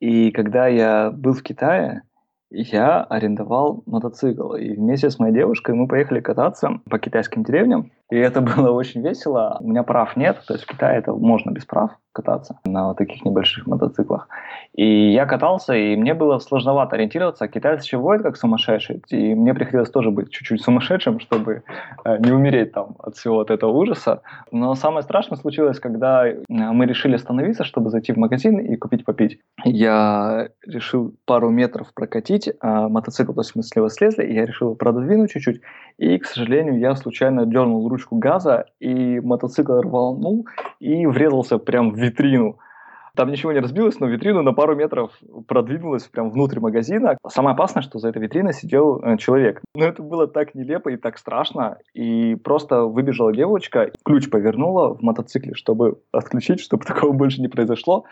И 0.00 0.30
когда 0.30 0.66
я 0.66 1.10
был 1.10 1.34
в 1.34 1.42
Китае, 1.42 2.02
я 2.50 3.02
арендовал 3.02 3.82
мотоцикл. 3.86 4.54
И 4.54 4.74
вместе 4.74 5.10
с 5.10 5.18
моей 5.18 5.32
девушкой 5.32 5.74
мы 5.74 5.86
поехали 5.86 6.20
кататься 6.20 6.80
по 6.88 6.98
китайским 6.98 7.44
деревням. 7.44 7.92
И 8.10 8.16
это 8.16 8.40
было 8.40 8.70
очень 8.70 9.02
весело. 9.02 9.56
У 9.60 9.68
меня 9.68 9.82
прав 9.82 10.16
нет, 10.16 10.42
то 10.46 10.54
есть 10.54 10.64
в 10.64 10.68
Китае 10.68 10.98
это 10.98 11.12
можно 11.12 11.50
без 11.50 11.64
прав 11.64 11.90
кататься 12.12 12.58
на 12.64 12.88
вот 12.88 12.98
таких 12.98 13.24
небольших 13.24 13.66
мотоциклах. 13.66 14.28
И 14.74 15.12
я 15.12 15.26
катался, 15.26 15.74
и 15.74 15.96
мне 15.96 16.14
было 16.14 16.38
сложновато 16.38 16.96
ориентироваться. 16.96 17.46
Китайцы 17.48 17.84
еще 17.84 17.98
водят 17.98 18.24
как 18.24 18.36
сумасшедшие. 18.36 19.00
И 19.10 19.34
мне 19.34 19.54
приходилось 19.54 19.90
тоже 19.90 20.10
быть 20.10 20.30
чуть-чуть 20.30 20.60
сумасшедшим, 20.60 21.20
чтобы 21.20 21.62
э, 22.04 22.18
не 22.18 22.32
умереть 22.32 22.72
там 22.72 22.96
от 22.98 23.16
всего 23.16 23.36
вот 23.36 23.50
этого 23.50 23.70
ужаса. 23.70 24.22
Но 24.50 24.74
самое 24.74 25.02
страшное 25.02 25.38
случилось, 25.38 25.78
когда 25.78 26.26
э, 26.26 26.42
мы 26.48 26.86
решили 26.86 27.14
остановиться, 27.14 27.64
чтобы 27.64 27.90
зайти 27.90 28.12
в 28.12 28.16
магазин 28.16 28.58
и 28.58 28.76
купить 28.76 29.04
попить. 29.04 29.38
Я 29.64 30.48
решил 30.66 31.14
пару 31.26 31.50
метров 31.50 31.92
прокатить 31.94 32.50
а 32.60 32.88
мотоцикл, 32.88 33.32
то 33.32 33.40
есть 33.40 33.54
мы 33.54 33.62
слева 33.62 33.88
слезли, 33.88 34.24
и 34.24 34.34
я 34.34 34.46
решил 34.46 34.74
продвинуть 34.74 35.30
чуть-чуть. 35.30 35.60
И, 35.98 36.18
к 36.18 36.26
сожалению, 36.26 36.78
я 36.78 36.94
случайно 36.96 37.46
дернул 37.46 37.88
ручку 37.88 37.99
газа, 38.10 38.66
и 38.80 39.20
мотоцикл 39.20 39.80
рванул 39.80 40.46
и 40.78 41.06
врезался 41.06 41.58
прям 41.58 41.92
в 41.92 41.96
витрину. 41.96 42.58
Там 43.16 43.30
ничего 43.30 43.52
не 43.52 43.58
разбилось, 43.58 43.98
но 44.00 44.06
витрина 44.06 44.42
на 44.42 44.52
пару 44.52 44.76
метров 44.76 45.12
продвинулась 45.46 46.04
прям 46.04 46.30
внутрь 46.30 46.60
магазина. 46.60 47.16
Самое 47.28 47.54
опасное, 47.54 47.82
что 47.82 47.98
за 47.98 48.08
этой 48.08 48.22
витриной 48.22 48.54
сидел 48.54 49.00
э, 49.02 49.16
человек. 49.18 49.60
Но 49.74 49.84
это 49.84 50.02
было 50.02 50.26
так 50.26 50.54
нелепо 50.54 50.90
и 50.90 50.96
так 50.96 51.18
страшно. 51.18 51.78
И 51.92 52.36
просто 52.36 52.84
выбежала 52.84 53.32
девочка, 53.32 53.90
ключ 54.04 54.30
повернула 54.30 54.94
в 54.94 55.02
мотоцикле, 55.02 55.54
чтобы 55.54 56.00
отключить, 56.12 56.60
чтобы 56.60 56.84
такого 56.86 57.12
больше 57.12 57.40
не 57.40 57.48
произошло. 57.48 58.04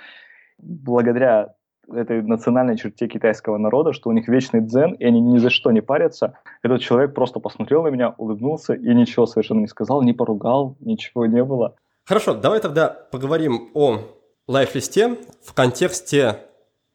Благодаря 0.59 1.55
этой 1.93 2.23
национальной 2.23 2.77
черте 2.77 3.09
китайского 3.09 3.59
народа, 3.59 3.93
что 3.93 4.11
у 4.11 4.13
них 4.13 4.29
вечный 4.29 4.61
дзен, 4.61 4.95
и 4.95 5.05
они 5.05 5.21
ни 5.21 5.39
за 5.39 5.51
что 5.51 5.71
не 5.71 5.81
парятся. 5.81 6.39
Этот 6.63 6.81
человек 6.81 7.15
просто 7.15 7.41
посмотрел 7.41 7.83
на 7.83 7.89
меня, 7.89 8.15
улыбнулся 8.19 8.75
и 8.75 8.95
ничего 8.95 9.27
совершенно 9.27 9.61
не 9.61 9.67
сказал, 9.67 10.03
не 10.03 10.13
поругал, 10.13 10.77
ничего 10.81 11.27
не 11.27 11.43
было. 11.43 11.75
Хорошо, 12.05 12.35
давай 12.35 12.61
тогда 12.61 12.89
поговорим 12.89 13.71
о 13.75 13.99
лайф-листе 14.47 15.19
в 15.43 15.53
контексте 15.55 16.39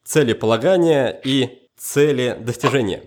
цели 0.02 0.32
полагания 0.32 1.08
и 1.24 1.68
цели 1.76 2.36
достижения. 2.40 3.04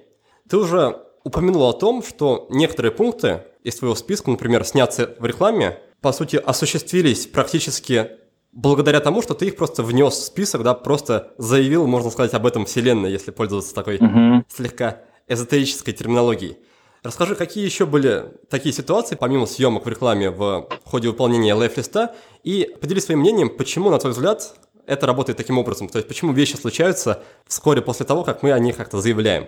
Ты 0.50 0.58
уже 0.58 0.97
упомянул 1.23 1.63
о 1.63 1.73
том, 1.73 2.02
что 2.02 2.47
некоторые 2.50 2.91
пункты 2.91 3.41
из 3.63 3.76
твоего 3.76 3.95
списка, 3.95 4.32
например, 4.32 4.63
сняться 4.63 5.15
в 5.19 5.26
рекламе, 5.26 5.78
по 6.02 6.12
сути, 6.13 6.38
осуществились 6.38 7.28
практически 7.28 8.12
благодаря 8.58 9.00
тому, 9.00 9.22
что 9.22 9.36
ты 9.36 9.46
их 9.46 9.56
просто 9.56 9.84
внес 9.84 10.15
в 10.15 10.24
список, 10.24 10.63
да, 10.63 10.74
просто 10.74 11.32
заявил, 11.38 11.86
можно 11.86 12.10
сказать, 12.10 12.34
об 12.34 12.46
этом 12.46 12.65
вселенной, 12.65 13.12
если 13.12 13.30
пользоваться 13.32 13.74
такой 13.74 13.98
mm-hmm. 13.98 14.46
слегка 14.50 15.02
эзотерической 15.28 15.93
терминологией. 15.93 16.58
Расскажи, 17.04 17.36
какие 17.36 17.63
еще 17.63 17.86
были 17.86 18.34
такие 18.50 18.74
ситуации, 18.74 19.15
помимо 19.15 19.46
съемок 19.46 19.86
в 19.86 19.89
рекламе 19.89 20.32
в 20.32 20.67
ходе 20.84 21.08
выполнения 21.08 21.54
лайфлиста, 21.54 22.15
и 22.43 22.76
поделись 22.82 23.06
своим 23.06 23.20
мнением, 23.20 23.56
почему, 23.56 23.91
на 23.91 24.00
твой 24.00 24.13
взгляд, 24.13 24.56
это 24.88 25.06
работает 25.06 25.38
таким 25.38 25.60
образом, 25.60 25.88
то 25.88 26.00
есть 26.00 26.08
почему 26.08 26.34
вещи 26.34 26.56
случаются 26.56 27.24
вскоре 27.46 27.82
после 27.84 28.08
того, 28.08 28.24
как 28.24 28.41
мы 28.41 28.52
о 28.54 28.60
них 28.60 28.76
как-то 28.76 29.00
заявляем. 29.00 29.48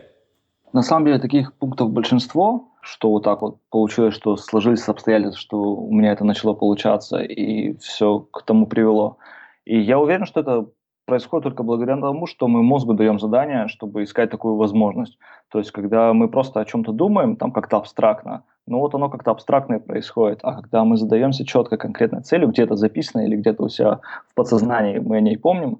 На 0.71 0.83
самом 0.83 1.05
деле 1.05 1.19
таких 1.19 1.53
пунктов 1.53 1.91
большинство, 1.91 2.69
что 2.81 3.09
вот 3.09 3.23
так 3.23 3.41
вот 3.41 3.57
получилось, 3.71 4.13
что 4.13 4.35
сложились 4.37 4.87
обстоятельства, 4.87 5.39
что 5.39 5.57
у 5.75 5.91
меня 5.91 6.11
это 6.11 6.23
начало 6.23 6.53
получаться, 6.53 7.19
и 7.19 7.75
все 7.77 8.19
к 8.19 8.43
тому 8.43 8.67
привело. 8.67 9.17
И 9.65 9.79
я 9.79 9.99
уверен, 9.99 10.25
что 10.25 10.41
это 10.41 10.67
происходит 11.05 11.43
только 11.43 11.63
благодаря 11.63 11.97
тому, 11.97 12.27
что 12.27 12.47
мы 12.47 12.61
мозгу 12.61 12.93
даем 12.93 13.19
задание, 13.19 13.67
чтобы 13.67 14.03
искать 14.03 14.29
такую 14.29 14.55
возможность. 14.55 15.17
То 15.49 15.57
есть, 15.57 15.71
когда 15.71 16.13
мы 16.13 16.29
просто 16.29 16.59
о 16.59 16.65
чем-то 16.65 16.91
думаем, 16.91 17.35
там 17.35 17.51
как-то 17.51 17.77
абстрактно, 17.77 18.43
ну 18.67 18.79
вот 18.79 18.93
оно 18.93 19.09
как-то 19.09 19.31
абстрактно 19.31 19.75
и 19.75 19.79
происходит. 19.79 20.39
А 20.43 20.53
когда 20.53 20.83
мы 20.83 20.97
задаемся 20.97 21.45
четко 21.45 21.77
конкретной 21.77 22.21
целью, 22.21 22.49
где-то 22.49 22.75
записано 22.75 23.25
или 23.25 23.35
где-то 23.35 23.63
у 23.63 23.69
себя 23.69 24.01
в 24.27 24.35
подсознании 24.35 24.99
мы 24.99 25.17
о 25.17 25.21
ней 25.21 25.37
помним, 25.37 25.79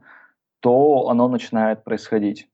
то 0.62 1.08
оно 1.10 1.28
начинает 1.28 1.84
происходить. 1.84 2.48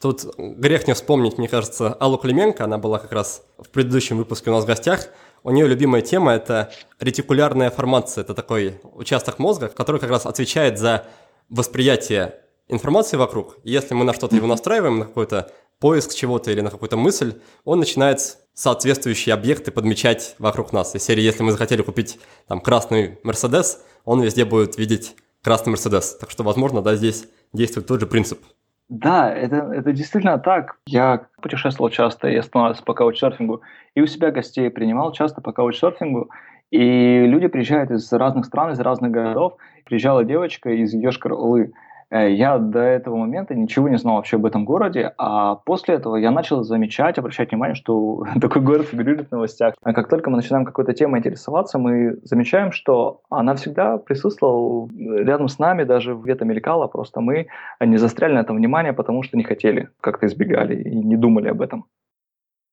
Тут 0.00 0.24
грех 0.36 0.86
не 0.86 0.94
вспомнить, 0.94 1.38
мне 1.38 1.48
кажется, 1.48 1.94
Аллу 1.94 2.18
Клименко, 2.18 2.64
она 2.64 2.78
была 2.78 2.98
как 2.98 3.12
раз 3.12 3.42
в 3.58 3.68
предыдущем 3.70 4.18
выпуске 4.18 4.50
у 4.50 4.52
нас 4.52 4.64
в 4.64 4.66
гостях. 4.66 5.08
У 5.42 5.50
нее 5.50 5.66
любимая 5.66 6.02
тема– 6.02 6.32
это 6.34 6.72
ретикулярная 7.00 7.70
формация. 7.70 8.22
Это 8.22 8.34
такой 8.34 8.80
участок 8.82 9.38
мозга, 9.38 9.68
который 9.68 10.00
как 10.00 10.10
раз 10.10 10.26
отвечает 10.26 10.78
за 10.78 11.06
восприятие 11.48 12.40
информации 12.68 13.16
вокруг. 13.16 13.58
если 13.62 13.94
мы 13.94 14.04
на 14.04 14.14
что-то 14.14 14.36
его 14.36 14.46
настраиваем, 14.46 14.98
на 14.98 15.04
какой-то 15.04 15.50
поиск 15.78 16.14
чего-то 16.14 16.50
или 16.50 16.60
на 16.60 16.70
какую-то 16.70 16.96
мысль, 16.96 17.34
он 17.64 17.78
начинает 17.78 18.38
соответствующие 18.54 19.34
объекты 19.34 19.70
подмечать 19.70 20.34
вокруг 20.38 20.72
нас. 20.72 20.94
Из 20.94 21.02
серии, 21.02 21.22
если 21.22 21.42
мы 21.42 21.52
захотели 21.52 21.82
купить 21.82 22.18
там 22.46 22.60
красный 22.60 23.18
Мерседес, 23.22 23.80
он 24.04 24.22
везде 24.22 24.44
будет 24.44 24.78
видеть 24.78 25.14
красный 25.42 25.70
Мерседес. 25.70 26.16
Так 26.18 26.30
что, 26.30 26.42
возможно, 26.42 26.80
да, 26.80 26.94
здесь 26.96 27.24
действует 27.52 27.86
тот 27.86 28.00
же 28.00 28.06
принцип. 28.06 28.40
Да, 28.88 29.32
это, 29.32 29.56
это 29.74 29.92
действительно 29.92 30.38
так. 30.38 30.76
Я 30.86 31.26
путешествовал 31.40 31.90
часто 31.90 32.28
и 32.28 32.36
останавливался 32.36 32.84
по 32.84 32.94
каучсерфингу, 32.94 33.62
и 33.94 34.00
у 34.00 34.06
себя 34.06 34.30
гостей 34.30 34.70
принимал 34.70 35.12
часто 35.12 35.40
по 35.40 35.52
каучсерфингу, 35.52 36.30
и 36.70 37.26
люди 37.26 37.46
приезжают 37.48 37.90
из 37.90 38.12
разных 38.12 38.46
стран, 38.46 38.72
из 38.72 38.80
разных 38.80 39.10
городов. 39.10 39.56
Приезжала 39.84 40.24
девочка 40.24 40.70
из 40.70 40.94
Йошкар-Олы. 40.94 41.72
Э, 42.14 42.32
я 42.32 42.58
до 42.58 42.78
этого 42.78 43.16
момента 43.16 43.54
ничего 43.54 43.88
не 43.88 43.98
знал 43.98 44.16
вообще 44.16 44.36
об 44.36 44.46
этом 44.46 44.64
городе, 44.64 45.12
а 45.18 45.56
после 45.56 45.96
этого 45.96 46.14
я 46.16 46.30
начал 46.30 46.62
замечать, 46.62 47.18
обращать 47.18 47.50
внимание, 47.50 47.74
что 47.74 48.24
такой 48.40 48.62
город 48.62 48.86
фигурирует 48.86 49.28
в 49.28 49.32
новостях. 49.32 49.74
А 49.82 49.92
как 49.92 50.08
только 50.08 50.30
мы 50.30 50.36
начинаем 50.36 50.64
какой-то 50.64 50.92
темой 50.92 51.18
интересоваться, 51.18 51.78
мы 51.78 52.18
замечаем, 52.22 52.70
что 52.70 53.22
она 53.30 53.56
всегда 53.56 53.98
присутствовала 53.98 54.88
рядом 54.94 55.48
с 55.48 55.58
нами, 55.58 55.82
даже 55.82 56.14
где-то 56.14 56.44
мелькала, 56.44 56.86
просто 56.86 57.20
мы 57.20 57.48
не 57.80 57.96
застряли 57.96 58.34
на 58.34 58.40
этом 58.40 58.56
внимание, 58.56 58.92
потому 58.92 59.24
что 59.24 59.36
не 59.36 59.42
хотели, 59.42 59.88
как-то 60.00 60.26
избегали 60.26 60.80
и 60.80 60.94
не 60.94 61.16
думали 61.16 61.48
об 61.48 61.60
этом. 61.62 61.86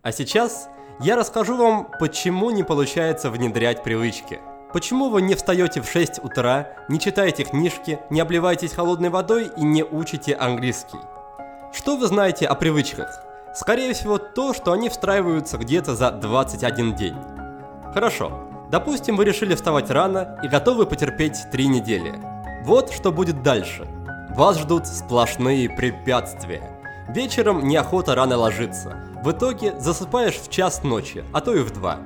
А 0.03 0.11
сейчас 0.11 0.69
я 0.99 1.15
расскажу 1.15 1.57
вам, 1.57 1.87
почему 1.99 2.51
не 2.51 2.63
получается 2.63 3.31
внедрять 3.31 3.83
привычки. 3.83 4.39
Почему 4.73 5.09
вы 5.09 5.21
не 5.21 5.35
встаете 5.35 5.81
в 5.81 5.89
6 5.89 6.23
утра, 6.23 6.69
не 6.87 6.97
читаете 6.97 7.43
книжки, 7.43 7.99
не 8.09 8.21
обливаетесь 8.21 8.73
холодной 8.73 9.09
водой 9.09 9.51
и 9.57 9.63
не 9.63 9.83
учите 9.83 10.33
английский? 10.33 10.99
Что 11.73 11.97
вы 11.97 12.07
знаете 12.07 12.45
о 12.45 12.55
привычках? 12.55 13.21
Скорее 13.53 13.93
всего 13.93 14.17
то, 14.17 14.53
что 14.53 14.71
они 14.71 14.87
встраиваются 14.87 15.57
где-то 15.57 15.95
за 15.95 16.11
21 16.11 16.95
день. 16.95 17.17
Хорошо, 17.93 18.47
допустим 18.69 19.17
вы 19.17 19.25
решили 19.25 19.55
вставать 19.55 19.91
рано 19.91 20.39
и 20.41 20.47
готовы 20.47 20.85
потерпеть 20.85 21.49
3 21.51 21.67
недели. 21.67 22.13
Вот 22.63 22.93
что 22.93 23.11
будет 23.11 23.43
дальше. 23.43 23.85
Вас 24.29 24.57
ждут 24.57 24.87
сплошные 24.87 25.69
препятствия. 25.69 26.79
Вечером 27.09 27.67
неохота 27.67 28.15
рано 28.15 28.37
ложиться. 28.37 28.95
В 29.21 29.31
итоге 29.31 29.77
засыпаешь 29.81 30.39
в 30.39 30.49
час 30.49 30.83
ночи, 30.83 31.25
а 31.33 31.41
то 31.41 31.53
и 31.53 31.59
в 31.59 31.71
два. 31.71 31.99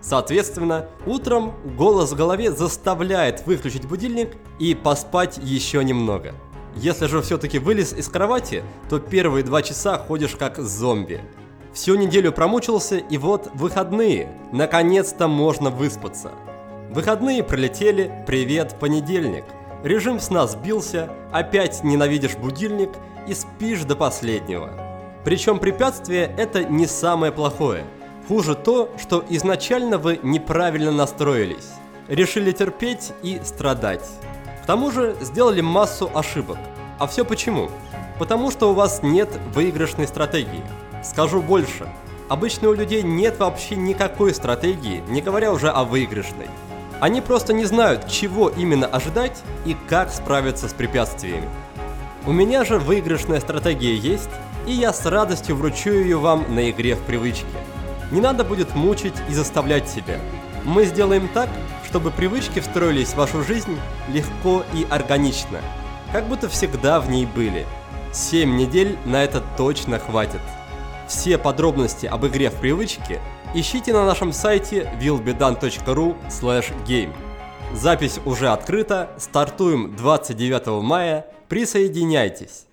Соответственно, 0.00 0.86
утром 1.06 1.54
голос 1.76 2.12
в 2.12 2.16
голове 2.16 2.52
заставляет 2.52 3.46
выключить 3.46 3.86
будильник 3.86 4.36
и 4.58 4.74
поспать 4.74 5.38
еще 5.38 5.82
немного. 5.82 6.34
Если 6.76 7.06
же 7.06 7.20
все-таки 7.22 7.58
вылез 7.58 7.92
из 7.92 8.08
кровати, 8.08 8.62
то 8.88 9.00
первые 9.00 9.44
два 9.44 9.62
часа 9.62 9.98
ходишь 9.98 10.36
как 10.36 10.58
зомби. 10.58 11.20
Всю 11.72 11.96
неделю 11.96 12.32
промучился, 12.32 12.98
и 12.98 13.18
вот 13.18 13.50
выходные. 13.54 14.32
Наконец-то 14.52 15.28
можно 15.28 15.70
выспаться. 15.70 16.32
Выходные 16.90 17.42
пролетели, 17.42 18.24
привет, 18.26 18.76
понедельник. 18.80 19.44
Режим 19.84 20.20
сна 20.20 20.46
сбился, 20.46 21.10
опять 21.32 21.84
ненавидишь 21.84 22.36
будильник 22.36 22.90
и 23.26 23.34
спишь 23.34 23.84
до 23.84 23.94
последнего. 23.94 24.70
Причем 25.24 25.58
препятствие 25.58 26.32
это 26.38 26.64
не 26.64 26.86
самое 26.86 27.32
плохое. 27.32 27.84
Хуже 28.28 28.54
то, 28.54 28.90
что 28.98 29.24
изначально 29.30 29.96
вы 29.96 30.20
неправильно 30.22 30.92
настроились. 30.92 31.70
Решили 32.08 32.52
терпеть 32.52 33.12
и 33.22 33.40
страдать. 33.42 34.04
К 34.62 34.66
тому 34.66 34.90
же 34.90 35.16
сделали 35.22 35.62
массу 35.62 36.10
ошибок. 36.14 36.58
А 36.98 37.06
все 37.06 37.24
почему? 37.24 37.70
Потому 38.18 38.50
что 38.50 38.70
у 38.70 38.74
вас 38.74 39.02
нет 39.02 39.30
выигрышной 39.54 40.06
стратегии. 40.06 40.62
Скажу 41.02 41.40
больше. 41.40 41.88
Обычно 42.28 42.68
у 42.68 42.74
людей 42.74 43.02
нет 43.02 43.38
вообще 43.38 43.76
никакой 43.76 44.34
стратегии, 44.34 45.02
не 45.08 45.22
говоря 45.22 45.50
уже 45.50 45.70
о 45.70 45.84
выигрышной. 45.84 46.48
Они 47.00 47.22
просто 47.22 47.54
не 47.54 47.64
знают, 47.64 48.08
чего 48.08 48.50
именно 48.50 48.86
ожидать 48.86 49.42
и 49.64 49.74
как 49.88 50.10
справиться 50.10 50.68
с 50.68 50.74
препятствиями. 50.74 51.48
У 52.26 52.32
меня 52.32 52.66
же 52.66 52.78
выигрышная 52.78 53.40
стратегия 53.40 53.94
есть, 53.94 54.28
и 54.66 54.72
я 54.72 54.92
с 54.92 55.06
радостью 55.06 55.56
вручу 55.56 55.92
ее 55.92 56.18
вам 56.18 56.44
на 56.54 56.68
игре 56.68 56.94
в 56.94 57.00
привычке. 57.00 57.46
Не 58.10 58.20
надо 58.20 58.44
будет 58.44 58.74
мучить 58.74 59.14
и 59.28 59.34
заставлять 59.34 59.88
себя. 59.88 60.18
Мы 60.64 60.84
сделаем 60.84 61.28
так, 61.28 61.48
чтобы 61.86 62.10
привычки 62.10 62.60
встроились 62.60 63.08
в 63.08 63.16
вашу 63.16 63.42
жизнь 63.42 63.78
легко 64.08 64.64
и 64.74 64.86
органично, 64.90 65.60
как 66.12 66.26
будто 66.26 66.48
всегда 66.48 67.00
в 67.00 67.10
ней 67.10 67.26
были. 67.26 67.66
7 68.12 68.56
недель 68.56 68.98
на 69.04 69.22
это 69.22 69.42
точно 69.56 69.98
хватит. 69.98 70.40
Все 71.06 71.38
подробности 71.38 72.06
об 72.06 72.26
игре 72.26 72.50
в 72.50 72.54
привычке 72.54 73.20
ищите 73.54 73.92
на 73.92 74.04
нашем 74.04 74.32
сайте 74.32 74.92
willbedan.ru 75.00 76.16
game. 76.86 77.14
Запись 77.74 78.18
уже 78.24 78.48
открыта, 78.48 79.10
стартуем 79.18 79.94
29 79.96 80.82
мая 80.82 81.26
Присоединяйтесь. 81.48 82.66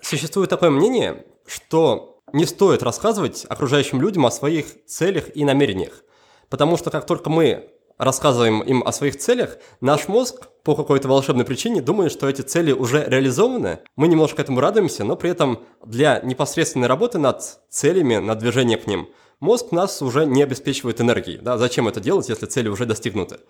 Существует 0.00 0.50
такое 0.50 0.70
мнение, 0.70 1.24
что 1.46 2.13
не 2.32 2.46
стоит 2.46 2.82
рассказывать 2.82 3.46
окружающим 3.48 4.00
людям 4.00 4.26
о 4.26 4.30
своих 4.30 4.84
целях 4.86 5.34
и 5.36 5.44
намерениях. 5.44 6.04
Потому 6.48 6.76
что 6.76 6.90
как 6.90 7.06
только 7.06 7.30
мы 7.30 7.70
рассказываем 7.98 8.60
им 8.60 8.82
о 8.84 8.92
своих 8.92 9.18
целях, 9.18 9.58
наш 9.80 10.08
мозг 10.08 10.48
по 10.62 10.74
какой-то 10.74 11.08
волшебной 11.08 11.44
причине 11.44 11.80
думает, 11.82 12.10
что 12.10 12.28
эти 12.28 12.42
цели 12.42 12.72
уже 12.72 13.04
реализованы. 13.06 13.80
Мы 13.96 14.08
немножко 14.08 14.42
этому 14.42 14.60
радуемся, 14.60 15.04
но 15.04 15.16
при 15.16 15.30
этом 15.30 15.60
для 15.84 16.20
непосредственной 16.20 16.88
работы 16.88 17.18
над 17.18 17.42
целями, 17.68 18.16
над 18.16 18.38
движением 18.38 18.80
к 18.80 18.86
ним, 18.86 19.08
мозг 19.40 19.72
нас 19.72 20.02
уже 20.02 20.26
не 20.26 20.42
обеспечивает 20.42 21.00
энергией. 21.00 21.38
Да? 21.38 21.58
Зачем 21.58 21.86
это 21.86 22.00
делать, 22.00 22.28
если 22.28 22.46
цели 22.46 22.68
уже 22.68 22.86
достигнуты? 22.86 23.40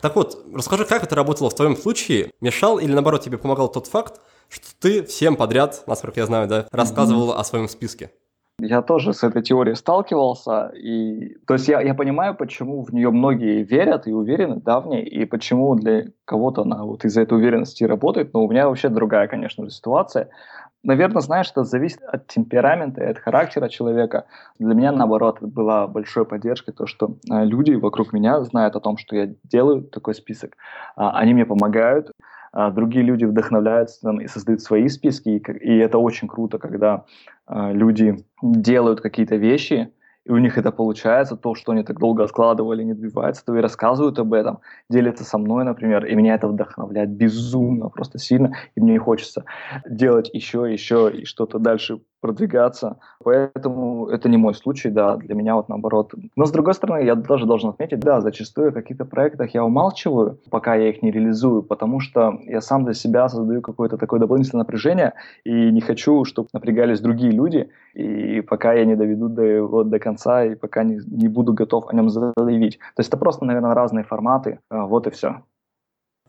Так 0.00 0.14
вот, 0.14 0.44
расскажи, 0.54 0.84
как 0.84 1.02
это 1.02 1.16
работало 1.16 1.50
в 1.50 1.54
твоем 1.54 1.76
случае? 1.76 2.30
Мешал 2.40 2.78
или 2.78 2.92
наоборот 2.92 3.22
тебе 3.22 3.36
помогал 3.36 3.68
тот 3.68 3.88
факт, 3.88 4.20
что 4.48 4.66
ты 4.80 5.02
всем 5.04 5.36
подряд, 5.36 5.84
насколько 5.86 6.20
я 6.20 6.26
знаю, 6.26 6.48
да, 6.48 6.66
рассказывал 6.70 7.30
mm-hmm. 7.30 7.40
о 7.40 7.44
своем 7.44 7.68
списке? 7.68 8.10
Я 8.60 8.82
тоже 8.82 9.12
с 9.12 9.22
этой 9.22 9.40
теорией 9.40 9.76
сталкивался, 9.76 10.72
и 10.74 11.36
то 11.46 11.54
есть 11.54 11.68
я, 11.68 11.80
я 11.80 11.94
понимаю, 11.94 12.34
почему 12.34 12.82
в 12.82 12.92
нее 12.92 13.12
многие 13.12 13.62
верят 13.62 14.08
и 14.08 14.12
уверены, 14.12 14.56
да, 14.56 14.80
в 14.80 14.88
ней, 14.88 15.04
и 15.04 15.24
почему 15.26 15.76
для 15.76 16.06
кого-то 16.24 16.62
она 16.62 16.82
вот 16.84 17.04
из-за 17.04 17.22
этой 17.22 17.38
уверенности 17.38 17.84
работает, 17.84 18.34
но 18.34 18.44
у 18.44 18.50
меня 18.50 18.68
вообще 18.68 18.88
другая, 18.88 19.28
конечно 19.28 19.64
же, 19.64 19.70
ситуация. 19.70 20.30
Наверное, 20.82 21.22
знаешь, 21.22 21.50
это 21.52 21.62
зависит 21.62 22.02
от 22.02 22.26
темперамента 22.26 23.00
и 23.02 23.06
от 23.06 23.18
характера 23.18 23.68
человека. 23.68 24.26
Для 24.58 24.74
меня, 24.74 24.90
наоборот, 24.90 25.40
была 25.40 25.86
большой 25.86 26.24
поддержкой 26.24 26.72
то, 26.72 26.86
что 26.86 27.16
э, 27.30 27.44
люди 27.44 27.72
вокруг 27.72 28.12
меня 28.12 28.42
знают 28.42 28.74
о 28.74 28.80
том, 28.80 28.96
что 28.96 29.14
я 29.14 29.28
делаю 29.44 29.82
такой 29.82 30.14
список. 30.14 30.56
А, 30.96 31.16
они 31.18 31.34
мне 31.34 31.46
помогают, 31.46 32.10
а, 32.10 32.27
другие 32.70 33.04
люди 33.04 33.24
вдохновляются 33.24 34.00
там, 34.00 34.20
и 34.20 34.26
создают 34.26 34.60
свои 34.60 34.88
списки, 34.88 35.28
и, 35.28 35.38
и 35.38 35.78
это 35.78 35.98
очень 35.98 36.26
круто, 36.26 36.58
когда 36.58 37.04
а, 37.46 37.72
люди 37.72 38.24
делают 38.42 39.00
какие-то 39.00 39.36
вещи, 39.36 39.92
и 40.24 40.30
у 40.30 40.38
них 40.38 40.58
это 40.58 40.72
получается, 40.72 41.36
то, 41.36 41.54
что 41.54 41.72
они 41.72 41.84
так 41.84 41.98
долго 41.98 42.24
откладывали, 42.24 42.82
не 42.82 42.94
добиваются, 42.94 43.44
то 43.44 43.56
и 43.56 43.60
рассказывают 43.60 44.18
об 44.18 44.34
этом, 44.34 44.58
делятся 44.90 45.24
со 45.24 45.38
мной, 45.38 45.64
например, 45.64 46.04
и 46.04 46.14
меня 46.14 46.34
это 46.34 46.48
вдохновляет 46.48 47.10
безумно, 47.10 47.88
просто 47.88 48.18
сильно, 48.18 48.52
и 48.74 48.80
мне 48.80 48.98
хочется 48.98 49.44
делать 49.88 50.28
еще, 50.32 50.70
еще, 50.70 51.10
и 51.10 51.24
что-то 51.24 51.58
дальше 51.58 52.00
продвигаться. 52.20 52.98
Поэтому 53.22 54.08
это 54.08 54.28
не 54.28 54.36
мой 54.36 54.54
случай, 54.54 54.90
да, 54.90 55.16
для 55.16 55.34
меня 55.34 55.54
вот 55.54 55.68
наоборот. 55.68 56.14
Но 56.36 56.44
с 56.44 56.50
другой 56.50 56.74
стороны, 56.74 57.04
я 57.04 57.14
даже 57.14 57.46
должен 57.46 57.70
отметить, 57.70 58.00
да, 58.00 58.20
зачастую 58.20 58.70
в 58.70 58.74
каких-то 58.74 59.04
проектах 59.04 59.54
я 59.54 59.64
умалчиваю, 59.64 60.38
пока 60.50 60.74
я 60.74 60.88
их 60.90 61.02
не 61.02 61.10
реализую, 61.10 61.62
потому 61.62 62.00
что 62.00 62.38
я 62.46 62.60
сам 62.60 62.84
для 62.84 62.94
себя 62.94 63.28
создаю 63.28 63.62
какое-то 63.62 63.96
такое 63.96 64.20
дополнительное 64.20 64.64
напряжение 64.64 65.14
и 65.44 65.70
не 65.70 65.80
хочу, 65.80 66.24
чтобы 66.24 66.48
напрягались 66.52 67.00
другие 67.00 67.32
люди, 67.32 67.70
и 67.94 68.40
пока 68.40 68.72
я 68.72 68.84
не 68.84 68.96
доведу 68.96 69.28
до 69.28 69.42
его 69.42 69.84
до 69.84 69.98
конца, 69.98 70.44
и 70.44 70.54
пока 70.54 70.84
не, 70.84 71.00
не 71.06 71.28
буду 71.28 71.52
готов 71.52 71.88
о 71.88 71.94
нем 71.94 72.08
заявить. 72.08 72.78
То 72.78 73.00
есть 73.00 73.08
это 73.08 73.16
просто, 73.16 73.44
наверное, 73.44 73.74
разные 73.74 74.04
форматы, 74.04 74.60
а, 74.70 74.86
вот 74.86 75.06
и 75.06 75.10
все. 75.10 75.42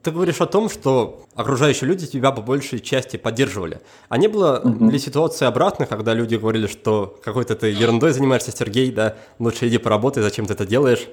Ты 0.02 0.12
говоришь 0.12 0.40
о 0.40 0.46
том, 0.46 0.70
что 0.70 1.26
окружающие 1.36 1.88
люди 1.88 2.08
тебя 2.08 2.32
по 2.32 2.42
большей 2.42 2.80
части 2.80 3.18
поддерживали. 3.18 3.82
А 4.08 4.18
не 4.18 4.30
было 4.30 4.62
mm-hmm. 4.64 4.90
ли 4.90 4.98
ситуации 4.98 5.46
обратно, 5.46 5.86
когда 5.86 6.14
люди 6.14 6.36
говорили, 6.36 6.68
что 6.68 7.20
какой-то 7.22 7.56
ты 7.56 7.68
ерундой 7.68 8.12
занимаешься, 8.12 8.52
Сергей, 8.52 8.94
да, 8.94 9.16
лучше 9.40 9.68
иди 9.68 9.78
поработай, 9.78 10.24
зачем 10.24 10.46
ты 10.46 10.54
это 10.54 10.66
делаешь? 10.66 11.10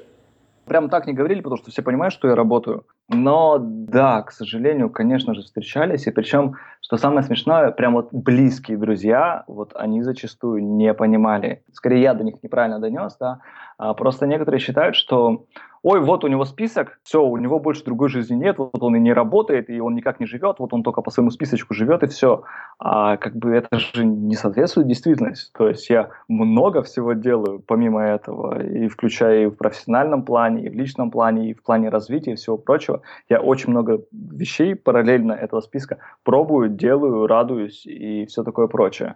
Прям 0.66 0.88
так 0.88 1.06
не 1.06 1.12
говорили, 1.12 1.40
потому 1.40 1.58
что 1.58 1.70
все 1.70 1.82
понимают, 1.82 2.12
что 2.12 2.28
я 2.28 2.34
работаю. 2.34 2.86
Но 3.08 3.58
да, 3.60 4.22
к 4.22 4.32
сожалению, 4.32 4.90
конечно 4.90 5.32
же, 5.32 5.42
встречались. 5.42 6.08
И 6.08 6.10
причем, 6.10 6.56
что 6.80 6.96
самое 6.96 7.22
смешное, 7.22 7.70
прям 7.70 7.94
вот 7.94 8.08
близкие 8.12 8.76
друзья, 8.76 9.44
вот 9.46 9.72
они 9.74 10.02
зачастую 10.02 10.64
не 10.64 10.92
понимали. 10.92 11.62
Скорее, 11.72 12.02
я 12.02 12.14
до 12.14 12.24
них 12.24 12.42
неправильно 12.42 12.80
донес, 12.80 13.16
да. 13.20 13.38
А 13.78 13.92
просто 13.94 14.26
некоторые 14.26 14.60
считают, 14.60 14.96
что 14.96 15.44
ой, 15.82 16.00
вот 16.00 16.24
у 16.24 16.26
него 16.26 16.44
список, 16.44 16.98
все, 17.04 17.22
у 17.22 17.36
него 17.36 17.60
больше 17.60 17.84
другой 17.84 18.08
жизни 18.08 18.34
нет, 18.34 18.58
вот 18.58 18.72
он 18.80 18.96
и 18.96 18.98
не 18.98 19.12
работает, 19.12 19.70
и 19.70 19.78
он 19.80 19.94
никак 19.94 20.18
не 20.18 20.26
живет, 20.26 20.56
вот 20.58 20.72
он 20.72 20.82
только 20.82 21.00
по 21.00 21.12
своему 21.12 21.30
списочку 21.30 21.74
живет, 21.74 22.02
и 22.02 22.08
все. 22.08 22.42
А 22.78 23.16
как 23.18 23.36
бы 23.36 23.52
это 23.52 23.78
же 23.78 24.04
не 24.04 24.34
соответствует 24.34 24.88
действительности. 24.88 25.52
То 25.56 25.68
есть 25.68 25.88
я 25.88 26.10
много 26.26 26.82
всего 26.82 27.12
делаю 27.12 27.62
помимо 27.64 28.02
этого, 28.02 28.60
и 28.60 28.88
включая 28.88 29.44
и 29.44 29.46
в 29.46 29.56
профессиональном 29.56 30.24
плане, 30.24 30.64
и 30.64 30.68
в 30.68 30.74
личном 30.74 31.10
плане, 31.10 31.50
и 31.50 31.54
в 31.54 31.62
плане 31.62 31.88
развития, 31.88 32.32
и 32.32 32.36
всего 32.36 32.56
прочего. 32.56 33.02
Я 33.28 33.40
очень 33.40 33.70
много 33.70 34.00
вещей 34.10 34.74
параллельно 34.74 35.34
этого 35.34 35.60
списка 35.60 35.98
пробую, 36.24 36.70
делаю, 36.70 37.26
радуюсь 37.26 37.86
и 37.86 38.26
все 38.26 38.42
такое 38.42 38.66
прочее. 38.66 39.14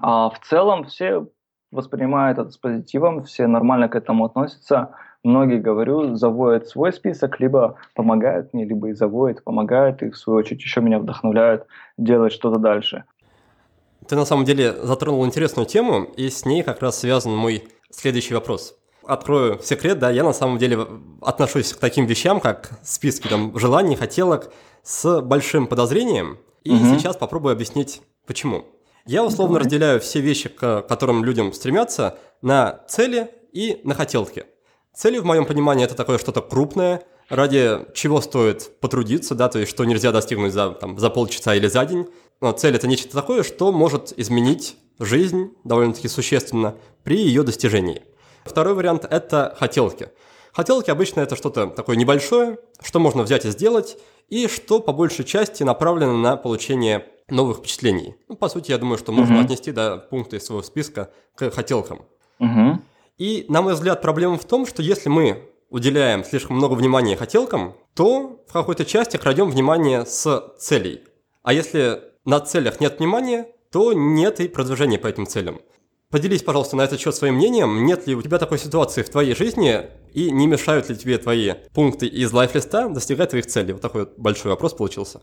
А 0.00 0.30
в 0.30 0.38
целом 0.40 0.84
все 0.84 1.26
воспринимают 1.72 2.38
это 2.38 2.50
с 2.50 2.56
позитивом, 2.56 3.24
все 3.24 3.46
нормально 3.46 3.88
к 3.88 3.96
этому 3.96 4.24
относятся 4.24 4.90
многие, 5.24 5.58
говорю, 5.58 6.14
заводят 6.16 6.68
свой 6.68 6.92
список, 6.92 7.40
либо 7.40 7.76
помогают 7.94 8.52
мне, 8.52 8.64
либо 8.64 8.88
и 8.88 8.92
заводят, 8.92 9.42
помогают, 9.44 10.02
и 10.02 10.10
в 10.10 10.16
свою 10.16 10.38
очередь 10.38 10.60
еще 10.60 10.80
меня 10.80 10.98
вдохновляют 10.98 11.66
делать 11.96 12.32
что-то 12.32 12.58
дальше. 12.58 13.04
Ты 14.06 14.16
на 14.16 14.24
самом 14.24 14.44
деле 14.44 14.72
затронул 14.72 15.24
интересную 15.24 15.66
тему, 15.66 16.04
и 16.16 16.28
с 16.28 16.44
ней 16.44 16.62
как 16.62 16.82
раз 16.82 16.98
связан 16.98 17.34
мой 17.36 17.68
следующий 17.90 18.34
вопрос. 18.34 18.76
Открою 19.04 19.58
секрет, 19.62 19.98
да, 19.98 20.10
я 20.10 20.24
на 20.24 20.32
самом 20.32 20.58
деле 20.58 20.78
отношусь 21.20 21.72
к 21.72 21.78
таким 21.78 22.06
вещам, 22.06 22.40
как 22.40 22.70
списки 22.82 23.28
там 23.28 23.56
желаний, 23.58 23.96
хотелок, 23.96 24.52
с 24.82 25.20
большим 25.20 25.66
подозрением, 25.66 26.38
и 26.64 26.72
угу. 26.72 26.84
сейчас 26.84 27.16
попробую 27.16 27.52
объяснить, 27.52 28.02
почему. 28.26 28.64
Я 29.06 29.24
условно 29.24 29.58
разделяю 29.58 30.00
все 30.00 30.20
вещи, 30.20 30.48
к 30.48 30.82
которым 30.82 31.24
людям 31.24 31.52
стремятся, 31.52 32.18
на 32.40 32.80
цели 32.88 33.30
и 33.52 33.80
на 33.84 33.94
хотелки. 33.94 34.46
Цели, 34.94 35.18
в 35.18 35.24
моем 35.24 35.44
понимании, 35.44 35.84
это 35.84 35.94
такое 35.94 36.18
что-то 36.18 36.40
крупное, 36.40 37.02
ради 37.28 37.78
чего 37.94 38.20
стоит 38.20 38.78
потрудиться, 38.78 39.34
да, 39.34 39.48
то 39.48 39.58
есть 39.58 39.70
что 39.70 39.84
нельзя 39.84 40.12
достигнуть 40.12 40.52
за, 40.52 40.70
там, 40.70 40.98
за 40.98 41.10
полчаса 41.10 41.54
или 41.54 41.66
за 41.66 41.84
день. 41.84 42.08
Но 42.40 42.52
цель– 42.52 42.74
это 42.76 42.86
нечто 42.86 43.12
такое, 43.12 43.42
что 43.42 43.72
может 43.72 44.12
изменить 44.16 44.76
жизнь 44.98 45.52
довольно-таки 45.64 46.08
существенно 46.08 46.76
при 47.02 47.18
ее 47.18 47.42
достижении. 47.42 48.02
Второй 48.44 48.74
вариант– 48.74 49.04
это 49.10 49.56
хотелки. 49.58 50.10
Хотелки 50.52 50.90
обычно 50.90 51.20
это 51.20 51.34
что-то 51.34 51.68
такое 51.68 51.96
небольшое, 51.96 52.58
что 52.82 53.00
можно 53.00 53.22
взять 53.22 53.46
и 53.46 53.50
сделать, 53.50 53.96
и 54.28 54.46
что 54.46 54.80
по 54.80 54.92
большей 54.92 55.24
части 55.24 55.62
направлено 55.62 56.16
на 56.16 56.36
получение 56.36 57.06
новых 57.32 57.58
впечатлений. 57.58 58.14
Ну, 58.28 58.36
по 58.36 58.48
сути, 58.48 58.70
я 58.70 58.78
думаю, 58.78 58.98
что 58.98 59.12
можно 59.12 59.34
mm-hmm. 59.34 59.44
отнести 59.44 59.72
до 59.72 59.98
пункта 59.98 60.36
из 60.36 60.46
своего 60.46 60.62
списка 60.62 61.10
к 61.34 61.50
хотелкам. 61.50 62.02
Mm-hmm. 62.40 62.76
И, 63.18 63.46
на 63.48 63.62
мой 63.62 63.74
взгляд, 63.74 64.02
проблема 64.02 64.36
в 64.38 64.44
том, 64.44 64.66
что 64.66 64.82
если 64.82 65.08
мы 65.08 65.48
уделяем 65.70 66.24
слишком 66.24 66.56
много 66.56 66.74
внимания 66.74 67.16
хотелкам, 67.16 67.74
то 67.94 68.42
в 68.46 68.52
какой-то 68.52 68.84
части 68.84 69.16
крадем 69.16 69.50
внимание 69.50 70.04
с 70.04 70.54
целей. 70.58 71.00
А 71.42 71.52
если 71.52 72.02
на 72.24 72.40
целях 72.40 72.80
нет 72.80 72.98
внимания, 72.98 73.46
то 73.70 73.92
нет 73.92 74.40
и 74.40 74.48
продвижения 74.48 74.98
по 74.98 75.06
этим 75.06 75.26
целям. 75.26 75.60
Поделись, 76.10 76.42
пожалуйста, 76.42 76.76
на 76.76 76.82
этот 76.82 77.00
счет 77.00 77.14
своим 77.14 77.36
мнением. 77.36 77.86
Нет 77.86 78.06
ли 78.06 78.14
у 78.14 78.20
тебя 78.20 78.38
такой 78.38 78.58
ситуации 78.58 79.02
в 79.02 79.08
твоей 79.08 79.34
жизни 79.34 79.80
и 80.12 80.30
не 80.30 80.46
мешают 80.46 80.90
ли 80.90 80.96
тебе 80.96 81.16
твои 81.16 81.54
пункты 81.72 82.06
из 82.06 82.30
лайфлиста 82.32 82.90
достигать 82.90 83.30
твоих 83.30 83.46
целей? 83.46 83.72
Вот 83.72 83.80
такой 83.80 84.02
вот 84.02 84.18
большой 84.18 84.50
вопрос 84.50 84.74
получился. 84.74 85.22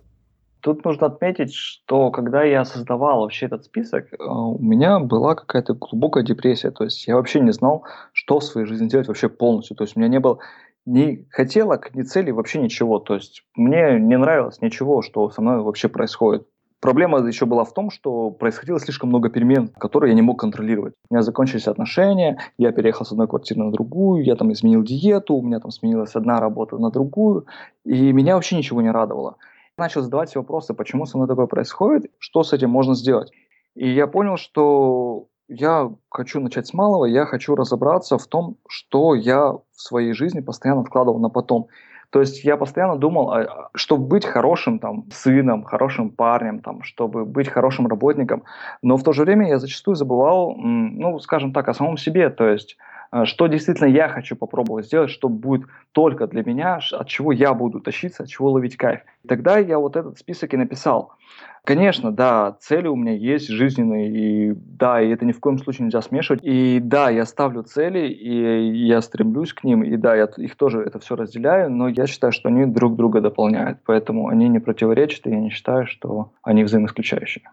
Тут 0.62 0.84
нужно 0.84 1.08
отметить, 1.08 1.54
что 1.54 2.12
когда 2.12 2.44
я 2.44 2.66
создавал 2.66 3.22
вообще 3.22 3.46
этот 3.46 3.64
список, 3.64 4.12
э, 4.12 4.18
у 4.20 4.60
меня 4.60 5.00
была 5.00 5.36
какая-то 5.36 5.74
глубокая 5.74 6.24
депрессия. 6.24 6.72
То 6.72 6.84
есть 6.84 7.08
я 7.08 7.16
вообще 7.16 7.40
не 7.40 7.52
знал, 7.52 7.86
что 8.12 8.40
в 8.40 8.44
своей 8.44 8.68
жизни 8.68 8.90
делать 8.90 9.08
вообще 9.08 9.30
полностью. 9.30 9.78
То 9.78 9.84
есть 9.84 9.96
у 9.96 10.00
меня 10.00 10.10
не 10.10 10.20
было 10.20 10.40
ни 10.86 11.26
хотелок, 11.30 11.96
ни 11.96 12.02
целей, 12.02 12.34
вообще 12.34 12.60
ничего. 12.60 13.00
То 13.00 13.16
есть 13.16 13.44
мне 13.56 14.00
не 14.00 14.18
нравилось 14.18 14.62
ничего, 14.62 15.02
что 15.02 15.30
со 15.30 15.42
мной 15.42 15.62
вообще 15.62 15.88
происходит. 15.88 16.46
Проблема 16.82 17.20
еще 17.20 17.46
была 17.46 17.66
в 17.66 17.74
том, 17.74 17.90
что 17.90 18.32
происходило 18.32 18.80
слишком 18.80 19.10
много 19.10 19.30
перемен, 19.30 19.68
которые 19.68 20.12
я 20.12 20.16
не 20.16 20.22
мог 20.22 20.40
контролировать. 20.40 20.94
У 21.10 21.14
меня 21.14 21.24
закончились 21.24 21.68
отношения, 21.68 22.40
я 22.58 22.72
переехал 22.72 23.06
с 23.06 23.12
одной 23.12 23.28
квартиры 23.28 23.62
на 23.62 23.72
другую, 23.72 24.24
я 24.24 24.36
там 24.36 24.52
изменил 24.54 24.82
диету, 24.82 25.36
у 25.36 25.42
меня 25.42 25.60
там 25.60 25.72
сменилась 25.72 26.16
одна 26.16 26.40
работа 26.40 26.78
на 26.78 26.90
другую, 26.90 27.48
и 27.84 28.14
меня 28.14 28.36
вообще 28.36 28.56
ничего 28.56 28.82
не 28.82 28.92
радовало 28.92 29.36
начал 29.80 30.02
задавать 30.02 30.30
себе 30.30 30.42
вопросы, 30.42 30.74
почему 30.74 31.06
со 31.06 31.18
мной 31.18 31.28
такое 31.28 31.48
происходит, 31.48 32.12
что 32.20 32.44
с 32.44 32.54
этим 32.54 32.70
можно 32.70 32.94
сделать. 32.94 33.32
И 33.76 33.90
я 33.90 34.08
понял, 34.08 34.38
что 34.38 35.28
я 35.48 35.90
хочу 36.10 36.40
начать 36.40 36.68
с 36.68 36.74
малого, 36.74 37.06
я 37.06 37.26
хочу 37.26 37.56
разобраться 37.56 38.18
в 38.18 38.28
том, 38.28 38.58
что 38.68 39.16
я 39.16 39.52
в 39.52 39.64
своей 39.76 40.14
жизни 40.14 40.42
постоянно 40.42 40.84
вкладывал 40.84 41.20
на 41.20 41.30
потом. 41.30 41.68
То 42.12 42.20
есть 42.22 42.44
я 42.44 42.58
постоянно 42.58 42.98
думал, 42.98 43.32
а, 43.32 43.70
чтобы 43.76 44.08
быть 44.08 44.26
хорошим 44.26 44.80
там, 44.80 45.06
сыном, 45.12 45.64
хорошим 45.64 46.10
парнем, 46.10 46.60
там, 46.60 46.82
чтобы 46.84 47.26
быть 47.26 47.48
хорошим 47.48 47.88
работником, 47.88 48.44
но 48.82 48.98
в 48.98 49.04
то 49.04 49.12
же 49.12 49.24
время 49.24 49.48
я 49.48 49.60
зачастую 49.60 49.96
забывал, 49.96 50.56
ну, 50.56 51.20
скажем 51.20 51.54
так, 51.54 51.68
о 51.68 51.74
самом 51.74 51.98
себе. 51.98 52.30
То 52.30 52.48
есть 52.48 52.78
а, 52.78 52.99
что 53.24 53.48
действительно 53.48 53.88
я 53.88 54.10
хочу 54.10 54.36
попробовать 54.36 54.86
сделать, 54.86 55.10
что 55.10 55.30
будет 55.30 55.68
только 55.92 56.28
для 56.28 56.44
меня, 56.44 56.80
от 56.92 57.08
чего 57.08 57.32
я 57.32 57.54
буду 57.54 57.80
тащиться, 57.80 58.24
от 58.24 58.30
чего 58.30 58.52
ловить 58.52 58.78
кайф. 58.78 59.02
Тогда 59.28 59.58
я 59.58 59.80
вот 59.80 59.96
этот 59.96 60.18
список 60.18 60.54
и 60.54 60.58
написал. 60.58 61.14
Конечно, 61.66 62.12
да, 62.12 62.58
цели 62.62 62.88
у 62.88 62.96
меня 62.96 63.14
есть 63.14 63.48
жизненные, 63.48 64.10
и 64.10 64.54
да, 64.56 65.02
и 65.02 65.10
это 65.10 65.26
ни 65.26 65.32
в 65.32 65.40
коем 65.40 65.58
случае 65.60 65.86
нельзя 65.86 66.02
смешивать. 66.02 66.40
И 66.44 66.80
да, 66.82 67.10
я 67.10 67.26
ставлю 67.26 67.64
цели, 67.64 68.08
и 68.08 68.86
я 68.88 69.02
стремлюсь 69.02 69.54
к 69.54 69.64
ним, 69.64 69.84
и 69.84 69.98
да, 69.98 70.16
я 70.16 70.30
их 70.38 70.56
тоже 70.56 70.82
это 70.82 71.00
все 71.00 71.16
разделяю, 71.16 71.70
но 71.70 71.88
я 71.88 72.08
считаю, 72.08 72.32
что 72.32 72.50
они 72.50 72.66
друг 72.66 72.96
друга 72.96 73.22
дополняют, 73.22 73.80
поэтому 73.86 74.30
они 74.30 74.48
не 74.48 74.60
противоречат, 74.60 75.28
и 75.28 75.32
я 75.32 75.40
не 75.40 75.50
считаю, 75.50 75.86
что 75.86 76.32
они 76.44 76.64
взаимоисключающие. 76.64 77.44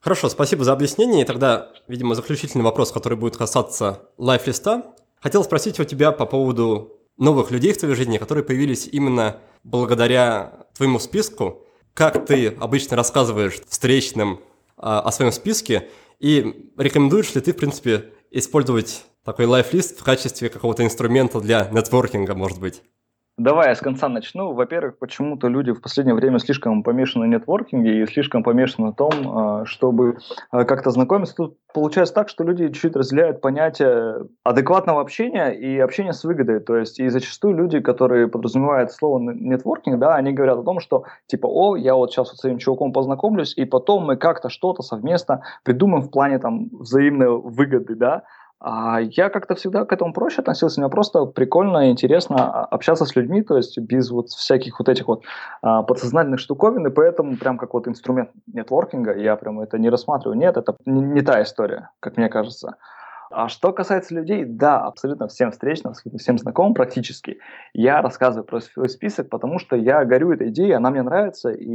Хорошо, 0.00 0.28
спасибо 0.28 0.64
за 0.64 0.72
объяснение. 0.72 1.22
И 1.22 1.24
тогда, 1.24 1.72
видимо, 1.88 2.14
заключительный 2.14 2.64
вопрос, 2.64 2.92
который 2.92 3.18
будет 3.18 3.36
касаться 3.36 4.02
лайфлиста. 4.16 4.94
Хотел 5.20 5.42
спросить 5.42 5.80
у 5.80 5.84
тебя 5.84 6.12
по 6.12 6.26
поводу 6.26 6.98
новых 7.16 7.50
людей 7.50 7.72
в 7.72 7.78
твоей 7.78 7.94
жизни, 7.94 8.18
которые 8.18 8.44
появились 8.44 8.88
именно 8.90 9.40
благодаря 9.64 10.66
твоему 10.76 11.00
списку. 11.00 11.64
Как 11.94 12.26
ты 12.26 12.48
обычно 12.60 12.96
рассказываешь 12.96 13.60
встречным 13.68 14.40
а, 14.76 15.00
о 15.00 15.10
своем 15.10 15.32
списке 15.32 15.88
и 16.20 16.70
рекомендуешь 16.76 17.34
ли 17.34 17.40
ты, 17.40 17.52
в 17.52 17.56
принципе, 17.56 18.12
использовать 18.30 19.04
такой 19.24 19.46
лайфлист 19.46 19.98
в 19.98 20.04
качестве 20.04 20.48
какого-то 20.48 20.84
инструмента 20.84 21.40
для 21.40 21.68
нетворкинга, 21.72 22.34
может 22.34 22.60
быть? 22.60 22.82
Давай 23.38 23.68
я 23.68 23.76
с 23.76 23.80
конца 23.80 24.08
начну. 24.08 24.52
Во-первых, 24.52 24.98
почему-то 24.98 25.46
люди 25.46 25.70
в 25.70 25.80
последнее 25.80 26.16
время 26.16 26.40
слишком 26.40 26.82
помешаны 26.82 27.26
на 27.26 27.34
нетворкинге 27.36 28.02
и 28.02 28.06
слишком 28.06 28.42
помешаны 28.42 28.88
на 28.88 28.92
том, 28.92 29.12
а, 29.26 29.64
чтобы 29.64 30.18
а, 30.50 30.64
как-то 30.64 30.90
знакомиться. 30.90 31.36
Тут 31.36 31.56
получается 31.72 32.14
так, 32.14 32.28
что 32.30 32.42
люди 32.42 32.66
чуть-чуть 32.66 32.96
разделяют 32.96 33.40
понятие 33.40 34.26
адекватного 34.42 35.00
общения 35.00 35.50
и 35.50 35.78
общения 35.78 36.12
с 36.12 36.24
выгодой. 36.24 36.58
То 36.58 36.78
есть 36.78 36.98
и 36.98 37.08
зачастую 37.08 37.56
люди, 37.56 37.78
которые 37.78 38.26
подразумевают 38.26 38.90
слово 38.90 39.20
нетворкинг, 39.20 40.00
да, 40.00 40.16
они 40.16 40.32
говорят 40.32 40.58
о 40.58 40.64
том, 40.64 40.80
что 40.80 41.04
типа, 41.28 41.46
о, 41.46 41.76
я 41.76 41.94
вот 41.94 42.10
сейчас 42.10 42.30
с 42.30 42.44
этим 42.44 42.58
чуваком 42.58 42.92
познакомлюсь, 42.92 43.56
и 43.56 43.64
потом 43.64 44.04
мы 44.04 44.16
как-то 44.16 44.48
что-то 44.48 44.82
совместно 44.82 45.42
придумаем 45.62 46.02
в 46.02 46.10
плане 46.10 46.40
там 46.40 46.70
взаимной 46.72 47.28
выгоды, 47.28 47.94
да. 47.94 48.24
А 48.60 49.00
я 49.00 49.30
как-то 49.30 49.54
всегда 49.54 49.84
к 49.84 49.92
этому 49.92 50.12
проще 50.12 50.40
относился. 50.40 50.80
Мне 50.80 50.90
просто 50.90 51.26
прикольно 51.26 51.88
и 51.88 51.90
интересно 51.90 52.64
общаться 52.64 53.04
с 53.04 53.14
людьми, 53.14 53.42
то 53.42 53.56
есть 53.56 53.78
без 53.78 54.10
вот 54.10 54.30
всяких 54.30 54.80
вот 54.80 54.88
этих 54.88 55.06
вот 55.06 55.22
а, 55.62 55.82
подсознательных 55.82 56.40
штуковин, 56.40 56.86
и 56.86 56.90
поэтому 56.90 57.36
прям 57.36 57.56
как 57.56 57.74
вот 57.74 57.86
инструмент 57.86 58.30
нетворкинга 58.52 59.16
я 59.16 59.36
прям 59.36 59.60
это 59.60 59.78
не 59.78 59.90
рассматриваю. 59.90 60.36
Нет, 60.38 60.56
это 60.56 60.76
не, 60.86 61.00
не 61.00 61.22
та 61.22 61.40
история, 61.42 61.90
как 62.00 62.16
мне 62.16 62.28
кажется. 62.28 62.76
А 63.30 63.48
что 63.48 63.72
касается 63.72 64.14
людей, 64.14 64.44
да, 64.44 64.80
абсолютно 64.80 65.28
всем 65.28 65.50
встречным, 65.50 65.92
всем 66.18 66.38
знакомым 66.38 66.74
практически, 66.74 67.38
я 67.74 68.00
рассказываю 68.00 68.44
про 68.44 68.60
свой 68.60 68.88
список, 68.88 69.28
потому 69.28 69.58
что 69.58 69.76
я 69.76 70.04
горю 70.04 70.32
этой 70.32 70.48
идеей, 70.48 70.72
она 70.72 70.90
мне 70.90 71.02
нравится, 71.02 71.50
и 71.50 71.66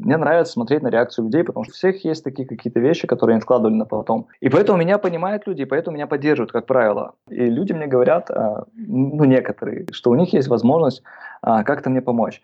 мне 0.00 0.16
нравится 0.16 0.54
смотреть 0.54 0.82
на 0.82 0.88
реакцию 0.88 1.26
людей, 1.26 1.44
потому 1.44 1.64
что 1.64 1.72
у 1.72 1.74
всех 1.74 2.04
есть 2.04 2.24
такие 2.24 2.48
какие-то 2.48 2.80
вещи, 2.80 3.06
которые 3.06 3.34
они 3.34 3.42
вкладывали 3.42 3.74
на 3.74 3.84
потом. 3.84 4.28
И 4.40 4.48
поэтому 4.48 4.78
меня 4.78 4.98
понимают 4.98 5.46
люди, 5.46 5.62
и 5.62 5.66
поэтому 5.66 5.96
меня 5.96 6.06
поддерживают, 6.06 6.52
как 6.52 6.66
правило. 6.66 7.14
И 7.28 7.44
люди 7.44 7.72
мне 7.72 7.86
говорят, 7.86 8.30
а, 8.30 8.64
ну, 8.74 9.24
некоторые, 9.24 9.86
что 9.92 10.10
у 10.10 10.14
них 10.14 10.32
есть 10.32 10.48
возможность 10.48 11.02
а, 11.42 11.62
как-то 11.64 11.90
мне 11.90 12.00
помочь 12.00 12.40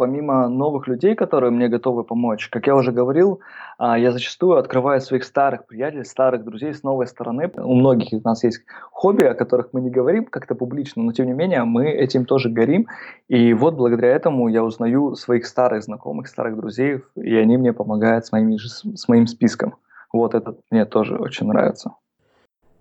помимо 0.00 0.48
новых 0.48 0.88
людей, 0.88 1.14
которые 1.14 1.50
мне 1.50 1.68
готовы 1.68 2.04
помочь, 2.04 2.48
как 2.48 2.66
я 2.66 2.74
уже 2.74 2.90
говорил, 2.90 3.40
а, 3.76 3.98
я 3.98 4.12
зачастую 4.12 4.56
открываю 4.56 5.02
своих 5.02 5.24
старых 5.24 5.66
приятелей, 5.66 6.06
старых 6.06 6.42
друзей 6.42 6.72
с 6.72 6.82
новой 6.82 7.06
стороны. 7.06 7.50
У 7.58 7.74
многих 7.74 8.14
из 8.14 8.24
нас 8.24 8.42
есть 8.42 8.64
хобби, 8.92 9.24
о 9.24 9.34
которых 9.34 9.74
мы 9.74 9.82
не 9.82 9.90
говорим 9.90 10.24
как-то 10.24 10.54
публично, 10.54 11.02
но 11.02 11.12
тем 11.12 11.26
не 11.26 11.34
менее 11.34 11.64
мы 11.64 11.90
этим 11.90 12.24
тоже 12.24 12.48
горим. 12.48 12.86
И 13.28 13.52
вот 13.52 13.74
благодаря 13.74 14.08
этому 14.08 14.48
я 14.48 14.64
узнаю 14.64 15.16
своих 15.16 15.44
старых 15.44 15.82
знакомых, 15.82 16.28
старых 16.28 16.56
друзей, 16.56 17.02
и 17.16 17.36
они 17.36 17.58
мне 17.58 17.74
помогают 17.74 18.24
с, 18.24 18.32
моими, 18.32 18.56
с 18.56 19.06
моим 19.06 19.26
списком. 19.26 19.74
Вот 20.14 20.34
это 20.34 20.54
мне 20.70 20.86
тоже 20.86 21.16
очень 21.16 21.46
нравится. 21.46 21.90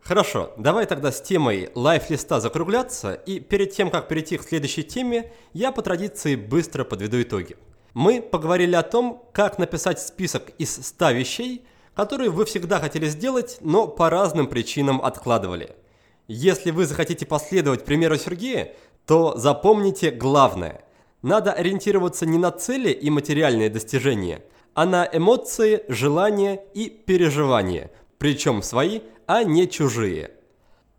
Хорошо, 0.01 0.53
давай 0.57 0.85
тогда 0.85 1.11
с 1.11 1.21
темой 1.21 1.69
лайфлиста 1.75 2.39
закругляться, 2.39 3.13
и 3.13 3.39
перед 3.39 3.71
тем, 3.71 3.91
как 3.91 4.07
перейти 4.07 4.37
к 4.37 4.43
следующей 4.43 4.83
теме, 4.83 5.31
я 5.53 5.71
по 5.71 5.81
традиции 5.81 6.35
быстро 6.35 6.83
подведу 6.83 7.21
итоги. 7.21 7.57
Мы 7.93 8.21
поговорили 8.21 8.75
о 8.75 8.83
том, 8.83 9.23
как 9.33 9.59
написать 9.59 9.99
список 9.99 10.51
из 10.57 10.73
100 10.87 11.11
вещей, 11.11 11.65
которые 11.95 12.29
вы 12.29 12.45
всегда 12.45 12.79
хотели 12.79 13.07
сделать, 13.07 13.57
но 13.61 13.87
по 13.87 14.09
разным 14.09 14.47
причинам 14.47 15.01
откладывали. 15.01 15.75
Если 16.27 16.71
вы 16.71 16.85
захотите 16.85 17.25
последовать 17.25 17.85
примеру 17.85 18.15
Сергея, 18.17 18.73
то 19.05 19.35
запомните 19.35 20.11
главное. 20.11 20.83
Надо 21.21 21.51
ориентироваться 21.51 22.25
не 22.25 22.37
на 22.37 22.51
цели 22.51 22.89
и 22.89 23.09
материальные 23.09 23.69
достижения, 23.69 24.43
а 24.73 24.85
на 24.85 25.09
эмоции, 25.11 25.83
желания 25.89 26.61
и 26.73 26.89
переживания, 26.89 27.91
причем 28.19 28.61
свои, 28.61 29.01
а 29.25 29.43
не 29.43 29.67
чужие. 29.67 30.31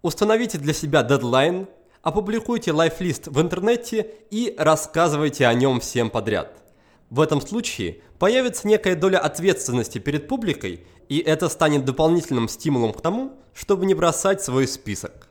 Установите 0.03 0.59
для 0.59 0.73
себя 0.73 1.03
дедлайн, 1.03 1.69
опубликуйте 2.03 2.73
лайфлист 2.73 3.29
в 3.29 3.41
интернете 3.41 4.11
и 4.31 4.55
рассказывайте 4.59 5.47
о 5.47 5.55
нем 5.55 5.79
всем 5.81 6.11
подряд. 6.11 6.57
В 7.11 7.21
этом 7.21 7.41
случае 7.41 8.01
появится 8.19 8.67
некая 8.67 8.97
доля 8.97 9.19
ответственности 9.19 9.99
перед 9.99 10.27
публикой, 10.29 10.87
и 11.09 11.19
это 11.19 11.49
станет 11.49 11.85
дополнительным 11.85 12.49
стимулом 12.49 12.93
к 12.95 13.01
тому, 13.01 13.33
чтобы 13.53 13.85
не 13.85 13.95
бросать 13.95 14.43
свой 14.43 14.67
список. 14.67 15.29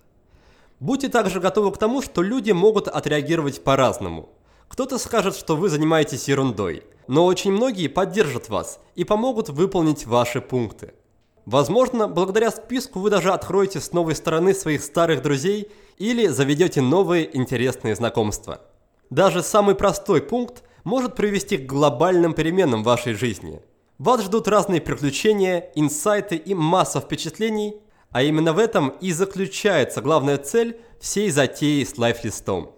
Будьте 0.80 1.10
также 1.10 1.40
готовы 1.40 1.72
к 1.72 1.78
тому, 1.78 2.02
что 2.02 2.22
люди 2.22 2.52
могут 2.52 2.88
отреагировать 2.88 3.64
по-разному. 3.64 4.30
Кто-то 4.68 4.98
скажет, 5.00 5.36
что 5.36 5.56
вы 5.56 5.70
занимаетесь 5.70 6.28
ерундой, 6.28 6.84
но 7.08 7.26
очень 7.26 7.52
многие 7.52 7.88
поддержат 7.88 8.50
вас 8.50 8.80
и 8.96 9.04
помогут 9.04 9.50
выполнить 9.50 10.06
ваши 10.06 10.42
пункты. 10.42 10.94
Возможно, 11.50 12.08
благодаря 12.08 12.52
списку 12.52 13.00
вы 13.00 13.10
даже 13.10 13.34
откроете 13.34 13.80
с 13.80 13.92
новой 13.92 14.14
стороны 14.16 14.54
своих 14.54 14.84
старых 14.84 15.24
друзей 15.24 15.72
или 15.98 16.28
заведете 16.28 16.80
новые 16.80 17.36
интересные 17.36 17.96
знакомства. 17.96 18.62
Даже 19.10 19.42
самый 19.42 19.74
простой 19.74 20.22
пункт 20.22 20.62
может 20.84 21.16
привести 21.16 21.58
к 21.58 21.66
глобальным 21.66 22.34
переменам 22.36 22.84
в 22.84 22.86
вашей 22.86 23.16
жизни. 23.16 23.64
Вас 23.98 24.26
ждут 24.26 24.48
разные 24.48 24.80
приключения, 24.80 25.72
инсайты 25.74 26.36
и 26.36 26.54
масса 26.54 27.00
впечатлений, 27.00 27.78
а 28.12 28.22
именно 28.22 28.54
в 28.54 28.60
этом 28.60 28.90
и 29.02 29.12
заключается 29.12 30.04
главная 30.04 30.38
цель 30.38 30.80
всей 31.00 31.32
затеи 31.32 31.84
с 31.84 31.98
лайфлистом. 31.98 32.74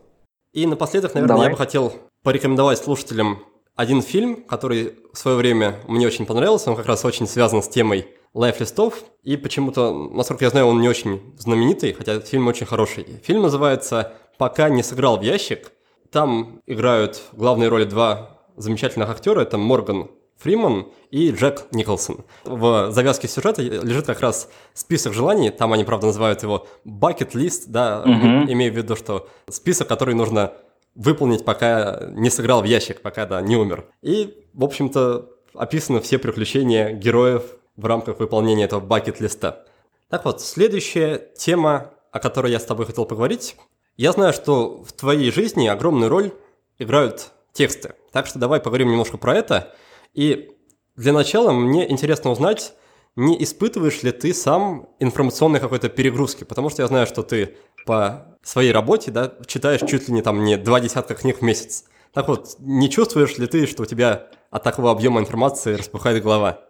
И 0.53 0.65
напоследок, 0.65 1.13
наверное, 1.13 1.36
Давай. 1.36 1.47
я 1.47 1.51
бы 1.51 1.57
хотел 1.57 1.93
порекомендовать 2.24 2.78
слушателям 2.78 3.43
один 3.76 4.01
фильм, 4.01 4.45
который 4.45 4.95
в 5.11 5.17
свое 5.17 5.36
время 5.36 5.82
мне 5.89 6.07
очень 6.07 6.26
понравился, 6.26 6.69
он 6.69 6.78
как 6.78 6.86
раз 6.86 7.03
очень 7.03 7.28
связан 7.28 7.61
с 7.61 7.67
темой 7.67 8.07
лайфлистов, 8.34 9.03
и 9.23 9.38
почему-то, 9.38 9.93
насколько 9.93 10.45
я 10.45 10.51
знаю, 10.51 10.67
он 10.67 10.82
не 10.82 10.89
очень 10.89 11.34
знаменитый, 11.38 11.93
хотя 11.93 12.19
фильм 12.19 12.47
очень 12.47 12.65
хороший. 12.65 13.05
Фильм 13.23 13.41
называется 13.41 14.13
«Пока 14.38 14.69
не 14.69 14.84
сыграл 14.84 15.17
в 15.17 15.21
ящик». 15.21 15.71
Там 16.11 16.61
играют 16.65 17.21
главные 17.34 17.69
роли 17.69 17.86
два 17.86 18.41
замечательных 18.57 19.09
актера, 19.09 19.41
это 19.41 19.57
Морган 19.57 20.09
Фриман 20.38 20.88
и 21.11 21.29
Джек 21.32 21.67
Николсон. 21.71 22.25
В 22.43 22.91
завязке 22.91 23.27
сюжета 23.27 23.61
лежит 23.61 24.07
как 24.07 24.21
раз 24.21 24.49
список 24.73 25.13
желаний, 25.13 25.51
там 25.51 25.71
они, 25.71 25.84
правда, 25.84 26.07
называют 26.07 26.41
его 26.43 26.67
bucket 26.86 27.34
list, 27.34 27.65
да, 27.67 28.03
mm-hmm. 28.05 28.51
имея 28.51 28.71
в 28.71 28.75
виду, 28.75 28.95
что 28.95 29.29
список, 29.49 29.88
который 29.88 30.15
нужно 30.15 30.53
выполнить, 30.95 31.45
пока 31.45 32.09
не 32.11 32.29
сыграл 32.29 32.61
в 32.61 32.65
ящик, 32.65 33.01
пока, 33.01 33.25
да, 33.25 33.41
не 33.41 33.55
умер. 33.55 33.86
И, 34.01 34.45
в 34.53 34.63
общем-то, 34.63 35.29
описаны 35.53 36.01
все 36.01 36.17
приключения 36.17 36.91
героев 36.91 37.43
в 37.82 37.86
рамках 37.86 38.19
выполнения 38.19 38.65
этого 38.65 38.79
бакет-листа. 38.79 39.63
Так 40.09 40.25
вот, 40.25 40.41
следующая 40.41 41.29
тема, 41.36 41.91
о 42.11 42.19
которой 42.19 42.51
я 42.51 42.59
с 42.59 42.65
тобой 42.65 42.86
хотел 42.86 43.05
поговорить. 43.05 43.55
Я 43.97 44.11
знаю, 44.11 44.34
что 44.34 44.84
в 44.84 44.93
твоей 44.93 45.32
жизни 45.32 45.67
огромную 45.67 46.09
роль 46.09 46.34
играют 46.79 47.32
тексты. 47.53 47.95
Так 48.11 48.27
что 48.27 48.39
давай 48.39 48.59
поговорим 48.59 48.89
немножко 48.89 49.17
про 49.17 49.36
это. 49.36 49.73
И 50.13 50.51
для 50.95 51.13
начала 51.13 51.51
мне 51.51 51.89
интересно 51.89 52.32
узнать, 52.32 52.73
не 53.15 53.41
испытываешь 53.43 54.03
ли 54.03 54.11
ты 54.11 54.34
сам 54.34 54.89
информационной 54.99 55.59
какой-то 55.59 55.89
перегрузки? 55.89 56.43
Потому 56.43 56.69
что 56.69 56.82
я 56.82 56.88
знаю, 56.88 57.07
что 57.07 57.23
ты 57.23 57.57
по 57.86 58.38
своей 58.41 58.71
работе 58.71 59.11
да, 59.11 59.34
читаешь 59.47 59.82
чуть 59.82 60.07
ли 60.07 60.13
не 60.13 60.21
там 60.21 60.43
не 60.43 60.57
два 60.57 60.79
десятка 60.79 61.15
книг 61.15 61.39
в 61.39 61.41
месяц. 61.41 61.86
Так 62.13 62.27
вот, 62.27 62.55
не 62.59 62.89
чувствуешь 62.89 63.38
ли 63.38 63.47
ты, 63.47 63.65
что 63.65 63.84
у 63.84 63.86
тебя 63.86 64.27
от 64.49 64.63
такого 64.63 64.91
объема 64.91 65.19
информации 65.19 65.75
распухает 65.75 66.21
голова? 66.23 66.61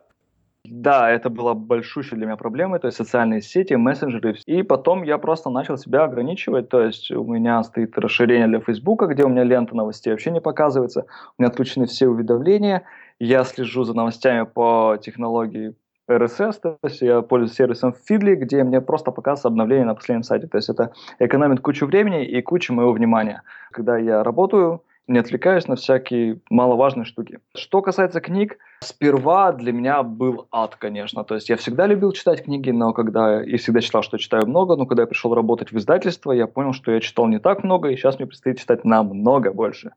Да, 0.73 1.09
это 1.11 1.29
была 1.29 1.53
большущей 1.53 2.15
для 2.15 2.27
меня 2.27 2.37
проблемой, 2.37 2.79
то 2.79 2.87
есть 2.87 2.95
социальные 2.95 3.41
сети, 3.41 3.73
мессенджеры. 3.73 4.37
И 4.45 4.63
потом 4.63 5.03
я 5.03 5.17
просто 5.17 5.49
начал 5.49 5.75
себя 5.75 6.05
ограничивать, 6.05 6.69
то 6.69 6.81
есть 6.81 7.11
у 7.11 7.25
меня 7.25 7.61
стоит 7.63 7.97
расширение 7.97 8.47
для 8.47 8.61
Фейсбука, 8.61 9.07
где 9.07 9.25
у 9.25 9.27
меня 9.27 9.43
лента 9.43 9.75
новостей 9.75 10.11
вообще 10.11 10.31
не 10.31 10.39
показывается, 10.39 11.07
у 11.37 11.41
меня 11.41 11.49
отключены 11.49 11.87
все 11.87 12.07
уведомления, 12.07 12.83
я 13.19 13.43
слежу 13.43 13.83
за 13.83 13.93
новостями 13.93 14.45
по 14.45 14.97
технологии 15.01 15.75
RSS, 16.09 16.61
то 16.63 16.77
есть 16.83 17.01
я 17.01 17.21
пользуюсь 17.21 17.51
сервисом 17.51 17.93
Feedly, 18.09 18.35
где 18.35 18.63
мне 18.63 18.79
просто 18.79 19.11
показывается 19.11 19.49
обновление 19.49 19.87
на 19.87 19.95
последнем 19.95 20.23
сайте. 20.23 20.47
То 20.47 20.55
есть 20.57 20.69
это 20.69 20.93
экономит 21.19 21.59
кучу 21.59 21.85
времени 21.85 22.25
и 22.25 22.41
кучу 22.41 22.73
моего 22.73 22.93
внимания. 22.93 23.43
Когда 23.71 23.97
я 23.97 24.23
работаю, 24.23 24.83
не 25.07 25.19
отвлекаюсь 25.19 25.67
на 25.67 25.75
всякие 25.75 26.39
маловажные 26.49 27.05
штуки. 27.05 27.39
Что 27.55 27.81
касается 27.81 28.21
книг, 28.21 28.57
сперва 28.81 29.51
для 29.51 29.73
меня 29.73 30.03
был 30.03 30.47
ад, 30.51 30.75
конечно. 30.75 31.23
То 31.23 31.35
есть 31.35 31.49
я 31.49 31.57
всегда 31.57 31.87
любил 31.87 32.11
читать 32.11 32.43
книги, 32.43 32.71
но 32.71 32.93
когда 32.93 33.43
и 33.43 33.57
всегда 33.57 33.81
читал, 33.81 34.03
что 34.03 34.17
читаю 34.17 34.47
много, 34.47 34.75
но 34.75 34.85
когда 34.85 35.03
я 35.03 35.07
пришел 35.07 35.33
работать 35.33 35.71
в 35.71 35.77
издательство, 35.77 36.31
я 36.31 36.47
понял, 36.47 36.73
что 36.73 36.91
я 36.91 36.99
читал 36.99 37.27
не 37.27 37.39
так 37.39 37.63
много, 37.63 37.89
и 37.89 37.95
сейчас 37.95 38.17
мне 38.19 38.27
предстоит 38.27 38.59
читать 38.59 38.85
намного 38.85 39.51
больше. 39.51 39.91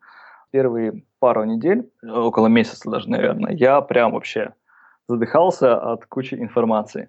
Первые 0.50 1.02
пару 1.18 1.44
недель, 1.44 1.90
около 2.02 2.46
месяца 2.46 2.90
даже, 2.90 3.09
наверное, 3.09 3.52
я 3.52 3.80
прям 3.80 4.12
вообще 4.12 4.55
задыхался 5.09 5.76
от 5.76 6.07
кучи 6.07 6.34
информации. 6.34 7.09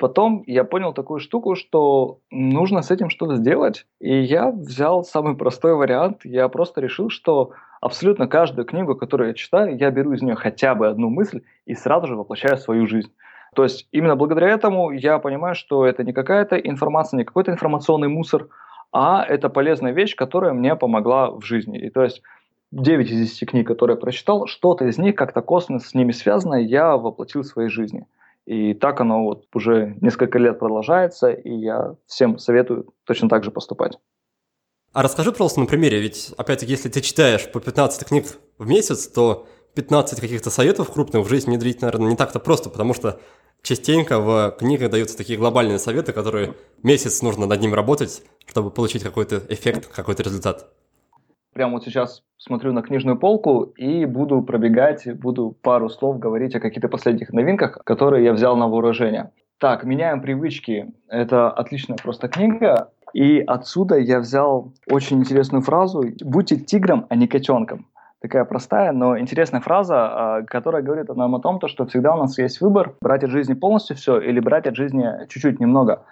Потом 0.00 0.42
я 0.46 0.64
понял 0.64 0.92
такую 0.92 1.20
штуку, 1.20 1.54
что 1.54 2.18
нужно 2.30 2.82
с 2.82 2.90
этим 2.90 3.10
что-то 3.10 3.36
сделать, 3.36 3.86
и 4.00 4.12
я 4.22 4.50
взял 4.50 5.04
самый 5.04 5.36
простой 5.36 5.76
вариант. 5.76 6.24
Я 6.24 6.48
просто 6.48 6.80
решил, 6.80 7.10
что 7.10 7.52
абсолютно 7.80 8.26
каждую 8.26 8.66
книгу, 8.66 8.96
которую 8.96 9.28
я 9.28 9.34
читаю, 9.34 9.76
я 9.76 9.90
беру 9.90 10.12
из 10.12 10.22
нее 10.22 10.34
хотя 10.34 10.74
бы 10.74 10.88
одну 10.88 11.10
мысль 11.10 11.42
и 11.64 11.74
сразу 11.74 12.08
же 12.08 12.16
воплощаю 12.16 12.56
в 12.56 12.60
свою 12.60 12.86
жизнь. 12.88 13.12
То 13.54 13.62
есть 13.62 13.86
именно 13.92 14.16
благодаря 14.16 14.48
этому 14.48 14.90
я 14.90 15.18
понимаю, 15.20 15.54
что 15.54 15.86
это 15.86 16.02
не 16.02 16.12
какая-то 16.12 16.56
информация, 16.56 17.18
не 17.18 17.24
какой-то 17.24 17.52
информационный 17.52 18.08
мусор, 18.08 18.48
а 18.92 19.24
это 19.24 19.48
полезная 19.48 19.92
вещь, 19.92 20.16
которая 20.16 20.52
мне 20.52 20.74
помогла 20.74 21.30
в 21.30 21.42
жизни. 21.42 21.78
И 21.78 21.88
то 21.90 22.02
есть 22.02 22.20
9 22.72 23.10
из 23.10 23.30
10 23.30 23.50
книг, 23.50 23.68
которые 23.68 23.94
я 23.94 24.00
прочитал, 24.00 24.46
что-то 24.48 24.86
из 24.86 24.98
них 24.98 25.14
как-то 25.14 25.40
косвенно 25.40 25.78
с 25.78 25.94
ними 25.94 26.10
связано, 26.10 26.56
я 26.56 26.96
воплотил 26.96 27.42
в 27.42 27.46
своей 27.46 27.68
жизни. 27.68 28.06
И 28.46 28.74
так 28.74 29.00
оно 29.00 29.24
вот 29.24 29.46
уже 29.54 29.96
несколько 30.00 30.38
лет 30.38 30.58
продолжается, 30.58 31.30
и 31.30 31.50
я 31.50 31.96
всем 32.06 32.38
советую 32.38 32.92
точно 33.04 33.28
так 33.28 33.42
же 33.44 33.50
поступать. 33.50 33.98
А 34.92 35.02
расскажи, 35.02 35.32
пожалуйста, 35.32 35.60
на 35.60 35.66
примере, 35.66 35.98
ведь, 35.98 36.32
опять-таки, 36.36 36.70
если 36.70 36.88
ты 36.88 37.00
читаешь 37.00 37.50
по 37.50 37.60
15 37.60 38.06
книг 38.06 38.26
в 38.58 38.68
месяц, 38.68 39.08
то 39.08 39.46
15 39.74 40.20
каких-то 40.20 40.50
советов 40.50 40.92
крупных 40.92 41.24
в 41.24 41.28
жизнь 41.28 41.50
внедрить, 41.50 41.82
наверное, 41.82 42.10
не 42.10 42.16
так-то 42.16 42.38
просто, 42.38 42.70
потому 42.70 42.94
что 42.94 43.18
частенько 43.62 44.20
в 44.20 44.54
книгах 44.58 44.90
даются 44.90 45.16
такие 45.16 45.38
глобальные 45.38 45.78
советы, 45.78 46.12
которые 46.12 46.54
месяц 46.82 47.22
нужно 47.22 47.46
над 47.46 47.60
ним 47.60 47.74
работать, 47.74 48.22
чтобы 48.46 48.70
получить 48.70 49.02
какой-то 49.02 49.42
эффект, 49.48 49.88
какой-то 49.88 50.22
результат. 50.22 50.70
Прямо 51.54 51.74
вот 51.74 51.84
сейчас 51.84 52.22
смотрю 52.36 52.72
на 52.72 52.82
книжную 52.82 53.16
полку 53.16 53.62
и 53.76 54.04
буду 54.06 54.42
пробегать, 54.42 55.06
буду 55.14 55.56
пару 55.62 55.88
слов 55.88 56.18
говорить 56.18 56.54
о 56.56 56.60
каких-то 56.60 56.88
последних 56.88 57.32
новинках, 57.32 57.78
которые 57.84 58.24
я 58.24 58.32
взял 58.32 58.56
на 58.56 58.68
вооружение. 58.68 59.30
Так, 59.58 59.84
меняем 59.84 60.20
привычки. 60.20 60.92
Это 61.08 61.50
отличная 61.50 61.96
просто 61.96 62.28
книга. 62.28 62.90
И 63.12 63.38
отсюда 63.46 63.96
я 63.96 64.18
взял 64.18 64.72
очень 64.90 65.20
интересную 65.20 65.62
фразу 65.62 66.02
«Будьте 66.22 66.56
тигром, 66.56 67.06
а 67.08 67.14
не 67.14 67.28
котенком» 67.28 67.86
такая 68.20 68.46
простая, 68.46 68.92
но 68.92 69.18
интересная 69.18 69.60
фраза, 69.60 69.96
а, 69.96 70.42
которая 70.44 70.82
говорит 70.82 71.14
нам 71.14 71.34
о 71.34 71.40
том, 71.40 71.60
что 71.66 71.84
всегда 71.84 72.14
у 72.14 72.18
нас 72.18 72.38
есть 72.38 72.58
выбор, 72.62 72.94
брать 73.02 73.22
от 73.22 73.28
жизни 73.28 73.52
полностью 73.52 73.96
все 73.96 74.18
или 74.18 74.40
брать 74.40 74.66
от 74.66 74.76
жизни 74.76 75.06
чуть-чуть 75.28 75.60
немного. 75.60 76.04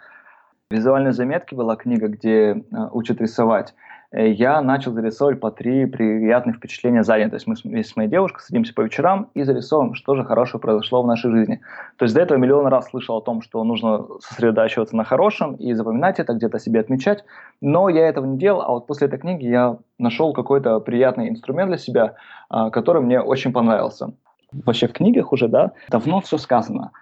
Визуальные 0.71 1.15
заметки 1.15 1.55
была 1.55 1.75
книга, 1.75 2.09
где 2.09 2.63
а, 2.71 2.91
учат 2.93 3.23
рисовать. 3.23 3.75
Э, 4.13 4.31
я 4.31 4.61
начал 4.61 4.93
зарисовывать 4.93 5.41
по 5.41 5.51
три 5.51 5.87
приятных 5.87 6.57
впечатления 6.57 7.03
за 7.03 7.17
день. 7.19 7.31
То 7.31 7.37
есть 7.37 7.47
мы 7.47 7.83
с 7.83 7.97
моей 7.97 8.09
девушкой 8.09 8.43
садимся 8.43 8.75
по 8.75 8.83
вечерам 8.83 9.31
и 9.35 9.43
зарисовываем, 9.43 9.95
что 9.95 10.15
же 10.15 10.25
хорошего 10.25 10.61
произошло 10.61 11.03
в 11.03 11.07
нашей 11.07 11.31
жизни. 11.31 11.61
То 11.97 12.05
есть 12.05 12.15
до 12.15 12.21
этого 12.21 12.39
миллион 12.39 12.67
раз 12.67 12.91
слышал 12.91 13.17
о 13.17 13.23
том, 13.23 13.43
что 13.43 13.65
нужно 13.65 14.07
сосредотачиваться 14.21 14.97
на 14.97 15.05
хорошем 15.05 15.55
и 15.55 15.73
запоминать 15.73 16.19
это, 16.19 16.35
где-то 16.35 16.59
себе 16.59 16.81
отмечать. 16.81 17.25
Но 17.61 17.89
я 17.89 18.09
этого 18.09 18.27
не 18.27 18.39
делал, 18.39 18.61
а 18.63 18.71
вот 18.73 18.87
после 18.87 19.07
этой 19.07 19.19
книги 19.19 19.47
я 19.47 19.79
нашел 19.99 20.33
какой-то 20.33 20.81
приятный 20.81 21.29
инструмент 21.29 21.69
для 21.69 21.79
себя, 21.79 22.15
а, 22.49 22.71
который 22.71 23.03
мне 23.03 23.21
очень 23.21 23.53
понравился. 23.53 24.13
Вообще 24.53 24.87
в 24.87 24.93
книгах 24.93 25.33
уже, 25.33 25.49
да, 25.49 25.73
давно 25.89 26.21
все 26.21 26.37
сказано 26.37 26.93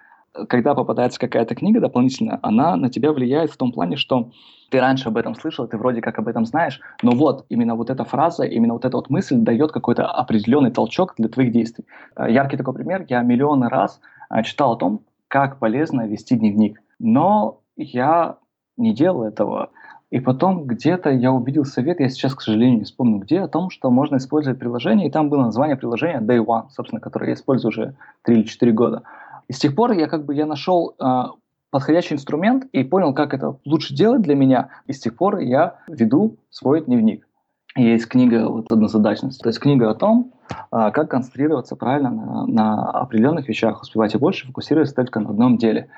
когда 0.47 0.73
попадается 0.75 1.19
какая-то 1.19 1.55
книга 1.55 1.79
дополнительная, 1.79 2.39
она 2.41 2.75
на 2.75 2.89
тебя 2.89 3.11
влияет 3.11 3.51
в 3.51 3.57
том 3.57 3.71
плане, 3.71 3.97
что 3.97 4.31
ты 4.69 4.79
раньше 4.79 5.09
об 5.09 5.17
этом 5.17 5.35
слышал, 5.35 5.67
ты 5.67 5.77
вроде 5.77 6.01
как 6.01 6.17
об 6.17 6.27
этом 6.27 6.45
знаешь, 6.45 6.79
но 7.03 7.11
вот 7.11 7.45
именно 7.49 7.75
вот 7.75 7.89
эта 7.89 8.05
фраза, 8.05 8.43
именно 8.43 8.73
вот 8.73 8.85
эта 8.85 8.95
вот 8.95 9.09
мысль 9.09 9.35
дает 9.35 9.71
какой-то 9.71 10.07
определенный 10.07 10.71
толчок 10.71 11.15
для 11.17 11.27
твоих 11.27 11.51
действий. 11.51 11.85
Э, 12.15 12.31
яркий 12.31 12.57
такой 12.57 12.73
пример, 12.73 13.05
я 13.09 13.21
миллионы 13.21 13.67
раз 13.67 13.99
э, 14.29 14.43
читал 14.43 14.73
о 14.73 14.77
том, 14.77 15.01
как 15.27 15.59
полезно 15.59 16.07
вести 16.07 16.35
дневник, 16.35 16.81
но 16.99 17.59
я 17.75 18.37
не 18.77 18.93
делал 18.93 19.23
этого. 19.23 19.71
И 20.09 20.19
потом 20.19 20.65
где-то 20.65 21.09
я 21.09 21.31
увидел 21.31 21.63
совет, 21.63 22.01
я 22.01 22.09
сейчас, 22.09 22.35
к 22.35 22.41
сожалению, 22.41 22.79
не 22.79 22.83
вспомню 22.83 23.19
где, 23.19 23.39
о 23.41 23.47
том, 23.47 23.69
что 23.69 23.89
можно 23.89 24.17
использовать 24.17 24.59
приложение, 24.59 25.07
и 25.07 25.11
там 25.11 25.29
было 25.29 25.43
название 25.43 25.77
приложения 25.77 26.19
Day 26.19 26.43
One, 26.43 26.69
собственно, 26.69 26.99
которое 26.99 27.27
я 27.27 27.33
использую 27.33 27.69
уже 27.69 27.95
3 28.23 28.35
или 28.35 28.43
4 28.43 28.71
года. 28.73 29.03
И 29.51 29.53
с 29.53 29.59
тех 29.59 29.75
пор 29.75 29.91
я 29.91 30.07
как 30.07 30.23
бы 30.23 30.33
я 30.33 30.45
нашел 30.45 30.95
э, 30.97 31.23
подходящий 31.71 32.13
инструмент 32.13 32.67
и 32.71 32.85
понял, 32.85 33.13
как 33.13 33.33
это 33.33 33.57
лучше 33.65 33.93
делать 33.93 34.21
для 34.21 34.33
меня. 34.33 34.69
И 34.87 34.93
с 34.93 35.01
тех 35.01 35.17
пор 35.17 35.39
я 35.39 35.75
веду 35.89 36.37
свой 36.49 36.85
дневник. 36.85 37.27
Есть 37.75 38.07
книга 38.07 38.47
вот, 38.47 38.71
«Однозадачность». 38.71 39.41
То 39.41 39.49
есть 39.49 39.59
книга 39.59 39.89
о 39.89 39.93
том, 39.93 40.31
а, 40.71 40.91
как 40.91 41.11
концентрироваться 41.11 41.75
правильно 41.75 42.11
на, 42.11 42.47
на 42.47 42.91
определенных 42.91 43.49
вещах, 43.49 43.81
успевать 43.81 44.15
и 44.15 44.17
больше, 44.17 44.47
фокусироваться 44.47 44.95
только 44.95 45.19
на 45.19 45.31
одном 45.31 45.57
деле. 45.57 45.89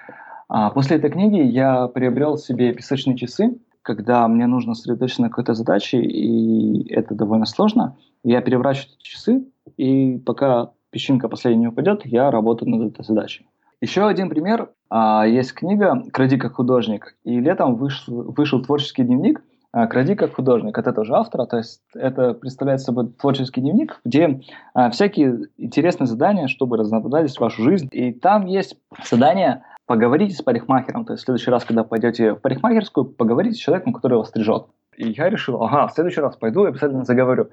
А 0.50 0.72
после 0.72 0.98
этой 0.98 1.12
книги 1.12 1.40
я 1.40 1.88
приобрел 1.90 2.40
себе 2.40 2.74
песочные 2.74 3.16
часы, 3.16 3.60
когда 3.84 4.28
мне 4.28 4.48
нужно 4.48 4.74
сосредоточиться 4.74 5.22
на 5.22 5.30
какой-то 5.30 5.54
задаче, 5.54 6.02
и 6.02 6.92
это 6.92 7.14
довольно 7.14 7.46
сложно. 7.46 7.98
Я 8.24 8.42
переворачиваю 8.42 8.96
эти 8.96 9.04
часы, 9.04 9.46
и 9.78 10.18
пока 10.18 10.72
песчинка 10.94 11.28
последняя 11.28 11.70
упадет, 11.70 12.06
я 12.06 12.32
работаю 12.32 12.70
над 12.70 12.94
этой 12.94 13.04
задачей. 13.04 13.46
Еще 13.82 14.08
один 14.08 14.30
пример. 14.30 14.70
А, 14.90 15.26
есть 15.28 15.54
книга 15.54 16.04
«Кради 16.14 16.38
как 16.38 16.54
художник», 16.54 17.18
и 17.26 17.42
летом 17.42 17.76
вышел, 17.76 18.32
вышел 18.32 18.62
творческий 18.62 19.04
дневник 19.04 19.44
а, 19.74 19.88
«Кради 19.88 20.16
как 20.16 20.36
художник» 20.36 20.78
от 20.78 20.88
этого 20.88 21.04
же 21.04 21.14
автора. 21.16 21.48
То 21.48 21.58
есть 21.58 21.82
это 21.94 22.34
представляет 22.34 22.80
собой 22.80 23.08
творческий 23.20 23.60
дневник, 23.60 24.00
где 24.06 24.40
а, 24.74 24.90
всякие 24.92 25.48
интересные 25.58 26.08
задания, 26.08 26.48
чтобы 26.48 26.78
разнообразить 26.78 27.38
вашу 27.40 27.62
жизнь. 27.64 27.90
И 27.92 28.14
там 28.14 28.46
есть 28.46 28.78
задание 29.04 29.64
поговорите 29.86 30.34
с 30.34 30.42
парикмахером. 30.42 31.04
То 31.04 31.14
есть 31.14 31.24
в 31.24 31.26
следующий 31.26 31.52
раз, 31.52 31.66
когда 31.66 31.84
пойдете 31.84 32.36
в 32.36 32.40
парикмахерскую, 32.40 33.06
поговорите 33.06 33.56
с 33.56 33.60
человеком, 33.60 33.92
который 33.92 34.18
вас 34.18 34.30
стрижет. 34.30 34.68
И 34.96 35.10
я 35.10 35.30
решил, 35.30 35.62
ага, 35.62 35.88
в 35.88 35.94
следующий 35.94 36.22
раз 36.22 36.38
пойду 36.38 36.66
и 36.66 36.70
обязательно 36.70 37.04
заговорю. 37.04 37.50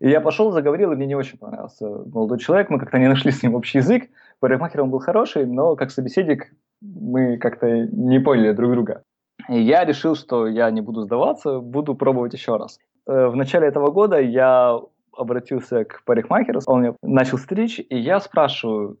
И 0.00 0.08
я 0.08 0.20
пошел, 0.20 0.50
заговорил, 0.50 0.92
и 0.92 0.96
мне 0.96 1.06
не 1.06 1.14
очень 1.14 1.38
понравился 1.38 1.86
молодой 1.86 2.38
человек. 2.38 2.70
Мы 2.70 2.78
как-то 2.78 2.98
не 2.98 3.08
нашли 3.08 3.30
с 3.30 3.42
ним 3.42 3.54
общий 3.54 3.78
язык. 3.78 4.08
Парикмахер 4.40 4.82
он 4.82 4.90
был 4.90 4.98
хороший, 4.98 5.46
но 5.46 5.76
как 5.76 5.90
собеседник 5.90 6.52
мы 6.80 7.38
как-то 7.38 7.68
не 7.68 8.18
поняли 8.18 8.52
друг 8.52 8.72
друга. 8.72 9.02
И 9.48 9.60
я 9.60 9.84
решил, 9.84 10.14
что 10.14 10.46
я 10.46 10.70
не 10.70 10.80
буду 10.80 11.02
сдаваться, 11.02 11.60
буду 11.60 11.94
пробовать 11.94 12.34
еще 12.34 12.56
раз. 12.56 12.78
Э, 13.06 13.28
в 13.28 13.36
начале 13.36 13.68
этого 13.68 13.90
года 13.90 14.20
я 14.20 14.78
обратился 15.16 15.84
к 15.84 16.02
парикмахеру, 16.04 16.60
он 16.66 16.80
мне 16.80 16.94
начал 17.02 17.38
стричь, 17.38 17.80
и 17.80 17.98
я 17.98 18.20
спрашиваю, 18.20 18.98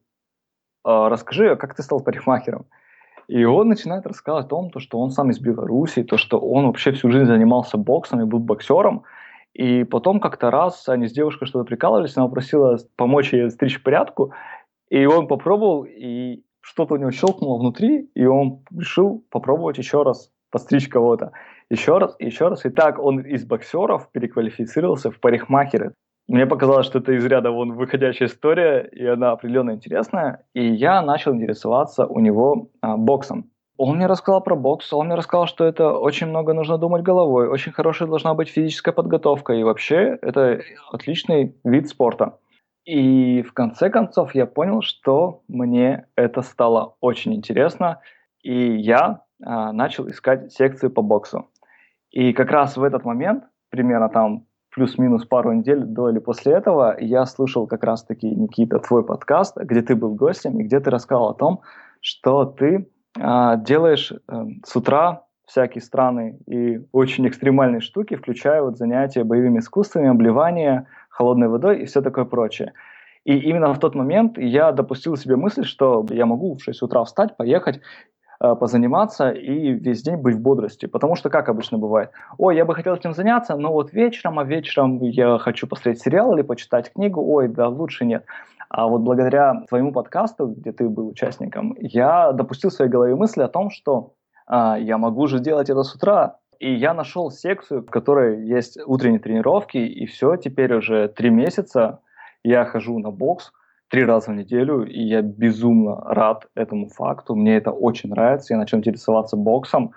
«А, 0.84 1.08
расскажи, 1.08 1.50
а 1.50 1.56
как 1.56 1.74
ты 1.74 1.82
стал 1.82 2.00
парикмахером? 2.00 2.66
И 3.28 3.44
он 3.44 3.68
начинает 3.68 4.06
рассказывать 4.06 4.46
о 4.46 4.48
том, 4.48 4.70
то, 4.70 4.80
что 4.80 4.98
он 4.98 5.10
сам 5.10 5.30
из 5.30 5.38
Беларуси, 5.38 6.02
то, 6.02 6.16
что 6.16 6.38
он 6.38 6.66
вообще 6.66 6.92
всю 6.92 7.10
жизнь 7.10 7.26
занимался 7.26 7.78
боксом 7.78 8.20
и 8.20 8.24
был 8.24 8.40
боксером. 8.40 9.04
И 9.54 9.84
потом 9.84 10.20
как-то 10.20 10.50
раз 10.50 10.88
они 10.88 11.06
с 11.06 11.12
девушкой 11.12 11.46
что-то 11.46 11.64
прикалывались, 11.64 12.16
она 12.16 12.26
попросила 12.26 12.78
помочь 12.96 13.32
ей 13.32 13.50
стричь 13.50 13.78
в 13.78 13.82
порядку, 13.82 14.32
и 14.88 15.04
он 15.04 15.26
попробовал, 15.26 15.84
и 15.84 16.42
что-то 16.60 16.94
у 16.94 16.96
него 16.96 17.10
щелкнуло 17.10 17.58
внутри, 17.58 18.10
и 18.14 18.24
он 18.24 18.64
решил 18.76 19.24
попробовать 19.30 19.78
еще 19.78 20.02
раз 20.02 20.30
постричь 20.50 20.88
кого-то. 20.88 21.32
Еще 21.70 21.98
раз, 21.98 22.14
еще 22.18 22.48
раз. 22.48 22.64
И 22.64 22.70
так 22.70 22.98
он 22.98 23.20
из 23.20 23.44
боксеров 23.44 24.10
переквалифицировался 24.12 25.10
в 25.10 25.18
парикмахеры. 25.18 25.94
Мне 26.28 26.46
показалось, 26.46 26.86
что 26.86 26.98
это 26.98 27.12
из 27.12 27.24
ряда 27.24 27.50
вон 27.50 27.72
выходящая 27.72 28.28
история, 28.28 28.88
и 28.92 29.04
она 29.04 29.32
определенно 29.32 29.72
интересная. 29.72 30.44
И 30.54 30.64
я 30.64 31.02
начал 31.02 31.34
интересоваться 31.34 32.06
у 32.06 32.20
него 32.20 32.70
а, 32.80 32.96
боксом. 32.96 33.50
Он 33.78 33.96
мне 33.96 34.06
рассказал 34.06 34.42
про 34.42 34.54
бокс, 34.54 34.92
он 34.92 35.06
мне 35.06 35.14
рассказал, 35.14 35.46
что 35.46 35.64
это 35.64 35.92
очень 35.92 36.26
много 36.26 36.52
нужно 36.52 36.78
думать 36.78 37.02
головой, 37.02 37.48
очень 37.48 37.72
хорошая 37.72 38.08
должна 38.08 38.34
быть 38.34 38.48
физическая 38.48 38.92
подготовка, 38.92 39.54
и 39.54 39.62
вообще 39.62 40.18
это 40.20 40.60
отличный 40.90 41.56
вид 41.64 41.88
спорта. 41.88 42.38
И 42.84 43.42
в 43.42 43.52
конце 43.54 43.90
концов 43.90 44.34
я 44.34 44.46
понял, 44.46 44.82
что 44.82 45.42
мне 45.48 46.06
это 46.16 46.42
стало 46.42 46.96
очень 47.00 47.34
интересно, 47.34 48.00
и 48.42 48.76
я 48.76 49.22
а, 49.42 49.72
начал 49.72 50.08
искать 50.08 50.52
секции 50.52 50.88
по 50.88 51.00
боксу. 51.00 51.48
И 52.10 52.32
как 52.32 52.50
раз 52.50 52.76
в 52.76 52.82
этот 52.82 53.04
момент, 53.04 53.44
примерно 53.70 54.08
там 54.08 54.46
плюс-минус 54.74 55.24
пару 55.26 55.52
недель 55.52 55.84
до 55.84 56.10
или 56.10 56.18
после 56.18 56.52
этого, 56.52 56.96
я 56.98 57.24
слушал 57.26 57.66
как 57.66 57.84
раз-таки, 57.84 58.28
Никита, 58.28 58.78
твой 58.80 59.04
подкаст, 59.04 59.56
где 59.56 59.82
ты 59.82 59.94
был 59.94 60.14
гостем, 60.14 60.58
и 60.60 60.64
где 60.64 60.80
ты 60.80 60.90
рассказал 60.90 61.30
о 61.30 61.34
том, 61.34 61.60
что 62.00 62.44
ты 62.44 62.88
а, 63.18 63.56
делаешь 63.56 64.12
а, 64.26 64.46
с 64.64 64.76
утра 64.76 65.24
всякие 65.46 65.82
странные 65.82 66.38
и 66.46 66.80
очень 66.92 67.26
экстремальные 67.28 67.80
штуки, 67.80 68.16
включая 68.16 68.62
вот 68.62 68.78
занятия 68.78 69.24
боевыми 69.24 69.58
искусствами, 69.58 70.08
обливание 70.08 70.86
холодной 71.10 71.48
водой 71.48 71.82
и 71.82 71.84
все 71.84 72.00
такое 72.00 72.24
прочее. 72.24 72.72
И 73.24 73.36
именно 73.36 73.72
в 73.72 73.78
тот 73.78 73.94
момент 73.94 74.38
я 74.38 74.72
допустил 74.72 75.16
себе 75.16 75.36
мысль, 75.36 75.64
что 75.64 76.04
я 76.10 76.26
могу 76.26 76.54
в 76.54 76.62
6 76.62 76.82
утра 76.82 77.04
встать, 77.04 77.36
поехать 77.36 77.80
Э, 78.44 78.56
позаниматься 78.56 79.30
и 79.30 79.70
весь 79.70 80.02
день 80.02 80.16
быть 80.16 80.34
в 80.34 80.40
бодрости. 80.40 80.86
Потому 80.86 81.14
что, 81.14 81.30
как 81.30 81.48
обычно 81.48 81.78
бывает, 81.78 82.10
ой, 82.38 82.56
я 82.56 82.64
бы 82.64 82.74
хотел 82.74 82.94
этим 82.94 83.14
заняться, 83.14 83.54
но 83.54 83.72
вот 83.72 83.92
вечером, 83.92 84.40
а 84.40 84.44
вечером 84.44 85.00
я 85.00 85.38
хочу 85.38 85.68
посмотреть 85.68 86.00
сериал 86.00 86.34
или 86.34 86.42
почитать 86.42 86.92
книгу, 86.92 87.22
ой, 87.24 87.46
да, 87.46 87.68
лучше 87.68 88.04
нет. 88.04 88.24
А 88.74 88.86
вот 88.86 89.02
благодаря 89.02 89.64
твоему 89.68 89.92
подкасту, 89.92 90.46
где 90.46 90.72
ты 90.72 90.88
был 90.88 91.08
участником, 91.08 91.76
я 91.78 92.32
допустил 92.32 92.70
в 92.70 92.72
своей 92.72 92.90
голове 92.90 93.14
мысли 93.14 93.42
о 93.42 93.48
том, 93.48 93.68
что 93.68 94.14
а, 94.46 94.78
я 94.78 94.96
могу 94.96 95.26
же 95.26 95.40
делать 95.40 95.68
это 95.68 95.82
с 95.82 95.94
утра. 95.94 96.38
И 96.58 96.72
я 96.72 96.94
нашел 96.94 97.30
секцию, 97.30 97.82
в 97.82 97.90
которой 97.90 98.46
есть 98.46 98.78
утренние 98.86 99.20
тренировки, 99.20 99.76
и 99.76 100.06
все, 100.06 100.36
теперь 100.36 100.72
уже 100.74 101.08
три 101.08 101.28
месяца 101.28 102.00
я 102.44 102.64
хожу 102.64 102.98
на 102.98 103.10
бокс 103.10 103.52
три 103.90 104.06
раза 104.06 104.30
в 104.30 104.34
неделю, 104.36 104.86
и 104.86 105.02
я 105.02 105.20
безумно 105.20 106.00
рад 106.06 106.46
этому 106.54 106.88
факту. 106.88 107.34
Мне 107.34 107.58
это 107.58 107.72
очень 107.72 108.08
нравится, 108.08 108.54
я 108.54 108.58
начал 108.58 108.78
интересоваться 108.78 109.36
боксом, 109.36 109.92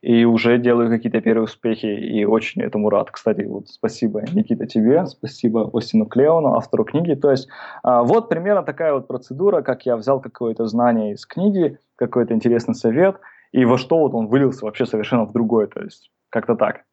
и 0.00 0.24
уже 0.24 0.58
делаю 0.58 0.90
какие-то 0.90 1.20
первые 1.20 1.44
успехи, 1.44 1.86
и 1.86 2.24
очень 2.24 2.62
этому 2.62 2.88
рад. 2.90 3.10
Кстати, 3.10 3.42
вот 3.42 3.68
спасибо, 3.68 4.22
Никита, 4.32 4.66
тебе, 4.66 5.06
спасибо 5.06 5.68
Остину 5.72 6.06
Клеону, 6.06 6.54
автору 6.54 6.84
книги. 6.84 7.14
То 7.14 7.30
есть 7.30 7.48
а, 7.82 8.02
вот 8.02 8.28
примерно 8.28 8.62
такая 8.62 8.92
вот 8.94 9.08
процедура, 9.08 9.62
как 9.62 9.86
я 9.86 9.96
взял 9.96 10.20
какое-то 10.20 10.66
знание 10.66 11.14
из 11.14 11.26
книги, 11.26 11.78
какой-то 11.96 12.34
интересный 12.34 12.74
совет, 12.74 13.16
и 13.52 13.64
во 13.64 13.78
что 13.78 13.98
вот 13.98 14.14
он 14.14 14.28
вылился 14.28 14.64
вообще 14.64 14.86
совершенно 14.86 15.24
в 15.24 15.32
другое, 15.32 15.66
то 15.66 15.82
есть 15.82 16.10
как-то 16.30 16.54
так. 16.54 16.84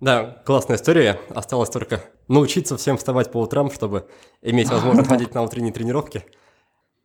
Да, 0.00 0.38
классная 0.46 0.76
история. 0.76 1.18
Осталось 1.34 1.68
только 1.68 2.00
научиться 2.26 2.78
всем 2.78 2.96
вставать 2.96 3.30
по 3.30 3.38
утрам, 3.38 3.70
чтобы 3.70 4.06
иметь 4.40 4.70
возможность 4.70 5.08
ходить 5.10 5.34
на 5.34 5.42
утренние 5.42 5.74
тренировки. 5.74 6.24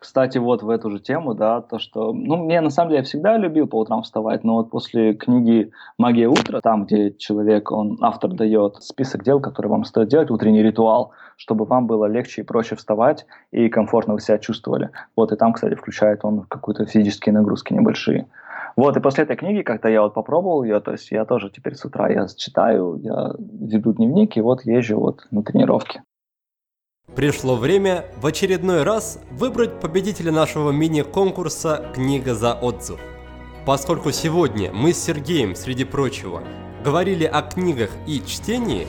Кстати, 0.06 0.38
вот 0.38 0.62
в 0.62 0.70
эту 0.70 0.92
же 0.92 1.00
тему, 1.00 1.34
да, 1.34 1.62
то, 1.62 1.80
что, 1.80 2.14
ну, 2.14 2.38
мне 2.38 2.62
на 2.62 2.70
самом 2.70 2.90
деле 2.90 3.00
я 3.00 3.04
всегда 3.04 3.38
любил 3.38 3.66
по 3.66 3.80
утрам 3.80 4.04
вставать, 4.04 4.44
но 4.44 4.58
вот 4.58 4.70
после 4.70 5.16
книги 5.16 5.72
«Магия 5.98 6.28
утра», 6.28 6.62
там, 6.62 6.86
где 6.86 7.12
человек, 7.12 7.72
он, 7.72 7.98
автор 8.02 8.32
дает 8.32 8.76
список 8.84 9.24
дел, 9.24 9.40
которые 9.40 9.72
вам 9.72 9.84
стоит 9.84 10.10
делать, 10.10 10.30
утренний 10.30 10.62
ритуал, 10.62 11.14
чтобы 11.38 11.66
вам 11.66 11.88
было 11.88 12.06
легче 12.06 12.44
и 12.44 12.46
проще 12.46 12.76
вставать 12.76 13.26
и 13.50 13.68
комфортно 13.68 14.14
вы 14.14 14.22
себя 14.22 14.38
чувствовали. 14.38 14.92
Вот, 15.16 15.32
и 15.32 15.36
там, 15.38 15.54
кстати, 15.54 15.74
включает 15.74 16.24
он 16.24 16.44
какие-то 16.44 16.86
физические 16.86 17.34
нагрузки 17.34 17.74
небольшие. 17.74 18.28
Вот, 18.76 18.96
и 18.96 19.00
после 19.00 19.24
этой 19.24 19.36
книги, 19.36 19.64
когда 19.64 19.90
я 19.90 20.04
вот 20.04 20.14
попробовал 20.14 20.64
ее, 20.64 20.82
то 20.82 20.92
есть 20.92 21.10
я 21.12 21.26
тоже 21.26 21.50
теперь 21.50 21.74
с 21.74 21.84
утра 21.84 22.10
я 22.10 22.28
читаю, 22.28 23.00
я 23.02 23.34
веду 23.40 23.94
дневник, 23.94 24.38
и 24.38 24.42
вот 24.42 24.66
езжу 24.66 25.00
вот 25.00 25.26
на 25.32 25.42
тренировки. 25.42 26.04
Пришло 27.16 27.56
время 27.56 28.08
в 28.20 28.26
очередной 28.26 28.84
раз 28.84 29.20
выбрать 29.32 29.80
победителя 29.80 30.34
нашего 30.34 30.72
мини-конкурса 30.72 31.92
«Книга 31.96 32.36
за 32.36 32.54
отзыв». 32.54 33.00
Поскольку 33.66 34.12
сегодня 34.12 34.70
мы 34.74 34.94
с 34.94 35.02
Сергеем, 35.02 35.56
среди 35.56 35.86
прочего, 35.86 36.44
говорили 36.84 37.24
о 37.24 37.42
книгах 37.42 37.90
и 38.06 38.22
чтении, 38.26 38.86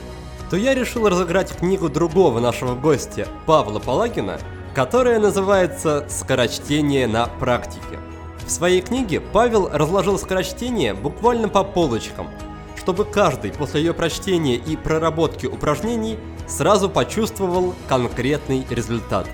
то 0.49 0.57
я 0.57 0.75
решил 0.75 1.07
разыграть 1.07 1.55
книгу 1.55 1.87
другого 1.87 2.41
нашего 2.41 2.75
гостя, 2.75 3.29
Павла 3.45 3.79
Палагина, 3.79 4.39
которая 4.75 5.19
называется 5.19 6.05
«Скорочтение 6.09 7.07
на 7.07 7.27
практике». 7.27 7.97
В 8.45 8.51
своей 8.51 8.81
книге 8.81 9.21
Павел 9.21 9.69
разложил 9.71 10.19
скорочтение 10.19 10.93
буквально 10.93 11.47
по 11.47 11.63
полочкам, 11.63 12.27
чтобы 12.75 13.05
каждый 13.05 13.51
после 13.51 13.79
ее 13.79 13.93
прочтения 13.93 14.55
и 14.55 14.75
проработки 14.75 15.45
упражнений– 15.45 16.19
сразу 16.47 16.89
почувствовал 16.89 17.75
конкретный 17.87 18.65
результат. 18.69 19.27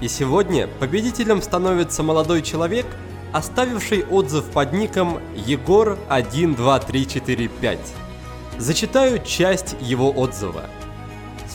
И 0.00 0.08
сегодня 0.08 0.68
победителем 0.78 1.42
становится 1.42 2.02
молодой 2.02 2.40
человек, 2.42 2.86
оставивший 3.32 4.04
отзыв 4.04 4.44
под 4.46 4.72
ником 4.72 5.20
Егор12345. 5.34 7.78
Зачитаю 8.58 9.22
часть 9.24 9.76
его 9.80 10.10
отзыва. 10.10 10.64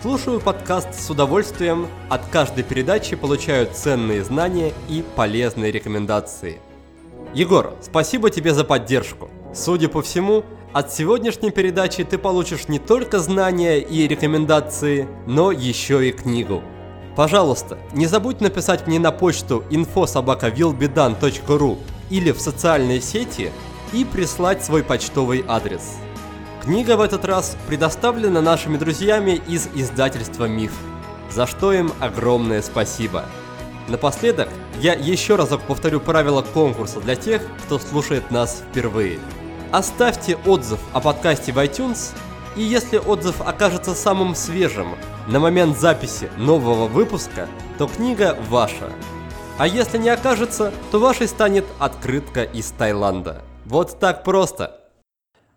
Слушаю 0.01 0.39
подкаст 0.39 0.93
с 0.93 1.09
удовольствием, 1.09 1.87
от 2.09 2.25
каждой 2.27 2.63
передачи 2.63 3.15
получаю 3.15 3.67
ценные 3.71 4.23
знания 4.23 4.71
и 4.87 5.03
полезные 5.15 5.71
рекомендации. 5.71 6.59
Егор, 7.33 7.75
спасибо 7.81 8.29
тебе 8.29 8.53
за 8.53 8.63
поддержку. 8.63 9.29
Судя 9.53 9.89
по 9.89 10.01
всему, 10.01 10.45
от 10.75 10.93
сегодняшней 10.93 11.51
передачи 11.51 12.03
ты 12.03 12.17
получишь 12.17 12.67
не 12.67 12.79
только 12.79 13.19
знания 13.19 13.79
и 13.79 14.09
рекомендации, 14.09 15.07
но 15.25 15.53
еще 15.53 16.05
и 16.05 16.11
книгу. 16.11 16.61
Пожалуйста, 17.15 17.77
не 17.93 18.07
забудь 18.07 18.41
написать 18.41 18.85
мне 18.85 18.99
на 18.99 19.13
почту 19.13 19.63
infosobakavillbedan.ru 19.69 21.77
или 22.09 22.33
в 22.33 22.41
социальные 22.41 22.99
сети 22.99 23.53
и 23.93 24.03
прислать 24.03 24.65
свой 24.65 24.83
почтовый 24.83 25.45
адрес. 25.47 25.93
Книга 26.61 26.97
в 26.97 27.01
этот 27.01 27.23
раз 27.23 27.55
предоставлена 27.67 28.41
нашими 28.41 28.75
друзьями 28.75 29.41
из 29.47 29.69
издательства 29.75 30.43
«Миф», 30.43 30.73
за 31.31 31.47
что 31.47 31.71
им 31.71 31.93
огромное 32.01 32.61
спасибо. 32.61 33.23
Напоследок, 33.87 34.49
я 34.81 34.93
еще 34.93 35.37
разок 35.37 35.61
повторю 35.61 36.01
правила 36.01 36.41
конкурса 36.41 36.99
для 36.99 37.15
тех, 37.15 37.41
кто 37.63 37.79
слушает 37.79 38.29
нас 38.29 38.61
впервые– 38.69 39.19
Оставьте 39.71 40.37
отзыв 40.45 40.79
о 40.93 41.01
подкасте 41.01 41.51
в 41.51 41.57
iTunes, 41.57 42.15
и 42.55 42.61
если 42.61 42.97
отзыв 42.97 43.41
окажется 43.41 43.93
самым 43.93 44.35
свежим 44.35 44.95
на 45.27 45.39
момент 45.39 45.77
записи 45.77 46.29
нового 46.37 46.87
выпуска, 46.87 47.47
то 47.77 47.87
книга 47.87 48.37
ваша. 48.49 48.89
А 49.57 49.67
если 49.67 49.97
не 49.97 50.09
окажется, 50.09 50.71
то 50.91 50.99
вашей 50.99 51.27
станет 51.27 51.65
открытка 51.79 52.43
из 52.43 52.71
Таиланда. 52.71 53.41
Вот 53.65 53.99
так 53.99 54.23
просто. 54.23 54.81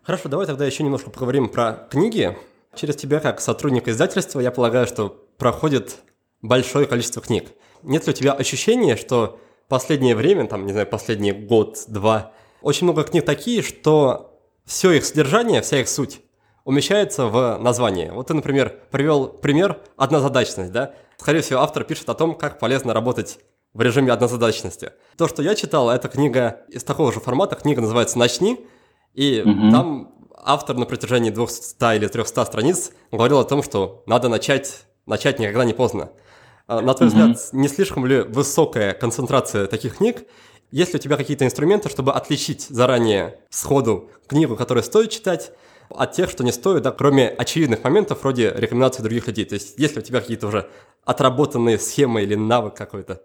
Хорошо, 0.01 0.27
давай 0.27 0.47
тогда 0.47 0.65
еще 0.65 0.83
немножко 0.83 1.09
поговорим 1.11 1.47
про 1.47 1.87
книги. 1.89 2.35
Через 2.75 2.95
тебя, 2.95 3.19
как 3.19 3.39
сотрудника 3.39 3.91
издательства, 3.91 4.39
я 4.39 4.51
полагаю, 4.51 4.87
что 4.87 5.09
проходит 5.37 5.97
большое 6.41 6.87
количество 6.87 7.21
книг. 7.21 7.49
Нет 7.83 8.07
ли 8.07 8.11
у 8.11 8.15
тебя 8.15 8.33
ощущения, 8.33 8.95
что 8.95 9.39
последнее 9.67 10.15
время, 10.15 10.47
там, 10.47 10.65
не 10.65 10.71
знаю, 10.71 10.87
последний 10.87 11.31
год-два, 11.31 12.33
очень 12.61 12.85
много 12.85 13.03
книг 13.03 13.25
такие, 13.25 13.61
что 13.61 14.39
все 14.65 14.91
их 14.91 15.05
содержание, 15.05 15.61
вся 15.61 15.79
их 15.81 15.89
суть 15.89 16.21
умещается 16.65 17.25
в 17.25 17.57
названии. 17.57 18.09
Вот 18.09 18.27
ты, 18.27 18.33
например, 18.33 18.79
привел 18.91 19.27
пример 19.27 19.79
однозадачность, 19.97 20.71
да? 20.71 20.93
Скорее 21.17 21.41
всего, 21.41 21.61
автор 21.61 21.83
пишет 21.83 22.09
о 22.09 22.13
том, 22.13 22.35
как 22.35 22.59
полезно 22.59 22.93
работать 22.93 23.39
в 23.73 23.81
режиме 23.81 24.11
однозадачности. 24.11 24.91
То, 25.17 25.27
что 25.27 25.41
я 25.41 25.55
читал, 25.55 25.89
это 25.89 26.07
книга 26.07 26.61
из 26.69 26.83
такого 26.83 27.11
же 27.11 27.19
формата, 27.19 27.55
книга 27.55 27.81
называется 27.81 28.17
«Начни», 28.17 28.65
и 29.13 29.41
угу. 29.41 29.71
там 29.71 30.11
автор 30.37 30.77
на 30.77 30.85
протяжении 30.85 31.29
200 31.29 31.95
или 31.95 32.07
300 32.07 32.45
страниц 32.45 32.91
говорил 33.11 33.39
о 33.39 33.43
том, 33.43 33.63
что 33.63 34.03
надо 34.05 34.29
начать, 34.29 34.85
начать 35.05 35.39
никогда 35.39 35.65
не 35.65 35.73
поздно. 35.73 36.11
А, 36.67 36.81
на 36.81 36.93
твой 36.93 37.09
угу. 37.09 37.17
взгляд, 37.17 37.49
не 37.51 37.67
слишком 37.67 38.05
ли 38.05 38.21
высокая 38.21 38.93
концентрация 38.93 39.67
таких 39.67 39.97
книг, 39.97 40.25
есть 40.71 40.93
ли 40.93 40.99
у 40.99 41.01
тебя 41.01 41.17
какие-то 41.17 41.45
инструменты, 41.45 41.89
чтобы 41.89 42.13
отличить 42.13 42.63
заранее 42.69 43.39
сходу 43.49 44.09
книгу, 44.27 44.55
которую 44.55 44.83
стоит 44.83 45.11
читать, 45.11 45.51
от 45.89 46.11
тех, 46.11 46.29
что 46.29 46.43
не 46.43 46.51
стоит, 46.51 46.83
да, 46.83 46.91
кроме 46.91 47.29
очевидных 47.29 47.83
моментов 47.83 48.21
вроде 48.21 48.53
рекомендаций 48.55 49.03
других 49.03 49.27
людей? 49.27 49.45
То 49.45 49.55
есть 49.55 49.77
есть 49.77 49.95
ли 49.95 50.01
у 50.01 50.05
тебя 50.05 50.21
какие-то 50.21 50.47
уже 50.47 50.69
отработанные 51.03 51.79
схемы 51.79 52.21
или 52.21 52.35
навык 52.35 52.75
какой-то? 52.75 53.21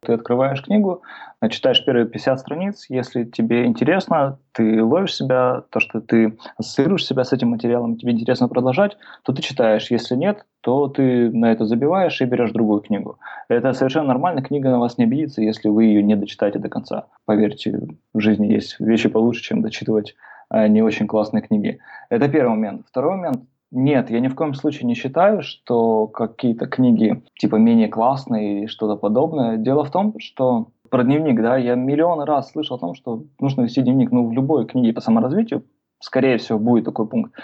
Ты 0.00 0.12
открываешь 0.12 0.62
книгу, 0.62 1.02
читаешь 1.50 1.84
первые 1.84 2.06
50 2.06 2.38
страниц, 2.38 2.86
если 2.88 3.24
тебе 3.24 3.66
интересно, 3.66 4.38
ты 4.52 4.82
ловишь 4.82 5.14
себя, 5.14 5.64
то, 5.70 5.80
что 5.80 6.00
ты 6.00 6.38
ассоциируешь 6.56 7.04
себя 7.04 7.24
с 7.24 7.32
этим 7.32 7.48
материалом, 7.48 7.96
тебе 7.96 8.12
интересно 8.12 8.48
продолжать, 8.48 8.96
то 9.24 9.32
ты 9.32 9.42
читаешь. 9.42 9.90
Если 9.90 10.14
нет, 10.14 10.46
то 10.60 10.86
ты 10.86 11.30
на 11.32 11.50
это 11.50 11.64
забиваешь 11.64 12.20
и 12.20 12.26
берешь 12.26 12.52
другую 12.52 12.80
книгу. 12.80 13.18
Это 13.48 13.72
совершенно 13.72 14.08
нормально, 14.08 14.40
книга 14.40 14.70
на 14.70 14.78
вас 14.78 14.98
не 14.98 15.04
обидится, 15.04 15.42
если 15.42 15.68
вы 15.68 15.84
ее 15.84 16.02
не 16.02 16.14
дочитаете 16.14 16.60
до 16.60 16.68
конца. 16.68 17.06
Поверьте, 17.24 17.80
в 18.14 18.20
жизни 18.20 18.46
есть 18.46 18.78
вещи 18.78 19.08
получше, 19.08 19.42
чем 19.42 19.62
дочитывать 19.62 20.14
э, 20.50 20.68
не 20.68 20.80
очень 20.82 21.08
классные 21.08 21.42
книги. 21.42 21.80
Это 22.08 22.28
первый 22.28 22.50
момент. 22.50 22.86
Второй 22.88 23.16
момент– 23.16 23.42
нет, 23.70 24.10
я 24.10 24.20
ни 24.20 24.28
в 24.28 24.34
коем 24.34 24.54
случае 24.54 24.86
не 24.86 24.94
считаю, 24.94 25.42
что 25.42 26.06
какие-то 26.06 26.66
книги 26.66 27.22
типа 27.38 27.56
менее 27.56 27.88
классные 27.88 28.60
или 28.60 28.66
что-то 28.66 28.96
подобное. 28.96 29.58
Дело 29.58 29.84
в 29.84 29.90
том, 29.90 30.14
что 30.18 30.68
про 30.88 31.04
дневник, 31.04 31.40
да, 31.42 31.56
я 31.58 31.74
миллион 31.74 32.22
раз 32.22 32.52
слышал 32.52 32.76
о 32.76 32.80
том, 32.80 32.94
что 32.94 33.24
нужно 33.38 33.62
вести 33.62 33.82
дневник, 33.82 34.10
ну, 34.10 34.26
в 34.26 34.32
любой 34.32 34.66
книге 34.66 34.94
по 34.94 35.02
саморазвитию, 35.02 35.64
скорее 36.00 36.38
всего, 36.38 36.58
будет 36.58 36.86
такой 36.86 37.06
пункт. 37.06 37.34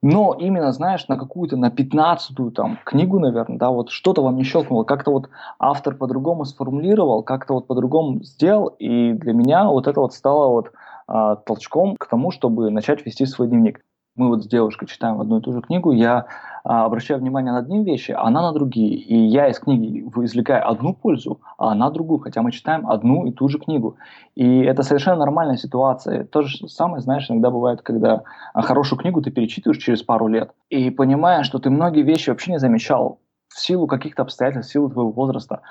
Но 0.00 0.34
именно, 0.38 0.72
знаешь, 0.72 1.06
на 1.08 1.18
какую-то, 1.18 1.56
на 1.56 1.70
пятнадцатую 1.70 2.52
там 2.52 2.78
книгу, 2.84 3.18
наверное, 3.18 3.58
да, 3.58 3.70
вот 3.70 3.90
что-то 3.90 4.22
вам 4.22 4.36
не 4.36 4.44
щелкнуло, 4.44 4.84
как-то 4.84 5.10
вот 5.10 5.28
автор 5.58 5.96
по-другому 5.96 6.44
сформулировал, 6.44 7.22
как-то 7.24 7.54
вот 7.54 7.66
по-другому 7.66 8.22
сделал, 8.22 8.68
и 8.78 9.12
для 9.12 9.32
меня 9.32 9.68
вот 9.68 9.88
это 9.88 10.00
вот 10.00 10.14
стало 10.14 10.48
вот 10.48 10.72
а, 11.08 11.36
толчком 11.36 11.96
к 11.96 12.06
тому, 12.06 12.30
чтобы 12.30 12.70
начать 12.70 13.04
вести 13.04 13.26
свой 13.26 13.48
дневник 13.48 13.80
мы 14.18 14.28
вот 14.28 14.44
с 14.44 14.46
девушкой 14.46 14.86
читаем 14.86 15.20
одну 15.20 15.38
и 15.38 15.40
ту 15.40 15.52
же 15.52 15.60
книгу, 15.60 15.92
я 15.92 16.26
а, 16.64 16.84
обращаю 16.84 17.20
внимание 17.20 17.52
на 17.52 17.60
одни 17.60 17.82
вещи, 17.82 18.12
а 18.12 18.24
она 18.24 18.42
на 18.42 18.52
другие. 18.52 18.94
И 18.94 19.16
я 19.16 19.48
из 19.48 19.58
книги 19.58 20.00
извлекаю 20.00 20.68
одну 20.68 20.92
пользу, 20.92 21.40
а 21.56 21.72
она 21.72 21.90
другую, 21.90 22.18
хотя 22.18 22.42
мы 22.42 22.52
читаем 22.52 22.88
одну 22.88 23.26
и 23.26 23.32
ту 23.32 23.48
же 23.48 23.58
книгу. 23.58 23.96
И 24.34 24.60
это 24.60 24.82
совершенно 24.82 25.16
нормальная 25.16 25.56
ситуация. 25.56 26.24
То 26.24 26.42
же 26.42 26.68
самое, 26.68 27.00
знаешь, 27.00 27.30
иногда 27.30 27.50
бывает, 27.50 27.82
когда 27.82 28.22
хорошую 28.54 28.98
книгу 28.98 29.22
ты 29.22 29.30
перечитываешь 29.30 29.82
через 29.82 30.02
пару 30.02 30.26
лет 30.26 30.50
и 30.68 30.90
понимаешь, 30.90 31.46
что 31.46 31.58
ты 31.58 31.70
многие 31.70 32.02
вещи 32.02 32.30
вообще 32.30 32.52
не 32.52 32.58
замечал 32.58 33.20
в 33.48 33.60
силу 33.60 33.86
каких-то 33.86 34.22
обстоятельств, 34.22 34.70
в 34.70 34.72
силу 34.72 34.90
твоего 34.90 35.10
возраста. 35.10 35.62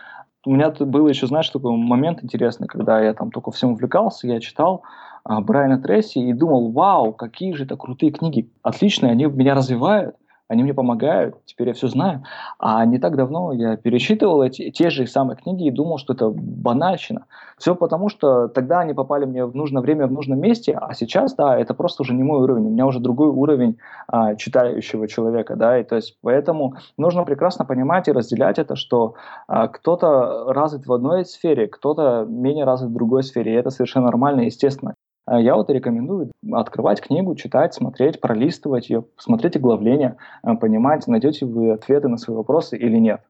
У 0.47 0.51
меня 0.53 0.69
был 0.69 1.09
еще, 1.09 1.27
знаешь, 1.27 1.49
такой 1.49 1.75
момент 1.75 2.23
интересный, 2.23 2.69
когда 2.69 3.01
я 3.01 3.13
там 3.13 3.31
только 3.31 3.51
всем 3.51 3.73
увлекался, 3.73 4.27
я 4.27 4.39
читал 4.39 4.81
а, 5.25 5.41
Брайана 5.41 5.77
Тресси 5.77 6.19
и 6.19 6.31
думал, 6.31 6.71
вау, 6.71 7.11
какие 7.11 7.51
же 7.51 7.65
это 7.65 7.75
крутые 7.75 8.13
книги, 8.13 8.49
отличные, 8.61 9.11
они 9.11 9.25
меня 9.25 9.55
развивают 9.55 10.15
они 10.47 10.63
мне 10.63 10.73
помогают, 10.73 11.35
теперь 11.45 11.69
я 11.69 11.73
все 11.73 11.87
знаю. 11.87 12.23
А 12.59 12.85
не 12.85 12.99
так 12.99 13.15
давно 13.15 13.51
я 13.51 13.75
пересчитывал 13.75 14.41
эти, 14.41 14.71
те 14.71 14.89
же 14.89 15.05
самые 15.07 15.37
книги 15.37 15.67
и 15.67 15.71
думал, 15.71 15.97
что 15.97 16.13
это 16.13 16.29
банальщина. 16.29 17.25
Все 17.57 17.75
потому, 17.75 18.09
что 18.09 18.47
тогда 18.47 18.79
они 18.79 18.93
попали 18.93 19.25
мне 19.25 19.45
в 19.45 19.55
нужное 19.55 19.81
время, 19.81 20.07
в 20.07 20.11
нужном 20.11 20.39
месте, 20.39 20.77
а 20.79 20.93
сейчас, 20.93 21.35
да, 21.35 21.57
это 21.57 21.73
просто 21.73 22.03
уже 22.03 22.13
не 22.13 22.23
мой 22.23 22.41
уровень, 22.41 22.67
у 22.67 22.69
меня 22.69 22.85
уже 22.85 22.99
другой 22.99 23.29
уровень 23.29 23.77
а, 24.07 24.35
читающего 24.35 25.07
человека, 25.07 25.55
да, 25.55 25.79
и 25.79 25.83
то 25.83 25.95
есть 25.95 26.17
поэтому 26.21 26.75
нужно 26.97 27.23
прекрасно 27.23 27.65
понимать 27.65 28.07
и 28.07 28.11
разделять 28.11 28.59
это, 28.59 28.75
что 28.75 29.15
а, 29.47 29.67
кто-то 29.67 30.53
развит 30.53 30.85
в 30.85 30.93
одной 30.93 31.25
сфере, 31.25 31.67
кто-то 31.67 32.25
менее 32.27 32.65
развит 32.65 32.91
в 32.91 32.93
другой 32.93 33.23
сфере, 33.23 33.53
и 33.53 33.55
это 33.55 33.69
совершенно 33.69 34.05
нормально, 34.05 34.41
естественно. 34.41 34.93
А 35.27 35.41
я 35.41 35.57
вот 35.57 35.69
рекомендую 35.69 36.31
открывать 36.53 37.01
книгу, 37.01 37.35
читать, 37.35 37.73
смотреть, 37.73 38.21
пролистывать 38.21 38.89
ее, 38.89 39.03
смотреть 39.17 39.57
оглавление, 39.57 40.15
а, 40.41 40.55
понимать, 40.55 41.05
найдете 41.05 41.45
вы 41.45 41.73
ответы 41.73 42.07
на 42.07 42.15
свои 42.17 42.37
вопросы 42.37 42.77
или 42.77 42.95
нет. 42.95 43.21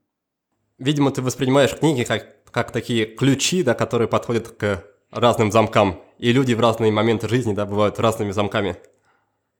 Видимо, 0.77 1.09
ты 1.09 1.23
воспринимаешь 1.23 1.75
книги 1.75 2.03
как, 2.03 2.43
как 2.51 2.69
такие 2.69 3.07
ключи, 3.07 3.63
да, 3.63 3.73
которые 3.73 4.07
подходят 4.07 4.49
к 4.49 4.83
разным 5.11 5.51
замкам. 5.51 5.95
И 6.19 6.31
люди 6.31 6.53
в 6.53 6.59
разные 6.59 6.91
моменты 6.91 7.27
жизни 7.27 7.55
да, 7.55 7.65
бывают 7.65 7.99
разными 7.99 8.29
замками. 8.29 8.75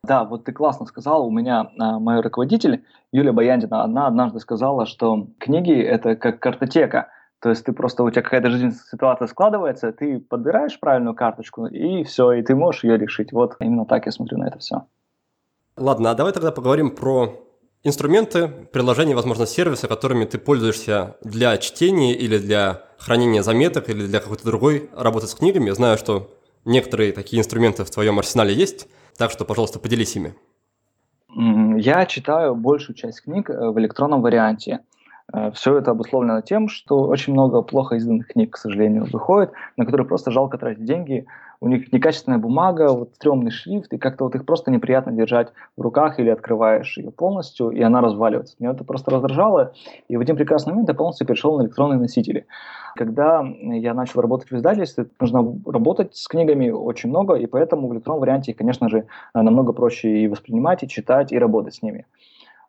Да, 0.03 0.23
вот 0.23 0.43
ты 0.43 0.51
классно 0.51 0.85
сказал. 0.85 1.25
У 1.25 1.31
меня 1.31 1.71
а, 1.79 1.97
мой 1.97 2.21
руководитель 2.21 2.83
Юлия 3.11 3.31
Баяндина, 3.31 3.83
она 3.83 4.05
однажды 4.05 4.39
сказала, 4.39 4.85
что 4.85 5.27
книги– 5.39 5.73
это 5.73 6.15
как 6.15 6.39
картотека– 6.39 7.09
то 7.39 7.49
есть 7.49 7.65
ты 7.65 7.73
просто, 7.73 8.03
у 8.03 8.09
тебя 8.09 8.23
какая-то 8.23 8.49
жизненная 8.49 8.75
ситуация 8.91 9.27
складывается, 9.27 9.91
ты 9.91 10.19
подбираешь 10.19 10.79
правильную 10.79 11.15
карточку, 11.15 11.67
и 11.67 12.03
все, 12.03 12.31
и 12.33 12.41
ты 12.41 12.55
можешь 12.55 12.83
ее 12.83 12.97
решить. 12.97 13.31
Вот 13.31 13.55
именно 13.59 13.85
так 13.85 14.05
я 14.05 14.11
смотрю 14.11 14.39
на 14.39 14.47
это 14.47 14.57
все. 14.57 14.85
Ладно, 15.75 16.11
а 16.11 16.15
давай 16.15 16.33
тогда 16.33 16.51
поговорим 16.51 16.89
про 16.89 17.39
инструменты, 17.83 18.47
приложения, 18.47 19.15
возможно, 19.15 19.45
сервисы, 19.45 19.87
которыми 19.87 20.25
ты 20.25 20.39
пользуешься 20.39 21.17
для 21.23 21.57
чтения 21.57 22.15
или 22.15 22.39
для 22.39 22.81
хранения 22.97 23.43
заметок 23.43 23.89
или 23.89 24.07
для 24.07 24.19
какой-то 24.19 24.43
другой 24.43 24.89
работы 24.95 25.27
с 25.27 25.35
книгами. 25.35 25.67
Я 25.67 25.75
знаю, 25.75 25.97
что 25.99 26.31
некоторые 26.65 27.11
такие 27.11 27.39
инструменты 27.39 27.83
в 27.83 27.91
твоем 27.91 28.17
арсенале 28.17 28.53
есть, 28.53 28.87
так 29.15 29.29
что, 29.29 29.45
пожалуйста, 29.45 29.77
поделись 29.77 30.15
ими. 30.15 30.35
Я 31.79 32.07
читаю 32.07 32.55
большую 32.55 32.95
часть 32.95 33.21
книг 33.21 33.51
э, 33.51 33.69
в 33.69 33.77
электронном 33.79 34.23
варианте. 34.23 34.79
Э, 35.33 35.51
Все 35.51 35.77
это 35.77 35.91
обусловлено 35.91 36.41
тем, 36.41 36.67
что 36.69 37.01
очень 37.01 37.33
много 37.33 37.61
плохо 37.61 37.95
изданных 37.95 38.27
книг, 38.27 38.53
к 38.53 38.57
сожалению, 38.57 39.05
выходит, 39.11 39.51
на 39.75 39.85
которые 39.85 40.07
просто 40.07 40.31
жалко 40.31 40.57
тратить 40.57 40.85
деньги. 40.85 41.25
У 41.59 41.67
них 41.67 41.91
некачественная 41.91 42.37
бумага, 42.37 42.93
вот 42.93 43.15
стрёмный 43.15 43.49
шрифт, 43.49 43.91
и 43.91 43.97
как-то 43.97 44.25
вот 44.25 44.35
их 44.35 44.45
просто 44.45 44.69
неприятно 44.69 45.11
держать 45.11 45.51
в 45.75 45.81
руках 45.81 46.19
или 46.19 46.29
открываешь 46.29 46.97
ее 46.97 47.09
полностью, 47.09 47.71
и 47.71 47.81
она 47.81 47.99
разваливается. 47.99 48.55
Меня 48.59 48.71
это 48.73 48.83
просто 48.83 49.09
раздражало, 49.09 49.73
и 50.07 50.17
в 50.17 50.21
один 50.21 50.35
прекрасный 50.35 50.71
момент 50.71 50.89
я 50.89 50.93
полностью 50.93 51.25
перешел 51.25 51.57
на 51.57 51.63
электронные 51.63 51.97
носители. 51.99 52.45
Когда 52.95 53.43
я 53.61 53.95
начал 53.95 54.21
работать 54.21 54.51
в 54.51 54.55
издательстве, 54.55 55.07
нужно 55.19 55.59
работать 55.65 56.15
с 56.15 56.27
книгами 56.27 56.69
очень 56.69 57.09
много, 57.09 57.33
и 57.33 57.47
поэтому 57.47 57.87
в 57.87 57.93
электронном 57.93 58.21
варианте 58.21 58.53
конечно 58.53 58.87
же, 58.87 59.07
намного 59.33 59.73
проще 59.73 60.19
и 60.19 60.27
воспринимать, 60.27 60.83
и 60.83 60.87
читать, 60.87 61.31
и 61.31 61.39
работать 61.39 61.73
с 61.73 61.81
ними. 61.81 62.05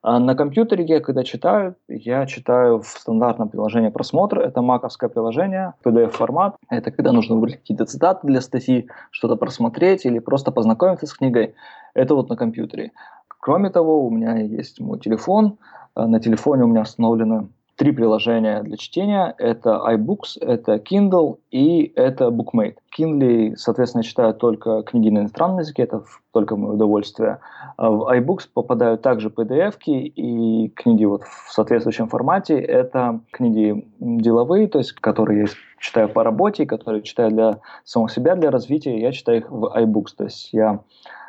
А 0.02 0.20
на 0.20 0.34
компьютере 0.34 0.84
я, 0.84 1.00
когда 1.00 1.24
читаю, 1.24 1.74
я 1.88 2.24
читаю 2.26 2.80
в 2.80 2.86
стандартном 2.86 3.48
приложении 3.48 3.88
просмотр. 3.88 4.38
Это 4.38 4.62
маковское 4.62 5.08
приложение, 5.08 5.74
PDF-формат. 5.84 6.56
Это 6.70 6.90
когда 6.92 7.12
нужно 7.12 7.34
выбрать 7.34 7.56
какие-то 7.56 7.84
цитаты 7.84 8.26
для 8.26 8.40
статьи, 8.40 8.88
что-то 9.10 9.36
просмотреть 9.36 10.06
или 10.06 10.20
просто 10.20 10.52
познакомиться 10.52 11.06
с 11.06 11.12
книгой. 11.12 11.54
Это 11.94 12.14
вот 12.14 12.28
на 12.28 12.36
компьютере. 12.36 12.92
Кроме 13.40 13.70
того, 13.70 14.06
у 14.06 14.10
меня 14.10 14.36
есть 14.36 14.80
мой 14.80 14.98
телефон. 15.00 15.58
А 15.94 16.06
на 16.06 16.20
телефоне 16.20 16.62
у 16.62 16.68
меня 16.68 16.82
установлено 16.82 17.48
три 17.78 17.92
приложения 17.92 18.62
для 18.62 18.76
чтения. 18.76 19.34
Это 19.38 19.80
iBooks, 19.88 20.40
это 20.40 20.74
Kindle 20.74 21.38
и 21.52 21.92
это 21.94 22.26
BookMate. 22.26 22.74
Kindle, 22.98 23.54
соответственно, 23.54 24.02
читаю 24.02 24.34
только 24.34 24.82
книги 24.82 25.10
на 25.10 25.20
иностранном 25.20 25.60
языке, 25.60 25.84
это 25.84 26.02
только 26.32 26.56
мое 26.56 26.72
удовольствие. 26.72 27.38
А 27.76 27.88
в 27.88 28.12
iBooks 28.12 28.48
попадают 28.52 29.02
также 29.02 29.28
pdf 29.28 29.76
и 29.86 30.68
книги 30.70 31.04
вот 31.04 31.22
в 31.22 31.52
соответствующем 31.52 32.08
формате. 32.08 32.58
Это 32.58 33.20
книги 33.30 33.88
деловые, 34.00 34.66
то 34.66 34.78
есть 34.78 34.92
которые 34.94 35.42
я 35.42 35.46
читаю 35.78 36.08
по 36.08 36.24
работе, 36.24 36.66
которые 36.66 37.02
читаю 37.02 37.30
для 37.30 37.60
самого 37.84 38.10
себя, 38.10 38.34
для 38.34 38.50
развития. 38.50 39.00
Я 39.00 39.12
читаю 39.12 39.38
их 39.38 39.50
в 39.50 39.64
iBooks, 39.66 40.16
то 40.16 40.24
есть 40.24 40.52
я 40.52 40.80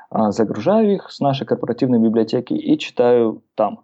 а, 0.09 0.31
загружаю 0.31 0.95
их 0.95 1.11
с 1.11 1.19
нашей 1.19 1.45
корпоративной 1.45 1.99
библиотеки 1.99 2.53
и 2.53 2.77
читаю 2.79 3.43
там. 3.53 3.81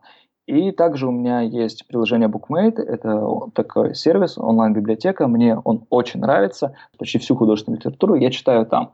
И 0.48 0.72
также 0.72 1.08
у 1.08 1.12
меня 1.12 1.42
есть 1.42 1.88
приложение 1.88 2.30
BookMate, 2.30 2.80
это 2.80 3.50
такой 3.54 3.96
сервис, 3.96 4.38
онлайн-библиотека, 4.38 5.28
мне 5.28 5.58
он 5.58 5.86
очень 5.90 6.20
нравится, 6.20 6.76
почти 7.00 7.18
всю 7.18 7.36
художественную 7.36 7.80
литературу 7.80 8.14
я 8.14 8.30
читаю 8.30 8.66
там. 8.68 8.92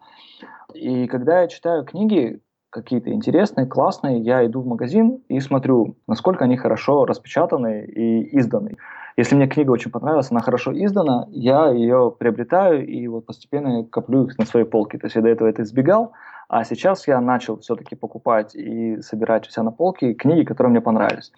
И 0.74 1.08
когда 1.08 1.42
я 1.42 1.48
читаю 1.48 1.84
книги 1.84 2.40
какие-то 2.70 3.12
интересные, 3.12 3.68
классные, 3.68 4.20
я 4.22 4.46
иду 4.46 4.62
в 4.62 4.66
магазин 4.66 5.22
и 5.28 5.42
смотрю, 5.42 5.98
насколько 6.08 6.46
они 6.46 6.56
хорошо 6.56 7.06
распечатаны 7.06 7.84
и 7.86 8.38
изданы. 8.40 8.78
Если 9.18 9.36
мне 9.36 9.48
книга 9.48 9.72
очень 9.72 9.92
понравилась, 9.92 10.32
она 10.32 10.40
хорошо 10.40 10.72
издана, 10.74 11.28
я 11.32 11.70
ее 11.70 12.16
приобретаю 12.18 12.88
и 12.88 13.06
вот 13.08 13.26
постепенно 13.26 13.84
коплю 13.84 14.26
их 14.26 14.38
на 14.38 14.46
своей 14.46 14.66
полке. 14.66 14.98
То 14.98 15.08
есть 15.08 15.18
я 15.18 15.22
до 15.22 15.28
этого 15.28 15.50
это 15.50 15.64
избегал, 15.64 16.14
а 16.52 16.66
сейчас 16.66 17.08
я 17.08 17.22
начал 17.22 17.58
все-таки 17.60 17.96
покупать 17.96 18.56
и 18.56 19.02
собирать 19.02 19.48
у 19.48 19.52
себя 19.52 19.64
на 19.64 19.72
полке 19.72 20.14
книги, 20.14 20.44
которые 20.44 20.72
мне 20.72 20.82
понравились. 20.82 21.32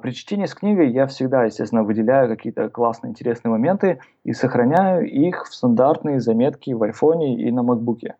При 0.00 0.12
чтении 0.12 0.46
с 0.46 0.54
книгой 0.54 0.90
я 0.90 1.06
всегда, 1.06 1.44
естественно, 1.44 1.82
выделяю 1.82 2.30
какие-то 2.30 2.70
классные, 2.70 3.10
интересные 3.10 3.50
моменты 3.50 4.00
и 4.24 4.32
сохраняю 4.32 5.06
их 5.06 5.44
в 5.44 5.54
стандартные 5.54 6.18
заметки 6.18 6.70
в 6.70 6.82
айфоне 6.82 7.42
и 7.46 7.52
на 7.52 7.62
макбуке. 7.62 8.14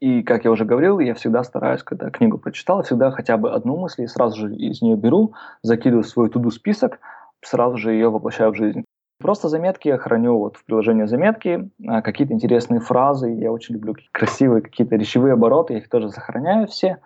И, 0.00 0.22
как 0.22 0.46
я 0.46 0.50
уже 0.52 0.64
говорил, 0.64 1.00
я 1.00 1.12
всегда 1.12 1.44
стараюсь, 1.44 1.82
когда 1.82 2.08
книгу 2.08 2.38
прочитал, 2.38 2.82
всегда 2.82 3.10
хотя 3.10 3.36
бы 3.36 3.52
одну 3.52 3.76
мысль 3.76 4.04
и 4.04 4.06
сразу 4.06 4.48
же 4.48 4.54
из 4.56 4.80
нее 4.80 4.96
беру, 4.96 5.34
закидываю 5.62 6.02
в 6.02 6.08
свой 6.08 6.30
туду 6.30 6.50
список, 6.50 6.98
сразу 7.42 7.76
же 7.76 7.92
ее 7.92 8.08
воплощаю 8.08 8.52
в 8.52 8.56
жизнь. 8.56 8.86
Просто 9.20 9.48
заметки 9.48 9.88
я 9.88 9.98
храню 9.98 10.38
вот 10.38 10.56
в 10.56 10.64
приложении 10.64 11.04
заметки, 11.04 11.68
а, 11.86 12.00
какие-то 12.00 12.32
интересные 12.32 12.80
фразы, 12.80 13.28
я 13.28 13.52
очень 13.52 13.74
люблю 13.74 13.94
красивые 14.12 14.62
какие-то 14.62 14.96
речевые 14.96 15.34
обороты, 15.34 15.74
я 15.74 15.80
их 15.80 15.90
тоже 15.90 16.08
сохраняю 16.08 16.66
все, 16.68 16.96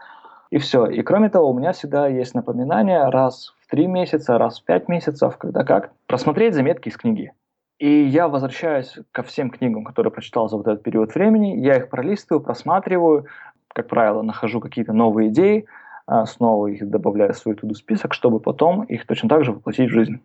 и 0.51 0.59
все. 0.59 0.87
И 0.87 1.03
кроме 1.03 1.29
того, 1.29 1.51
у 1.51 1.59
меня 1.59 1.73
всегда 1.73 2.07
есть 2.07 2.33
напоминание 2.33 3.09
раз 3.09 3.53
в 3.61 3.69
три 3.69 3.89
месяца, 3.89 4.39
раз 4.39 4.61
в 4.61 4.65
пять 4.65 4.87
месяцев, 4.89 5.37
когда 5.39 5.65
как, 5.65 5.91
просмотреть 6.07 6.55
заметки 6.55 6.89
из 6.89 6.97
книги. 6.97 7.33
И 7.81 8.05
я 8.05 8.29
возвращаюсь 8.29 8.97
ко 9.11 9.25
всем 9.25 9.51
книгам, 9.51 9.83
которые 9.83 10.13
прочитал 10.13 10.49
за 10.49 10.57
вот 10.57 10.69
этот 10.69 10.85
период 10.85 11.13
времени, 11.17 11.59
я 11.59 11.79
их 11.79 11.89
пролистываю, 11.91 12.45
просматриваю, 12.45 13.27
как 13.67 13.89
правило, 13.89 14.23
нахожу 14.23 14.61
какие-то 14.61 14.93
новые 14.93 15.31
идеи, 15.31 15.67
а, 16.07 16.27
снова 16.27 16.69
их 16.69 16.89
добавляю 16.89 17.33
в 17.33 17.39
свой 17.39 17.57
туду 17.57 17.75
список, 17.75 18.15
чтобы 18.15 18.39
потом 18.39 18.85
их 18.85 19.05
точно 19.05 19.29
так 19.29 19.45
же 19.45 19.51
воплотить 19.51 19.91
в 19.91 19.93
жизнь. 19.93 20.21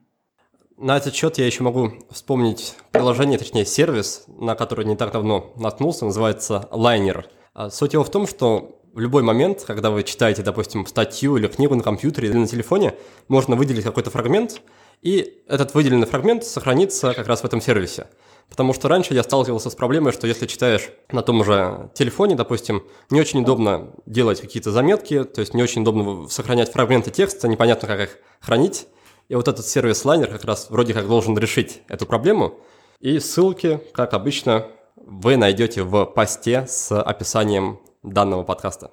На 0.82 0.96
этот 0.96 1.14
счет 1.14 1.38
я 1.38 1.46
еще 1.46 1.62
могу 1.62 1.92
вспомнить 2.10 2.74
приложение, 2.92 3.38
точнее 3.38 3.66
сервис, 3.66 4.24
на 4.28 4.56
который 4.56 4.86
не 4.86 4.96
так 4.96 5.12
давно 5.12 5.52
наткнулся, 5.58 6.06
называется 6.06 6.70
Liner. 6.72 7.26
А 7.54 7.70
суть 7.70 7.92
его 7.92 8.06
в 8.06 8.10
том, 8.10 8.26
что 8.26 8.80
в 8.94 9.00
любой 9.00 9.22
момент, 9.22 9.66
когда 9.68 9.92
вы 9.92 10.04
читаете, 10.04 10.42
допустим, 10.42 10.86
статью 10.86 11.36
или 11.36 11.48
книгу 11.48 11.76
на 11.76 11.84
компьютере 11.84 12.30
или 12.30 12.38
на 12.38 12.48
телефоне, 12.48 12.96
можно 13.28 13.58
выделить 13.58 13.84
какой-то 13.84 14.10
фрагмент, 14.10 14.62
и 15.02 15.44
этот 15.50 15.74
выделенный 15.74 16.08
фрагмент 16.08 16.46
сохранится 16.46 17.14
как 17.14 17.28
раз 17.28 17.42
в 17.42 17.46
этом 17.46 17.60
сервисе. 17.60 18.08
Потому 18.50 18.74
что 18.74 18.88
раньше 18.88 19.14
я 19.14 19.24
сталкивался 19.24 19.70
с 19.70 19.76
проблемой, 19.76 20.14
что 20.14 20.28
если 20.28 20.48
читаешь 20.48 20.92
на 21.12 21.22
том 21.24 21.44
же 21.44 21.92
телефоне, 21.94 22.36
допустим, 22.36 22.86
не 23.10 23.20
очень 23.20 23.42
удобно 23.42 23.90
делать 24.06 24.40
какие-то 24.40 24.72
заметки, 24.72 25.26
то 25.26 25.42
есть 25.42 25.54
не 25.54 25.62
очень 25.62 25.82
удобно 25.82 26.30
сохранять 26.30 26.72
фрагменты 26.72 27.12
текста, 27.12 27.50
непонятно, 27.50 27.86
как 27.86 28.00
их 28.00 28.18
хранить. 28.40 28.88
И 29.30 29.36
вот 29.36 29.48
этот 29.48 29.66
сервис-лайнер 29.66 30.28
как 30.28 30.44
раз 30.44 30.70
вроде 30.72 30.94
как 30.94 31.08
должен 31.08 31.38
решить 31.38 31.84
эту 31.88 32.08
проблему. 32.08 32.60
И 33.00 33.20
ссылки, 33.20 33.80
как 33.94 34.14
обычно, 34.16 34.68
вы 34.96 35.38
найдете 35.38 35.84
в 35.84 36.06
посте 36.06 36.66
с 36.68 37.00
описанием 37.00 37.80
данного 38.02 38.44
подкаста. 38.44 38.90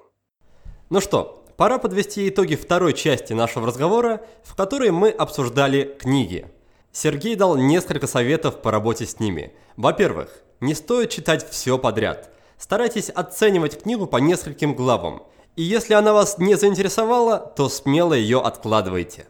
Ну 0.91 1.01
что, 1.01 1.43
пора 1.57 1.79
подвести 1.79 2.29
итоги 2.29 2.55
второй 2.55 2.93
части 2.93 3.33
нашего 3.33 3.65
разговора, 3.65 4.21
в 4.43 4.55
которой 4.55 4.91
мы 4.91 5.09
обсуждали 5.09 5.97
книги. 5.99 6.45
Сергей 6.91 7.35
дал 7.35 7.57
несколько 7.57 8.05
советов 8.05 8.61
по 8.61 8.71
работе 8.71 9.07
с 9.07 9.19
ними. 9.19 9.53
Во-первых, 9.75 10.29
не 10.59 10.75
стоит 10.75 11.09
читать 11.09 11.49
все 11.49 11.79
подряд. 11.79 12.29
Старайтесь 12.59 13.09
оценивать 13.09 13.81
книгу 13.81 14.05
по 14.05 14.17
нескольким 14.17 14.75
главам. 14.75 15.23
И 15.55 15.63
если 15.63 15.95
она 15.95 16.13
вас 16.13 16.37
не 16.37 16.55
заинтересовала, 16.55 17.39
то 17.39 17.69
смело 17.69 18.13
ее 18.13 18.39
откладывайте. 18.39 19.27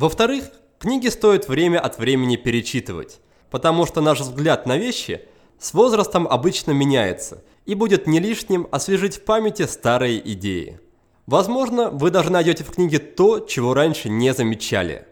Во-вторых, 0.00 0.44
Книги 0.78 1.08
стоит 1.08 1.46
время 1.46 1.78
от 1.78 1.98
времени 1.98 2.36
перечитывать, 2.36 3.20
потому 3.50 3.84
что 3.84 4.00
наш 4.00 4.20
взгляд 4.20 4.64
на 4.64 4.78
вещи 4.78 5.20
с 5.58 5.74
возрастом 5.74 6.26
обычно 6.26 6.70
меняется, 6.70 7.44
и 7.66 7.74
будет 7.74 8.06
не 8.06 8.18
лишним 8.18 8.66
освежить 8.70 9.18
в 9.18 9.24
памяти 9.24 9.66
старые 9.66 10.26
идеи. 10.32 10.80
Возможно, 11.26 11.90
вы 11.90 12.10
даже 12.10 12.32
найдете 12.32 12.64
в 12.64 12.70
книге 12.70 12.98
то, 12.98 13.40
чего 13.40 13.74
раньше 13.74 14.08
не 14.08 14.32
замечали. 14.32 15.06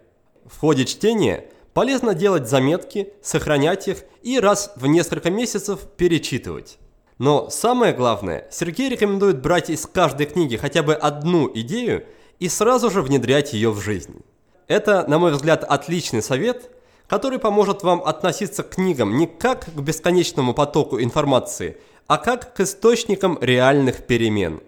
В 0.47 0.59
ходе 0.59 0.87
чтения 0.87 1.51
полезно 1.75 2.15
делать 2.15 2.49
заметки, 2.49 3.13
сохранять 3.23 3.89
их 3.89 4.05
и 4.23 4.41
раз 4.41 4.73
в 4.77 4.87
несколько 4.87 5.31
месяцев 5.31 5.81
перечитывать. 5.99 6.79
Но 7.19 7.51
самое 7.51 7.93
главное, 7.93 8.49
Сергей 8.51 8.89
рекомендует 8.89 9.43
брать 9.43 9.69
из 9.69 9.85
каждой 9.85 10.25
книги 10.25 10.57
хотя 10.57 10.83
бы 10.83 10.95
одну 10.95 11.51
идею 11.57 12.07
и 12.39 12.49
сразу 12.49 12.89
же 12.89 13.03
внедрять 13.03 13.53
ее 13.53 13.71
в 13.71 13.83
жизнь. 13.83 14.23
Это, 14.69 15.07
на 15.09 15.19
мой 15.19 15.33
взгляд, 15.33 15.65
отличный 15.65 16.23
совет, 16.23 16.71
который 17.07 17.39
поможет 17.39 17.83
вам 17.83 18.03
относиться 18.03 18.63
к 18.63 18.75
книгам 18.75 19.17
не 19.17 19.27
как 19.27 19.65
к 19.65 19.81
бесконечному 19.81 20.53
потоку 20.53 21.01
информации, 21.01 21.79
а 22.07 22.19
как 22.19 22.55
к 22.55 22.61
источникам 22.61 23.39
реальных 23.41 24.07
перемен. 24.07 24.61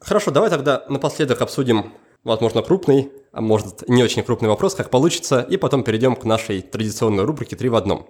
Хорошо, 0.00 0.32
давай 0.32 0.50
тогда 0.50 0.84
напоследок 0.88 1.40
обсудим, 1.40 1.92
возможно, 2.24 2.62
крупный, 2.62 3.12
а 3.30 3.40
может 3.40 3.88
не 3.88 4.02
очень 4.02 4.24
крупный 4.24 4.48
вопрос, 4.48 4.74
как 4.74 4.90
получится, 4.90 5.40
и 5.40 5.56
потом 5.56 5.84
перейдем 5.84 6.16
к 6.16 6.24
нашей 6.24 6.60
традиционной 6.60 7.24
рубрике 7.24 7.54
«Три 7.54 7.68
в 7.68 7.76
одном». 7.76 8.08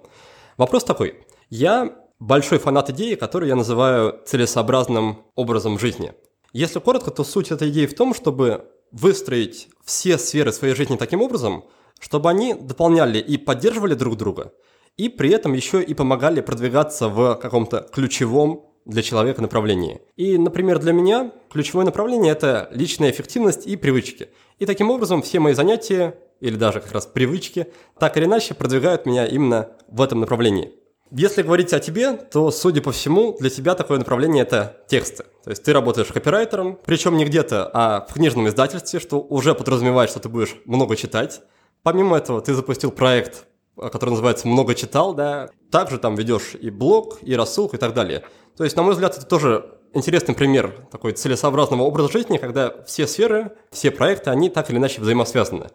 Вопрос 0.57 0.83
такой. 0.83 1.23
Я 1.51 1.95
большой 2.17 2.57
фанат 2.57 2.89
идеи, 2.89 3.13
которую 3.13 3.49
я 3.49 3.55
называю 3.55 4.19
целесообразным 4.25 5.19
образом 5.35 5.77
жизни. 5.77 6.13
Если 6.53 6.79
коротко, 6.79 7.11
то 7.11 7.23
суть 7.23 7.51
этой 7.51 7.69
идеи 7.69 7.85
в 7.85 7.95
том, 7.95 8.15
чтобы 8.15 8.65
выстроить 8.91 9.69
все 9.83 10.17
сферы 10.17 10.51
своей 10.51 10.75
жизни 10.75 10.97
таким 10.97 11.21
образом, 11.21 11.65
чтобы 11.99 12.29
они 12.29 12.53
дополняли 12.53 13.19
и 13.19 13.37
поддерживали 13.37 13.93
друг 13.93 14.17
друга, 14.17 14.53
и 14.97 15.09
при 15.09 15.31
этом 15.31 15.53
еще 15.53 15.81
и 15.81 15.93
помогали 15.93 16.41
продвигаться 16.41 17.09
в 17.09 17.35
каком-то 17.35 17.87
ключевом 17.91 18.65
для 18.85 19.01
человека 19.01 19.41
направлении. 19.41 20.01
И, 20.15 20.37
например, 20.37 20.79
для 20.79 20.93
меня 20.93 21.31
ключевое 21.51 21.85
направление– 21.85 22.31
это 22.33 22.69
личная 22.71 23.11
эффективность 23.11 23.67
и 23.67 23.75
привычки. 23.75 24.29
И 24.57 24.65
таким 24.65 24.89
образом 24.89 25.21
все 25.21 25.39
мои 25.39 25.53
занятия, 25.53 26.17
или 26.39 26.55
даже 26.55 26.79
как 26.79 26.91
раз 26.91 27.05
привычки, 27.05 27.67
так 27.99 28.17
или 28.17 28.25
иначе 28.25 28.53
продвигают 28.53 29.05
меня 29.05 29.25
именно 29.25 29.69
в 29.87 30.01
этом 30.01 30.21
направлении. 30.21 30.73
Если 31.11 31.41
говорить 31.41 31.73
о 31.73 31.79
тебе, 31.79 32.13
то, 32.13 32.51
судя 32.51 32.81
по 32.81 32.91
всему, 32.91 33.35
для 33.39 33.49
тебя 33.49 33.73
такое 33.73 33.97
направление– 33.97 34.43
это 34.43 34.77
тексты. 34.87 35.23
То 35.43 35.49
есть 35.49 35.63
ты 35.63 35.73
работаешь 35.73 36.07
копирайтером, 36.07 36.77
причем 36.85 37.17
не 37.17 37.25
где-то, 37.25 37.69
а 37.73 38.05
в 38.07 38.13
книжном 38.13 38.47
издательстве, 38.47 38.99
что 38.99 39.19
уже 39.19 39.55
подразумевает, 39.55 40.11
что 40.11 40.19
ты 40.19 40.29
будешь 40.29 40.55
много 40.65 40.95
читать. 40.95 41.41
Помимо 41.81 42.17
этого, 42.17 42.41
ты 42.41 42.53
запустил 42.53 42.91
проект, 42.91 43.47
который 43.75 44.11
называется 44.11 44.47
«Много 44.47 44.75
читал», 44.75 45.15
да. 45.15 45.49
Также 45.71 45.97
там 45.97 46.15
ведешь 46.15 46.55
и 46.59 46.69
блог, 46.69 47.17
и 47.23 47.35
рассылку, 47.35 47.75
и 47.75 47.79
так 47.79 47.95
далее. 47.95 48.23
То 48.55 48.63
есть, 48.63 48.75
на 48.75 48.83
мой 48.83 48.93
взгляд, 48.93 49.17
это 49.17 49.25
тоже 49.25 49.79
интересный 49.93 50.35
пример 50.35 50.87
такой 50.91 51.13
целесообразного 51.13 51.81
образа 51.81 52.11
жизни, 52.11 52.37
когда 52.37 52.83
все 52.85 53.07
сферы, 53.07 53.53
все 53.71 53.89
проекты, 53.89 54.29
они 54.29 54.49
так 54.49 54.69
или 54.69 54.77
иначе 54.77 55.01
взаимосвязаны. 55.01 55.69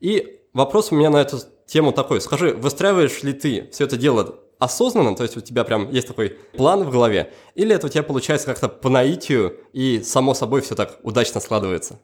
И 0.00 0.40
вопрос 0.54 0.92
у 0.92 0.94
меня 0.94 1.10
на 1.10 1.20
эту 1.20 1.40
тему 1.66 1.92
такой. 1.92 2.22
Скажи, 2.22 2.54
выстраиваешь 2.54 3.22
ли 3.22 3.34
ты 3.34 3.68
все 3.70 3.84
это 3.84 3.98
дело 3.98 4.38
осознанно, 4.58 5.14
то 5.14 5.22
есть 5.22 5.36
у 5.36 5.40
тебя 5.40 5.64
прям 5.64 5.90
есть 5.90 6.08
такой 6.08 6.36
план 6.56 6.84
в 6.84 6.90
голове, 6.90 7.32
или 7.54 7.74
это 7.74 7.86
у 7.86 7.90
тебя 7.90 8.02
получается 8.02 8.46
как-то 8.46 8.68
по 8.68 8.88
наитию 8.88 9.56
и 9.72 10.00
само 10.00 10.34
собой 10.34 10.60
все 10.60 10.74
так 10.74 10.98
удачно 11.02 11.40
складывается? 11.40 11.98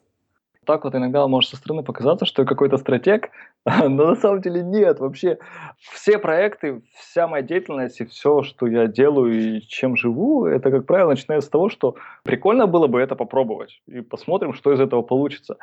Так 0.65 0.83
вот 0.83 0.95
иногда 0.95 1.27
может 1.27 1.51
со 1.51 1.57
стороны 1.57 1.83
показаться, 1.83 2.25
что 2.25 2.41
я 2.41 2.47
какой-то 2.47 2.77
стратег, 2.77 3.29
но 3.65 4.07
на 4.07 4.15
самом 4.15 4.41
деле 4.41 4.63
нет. 4.63 4.99
Вообще 4.99 5.37
все 5.79 6.17
проекты, 6.17 6.81
вся 6.95 7.27
моя 7.27 7.43
деятельность 7.43 8.01
и 8.01 8.05
все, 8.05 8.43
что 8.43 8.67
я 8.67 8.87
делаю 8.87 9.57
и 9.57 9.61
чем 9.61 9.95
живу, 9.95 10.45
это, 10.45 10.71
как 10.71 10.85
правило, 10.85 11.11
начинается 11.11 11.47
с 11.47 11.51
того, 11.51 11.69
что 11.69 11.95
прикольно 12.23 12.67
было 12.67 12.87
бы 12.87 12.99
это 12.99 13.15
попробовать. 13.15 13.81
И 13.87 14.01
посмотрим, 14.01 14.53
что 14.53 14.73
из 14.73 14.79
этого 14.79 15.01
получится 15.01 15.57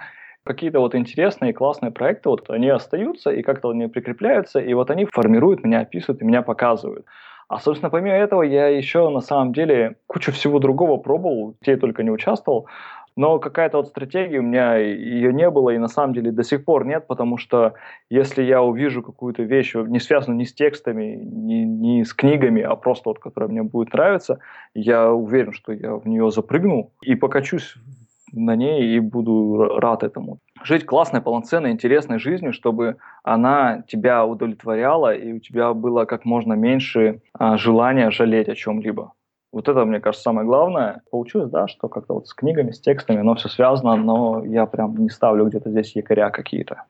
какие-то 0.45 0.81
вот 0.81 0.95
интересные, 0.95 1.53
классные 1.53 1.93
проекты, 1.93 2.29
вот 2.29 2.51
они 2.51 2.69
остаются 2.69 3.31
и 3.31 3.43
как-то 3.43 3.71
они 3.71 3.87
прикрепляются, 3.87 4.61
и 4.61 4.75
вот 4.75 4.91
они 4.91 5.05
формируют 5.05 5.65
меня, 5.65 5.81
описывают 5.81 6.23
и 6.23 6.25
меня 6.25 6.43
показывают. 6.43 7.07
А, 7.49 7.59
собственно, 7.59 7.91
помимо 7.91 8.17
этого, 8.17 8.43
я 8.43 8.69
еще 8.69 9.09
на 9.11 9.21
самом 9.21 9.53
деле 9.53 9.97
кучу 10.07 10.33
всего 10.33 10.59
другого 10.59 10.97
пробовал, 10.97 11.57
где 11.61 11.73
я 11.73 11.77
только 11.77 12.03
не 12.03 12.11
участвовал, 12.11 12.67
но 13.15 13.39
какая-то 13.39 13.77
вот 13.77 13.89
стратегия 13.89 14.39
у 14.39 14.43
меня 14.43 14.77
ее 14.77 15.33
не 15.35 15.51
было 15.51 15.71
и 15.71 15.79
на 15.79 15.89
самом 15.89 16.15
деле 16.15 16.33
до 16.33 16.43
сих 16.45 16.65
пор 16.65 16.87
нет, 16.87 17.07
потому 17.07 17.37
что 17.37 17.75
если 18.09 18.43
я 18.43 18.63
увижу 18.63 19.03
какую-то 19.03 19.43
вещь, 19.43 19.75
не 19.75 20.01
связанную 20.01 20.39
ни 20.39 20.45
с 20.45 20.55
текстами, 20.55 21.21
ни, 21.23 21.65
ни 21.65 22.03
с 22.05 22.15
книгами, 22.15 22.63
а 22.63 22.75
просто 22.75 23.11
вот, 23.11 23.19
которая 23.19 23.51
мне 23.51 23.63
будет 23.63 23.93
нравиться, 23.93 24.39
я 24.75 25.13
уверен, 25.13 25.53
что 25.53 25.73
я 25.73 25.95
в 25.95 26.07
нее 26.07 26.31
запрыгну 26.31 26.91
и 27.03 27.15
покачусь 27.15 27.75
на 28.33 28.57
ней 28.57 28.97
и 28.97 29.01
буду 29.01 29.79
рад 29.79 30.03
этому. 30.03 30.39
Жить 30.65 30.87
классной, 30.87 31.21
полноценной, 31.21 31.71
интересной 31.71 32.19
жизнью, 32.19 32.53
чтобы 32.53 32.97
она 33.23 33.83
тебя 33.87 34.25
удовлетворяла 34.25 35.15
и 35.15 35.33
у 35.33 35.39
тебя 35.39 35.75
было 35.75 36.05
как 36.05 36.25
можно 36.25 36.55
меньше 36.55 37.21
а, 37.35 37.57
желания 37.57 38.11
жалеть 38.11 38.49
о 38.49 38.55
чем-либо. 38.55 39.13
Вот 39.53 39.69
это, 39.69 39.85
мне 39.85 40.01
кажется, 40.01 40.23
самое 40.23 40.47
главное. 40.47 41.03
Получилось, 41.11 41.51
да, 41.51 41.69
что 41.69 41.89
как-то 41.89 42.15
вот 42.15 42.27
с 42.27 42.33
книгами, 42.33 42.71
с 42.71 42.81
текстами, 42.81 43.21
оно 43.21 43.35
все 43.35 43.49
связано, 43.49 43.97
но 43.97 44.43
я 44.45 44.65
прям 44.65 44.97
не 44.97 45.11
ставлю 45.11 45.45
где-то 45.45 45.71
здесь 45.71 45.95
якоря 45.95 46.31
какие-то. 46.31 46.85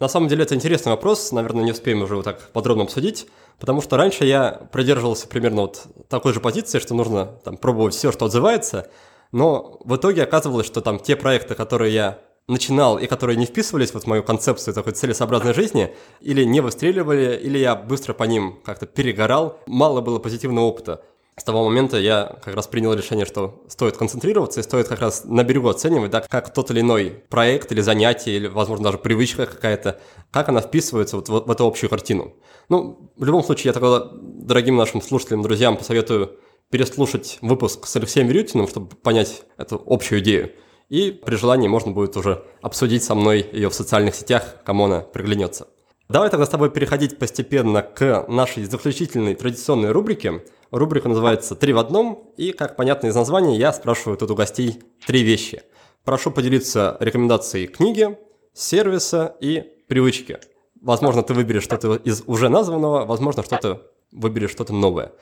На 0.00 0.08
самом 0.08 0.28
деле 0.28 0.42
это 0.42 0.54
интересный 0.54 0.90
вопрос, 0.90 1.30
наверное, 1.32 1.64
не 1.64 1.70
успеем 1.70 2.02
уже 2.02 2.16
вот 2.16 2.24
так 2.24 2.50
подробно 2.52 2.82
обсудить, 2.82 3.28
потому 3.60 3.80
что 3.80 3.96
раньше 3.96 4.24
я 4.24 4.60
придерживался 4.72 5.28
примерно 5.28 5.62
вот 5.62 5.86
такой 6.08 6.32
же 6.32 6.40
позиции, 6.40 6.80
что 6.80 6.94
нужно 6.94 7.26
там 7.44 7.56
пробовать 7.56 7.94
все, 7.94 8.10
что 8.10 8.24
отзывается, 8.24 8.90
но 9.34 9.80
в 9.84 9.96
итоге 9.96 10.22
оказывалось, 10.22 10.64
что 10.64 10.80
там 10.80 11.00
те 11.00 11.16
проекты, 11.16 11.56
которые 11.56 11.92
я 11.92 12.18
начинал 12.46 12.98
и 12.98 13.08
которые 13.08 13.36
не 13.36 13.46
вписывались 13.46 13.92
вот 13.92 14.04
в 14.04 14.06
мою 14.06 14.22
концепцию 14.22 14.74
такой 14.74 14.92
целесообразной 14.92 15.52
жизни, 15.52 15.92
или 16.20 16.44
не 16.44 16.60
выстреливали, 16.60 17.36
или 17.42 17.58
я 17.58 17.74
быстро 17.74 18.12
по 18.12 18.22
ним 18.22 18.60
как-то 18.64 18.86
перегорал, 18.86 19.58
мало 19.66 20.02
было 20.02 20.20
позитивного 20.20 20.66
опыта. 20.66 21.02
С 21.36 21.42
того 21.42 21.64
момента 21.64 21.98
я 21.98 22.36
как 22.44 22.54
раз 22.54 22.68
принял 22.68 22.94
решение, 22.94 23.26
что 23.26 23.64
стоит 23.66 23.96
концентрироваться 23.96 24.60
и 24.60 24.62
стоит 24.62 24.86
как 24.86 25.00
раз 25.00 25.24
на 25.24 25.42
берегу 25.42 25.68
оценивать, 25.68 26.12
да, 26.12 26.20
как 26.20 26.54
тот 26.54 26.70
или 26.70 26.78
иной 26.78 27.24
проект 27.28 27.72
или 27.72 27.80
занятие, 27.80 28.36
или, 28.36 28.46
возможно, 28.46 28.84
даже 28.84 28.98
привычка 28.98 29.46
какая-то, 29.46 30.00
как 30.30 30.48
она 30.48 30.60
вписывается 30.60 31.16
вот 31.16 31.28
в, 31.28 31.40
в 31.40 31.50
эту 31.50 31.66
общую 31.66 31.90
картину. 31.90 32.34
Ну, 32.68 33.10
в 33.16 33.24
любом 33.24 33.42
случае, 33.42 33.70
я 33.70 33.72
тогда 33.72 34.10
дорогим 34.12 34.76
нашим 34.76 35.02
слушателям, 35.02 35.42
друзьям 35.42 35.76
посоветую 35.76 36.38
переслушать 36.70 37.38
выпуск 37.40 37.86
с 37.86 37.96
Алексеем 37.96 38.28
Верютиным, 38.28 38.68
чтобы 38.68 38.94
понять 38.96 39.42
эту 39.56 39.82
общую 39.86 40.20
идею. 40.20 40.52
И 40.88 41.10
при 41.10 41.36
желании 41.36 41.68
можно 41.68 41.92
будет 41.92 42.16
уже 42.16 42.44
обсудить 42.62 43.02
со 43.02 43.14
мной 43.14 43.48
ее 43.52 43.70
в 43.70 43.74
социальных 43.74 44.14
сетях, 44.14 44.56
кому 44.64 44.84
она 44.84 45.00
приглянется. 45.00 45.68
Давай 46.08 46.28
тогда 46.28 46.44
с 46.44 46.50
тобой 46.50 46.70
переходить 46.70 47.18
постепенно 47.18 47.80
к 47.80 48.26
нашей 48.28 48.64
заключительной 48.64 49.34
традиционной 49.34 49.90
рубрике. 49.90 50.44
Рубрика 50.70 51.08
называется 51.08 51.54
«Три 51.54 51.72
в 51.72 51.78
одном», 51.78 52.30
и, 52.36 52.52
как 52.52 52.76
понятно 52.76 53.06
из 53.06 53.14
названия, 53.14 53.56
я 53.56 53.72
спрашиваю 53.72 54.18
тут 54.18 54.30
у 54.30 54.34
гостей 54.34 54.82
три 55.06 55.22
вещи. 55.22 55.62
Прошу 56.04 56.30
поделиться 56.30 56.98
рекомендацией 57.00 57.66
книги, 57.66 58.18
сервиса 58.52 59.34
и 59.40 59.64
привычки. 59.88 60.38
Возможно, 60.82 61.22
ты 61.22 61.32
выберешь 61.32 61.62
что-то 61.62 61.94
из 61.94 62.22
уже 62.26 62.50
названного, 62.50 63.06
возможно, 63.06 63.42
что-то 63.42 63.90
выберешь 64.14 64.50
что-то 64.50 64.72
новое. 64.72 65.12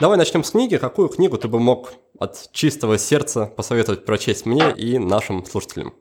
Давай 0.00 0.16
начнем 0.16 0.44
с 0.44 0.50
книги. 0.50 0.76
Какую 0.76 1.08
книгу 1.08 1.36
ты 1.38 1.48
бы 1.48 1.58
мог 1.58 1.92
от 2.18 2.50
чистого 2.52 2.98
сердца 2.98 3.50
посоветовать 3.56 4.04
прочесть 4.04 4.46
мне 4.46 4.72
и 4.72 4.98
нашим 4.98 5.44
слушателям? 5.44 5.94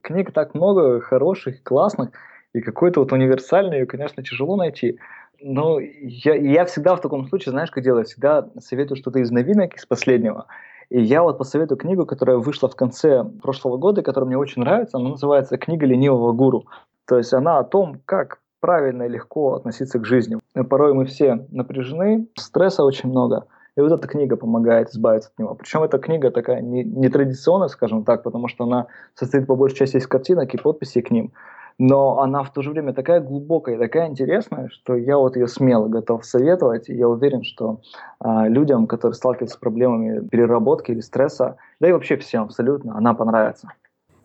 Книг 0.00 0.32
так 0.32 0.54
много 0.54 1.00
хороших, 1.00 1.62
классных, 1.62 2.10
и 2.52 2.60
какой-то 2.60 3.00
вот 3.00 3.12
универсальный, 3.12 3.80
ее, 3.80 3.86
конечно, 3.86 4.22
тяжело 4.22 4.56
найти. 4.56 4.98
Но 5.40 5.78
я, 5.78 6.34
я 6.34 6.64
всегда 6.64 6.96
в 6.96 7.00
таком 7.00 7.28
случае, 7.28 7.52
знаешь, 7.52 7.70
как 7.70 7.84
делаю, 7.84 8.04
всегда 8.04 8.48
советую 8.58 8.96
что-то 8.96 9.20
из 9.20 9.30
новинок, 9.30 9.76
из 9.76 9.86
последнего. 9.86 10.46
И 10.88 11.00
я 11.00 11.22
вот 11.22 11.38
посоветую 11.38 11.78
книгу, 11.78 12.04
которая 12.04 12.38
вышла 12.38 12.68
в 12.68 12.74
конце 12.74 13.24
прошлого 13.24 13.76
года, 13.76 14.02
которая 14.02 14.26
мне 14.26 14.36
очень 14.36 14.62
нравится. 14.62 14.98
Она 14.98 15.10
называется 15.10 15.56
«Книга 15.56 15.86
ленивого 15.86 16.32
гуру». 16.32 16.66
То 17.06 17.16
есть 17.16 17.32
она 17.32 17.58
о 17.58 17.64
том, 17.64 18.00
как 18.04 18.40
правильно 18.60 19.04
и 19.04 19.08
легко 19.08 19.54
относиться 19.54 19.98
к 19.98 20.04
жизни. 20.04 20.38
Порой 20.68 20.94
мы 20.94 21.04
все 21.06 21.46
напряжены, 21.50 22.28
стресса 22.36 22.84
очень 22.84 23.08
много, 23.08 23.46
и 23.76 23.80
вот 23.80 23.92
эта 23.92 24.06
книга 24.06 24.36
помогает 24.36 24.90
избавиться 24.90 25.30
от 25.32 25.38
него. 25.38 25.54
Причем 25.54 25.82
эта 25.82 25.98
книга 25.98 26.30
такая 26.30 26.60
нетрадиционная, 26.60 27.68
не 27.68 27.72
скажем 27.72 28.04
так, 28.04 28.22
потому 28.22 28.48
что 28.48 28.64
она 28.64 28.86
состоит 29.14 29.46
по 29.46 29.56
большей 29.56 29.76
части 29.76 29.96
из 29.96 30.06
картинок 30.06 30.52
и 30.54 30.58
подписей 30.58 31.02
к 31.02 31.10
ним. 31.10 31.32
Но 31.78 32.20
она 32.20 32.42
в 32.42 32.52
то 32.52 32.60
же 32.60 32.72
время 32.72 32.92
такая 32.92 33.20
глубокая 33.20 33.78
такая 33.78 34.08
интересная, 34.08 34.68
что 34.68 34.96
я 34.96 35.16
вот 35.16 35.36
ее 35.36 35.48
смело 35.48 35.88
готов 35.88 36.26
советовать. 36.26 36.90
И 36.90 36.94
я 36.94 37.08
уверен, 37.08 37.42
что 37.42 37.80
а, 38.18 38.48
людям, 38.48 38.86
которые 38.86 39.14
сталкиваются 39.14 39.56
с 39.56 39.58
проблемами 39.60 40.28
переработки 40.28 40.90
или 40.90 41.00
стресса, 41.00 41.56
да 41.80 41.88
и 41.88 41.92
вообще 41.92 42.18
всем 42.18 42.44
абсолютно, 42.44 42.98
она 42.98 43.14
понравится. 43.14 43.68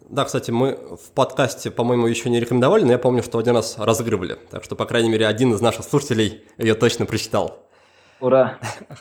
Да, 0.10 0.24
кстати, 0.26 0.52
мы 0.52 0.76
в 0.76 1.12
подкасте, 1.14 1.72
по-моему, 1.72 2.08
еще 2.08 2.30
не 2.30 2.40
рекомендовали, 2.40 2.84
но 2.84 2.92
я 2.92 3.00
помню, 3.00 3.24
что 3.24 3.40
один 3.40 3.56
раз 3.56 3.78
разыгрывали. 3.80 4.38
Так 4.52 4.64
что, 4.64 4.76
по 4.76 4.86
крайней 4.86 5.10
мере, 5.10 5.28
один 5.28 5.54
из 5.54 5.62
наших 5.62 5.84
слушателей 5.84 6.44
ее 6.58 6.76
точно 6.76 7.06
прочитал. 7.06 7.58
Ура! 8.20 8.58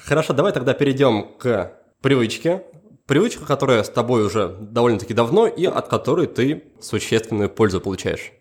Хорошо, 0.07 0.33
давай 0.33 0.53
тогда 0.53 0.73
перейдем 0.73 1.29
к 1.39 1.73
привычке. 2.01 2.65
Привычка, 3.07 3.45
которая 3.45 3.83
с 3.83 3.91
тобой 3.91 4.25
уже 4.25 4.49
довольно-таки 4.49 5.13
давно 5.13 5.47
и 5.47 5.67
от 5.67 5.89
которой 5.89 6.27
ты 6.27 6.65
существенную 6.81 7.51
пользу 7.51 7.81
получаешь. 7.81 8.33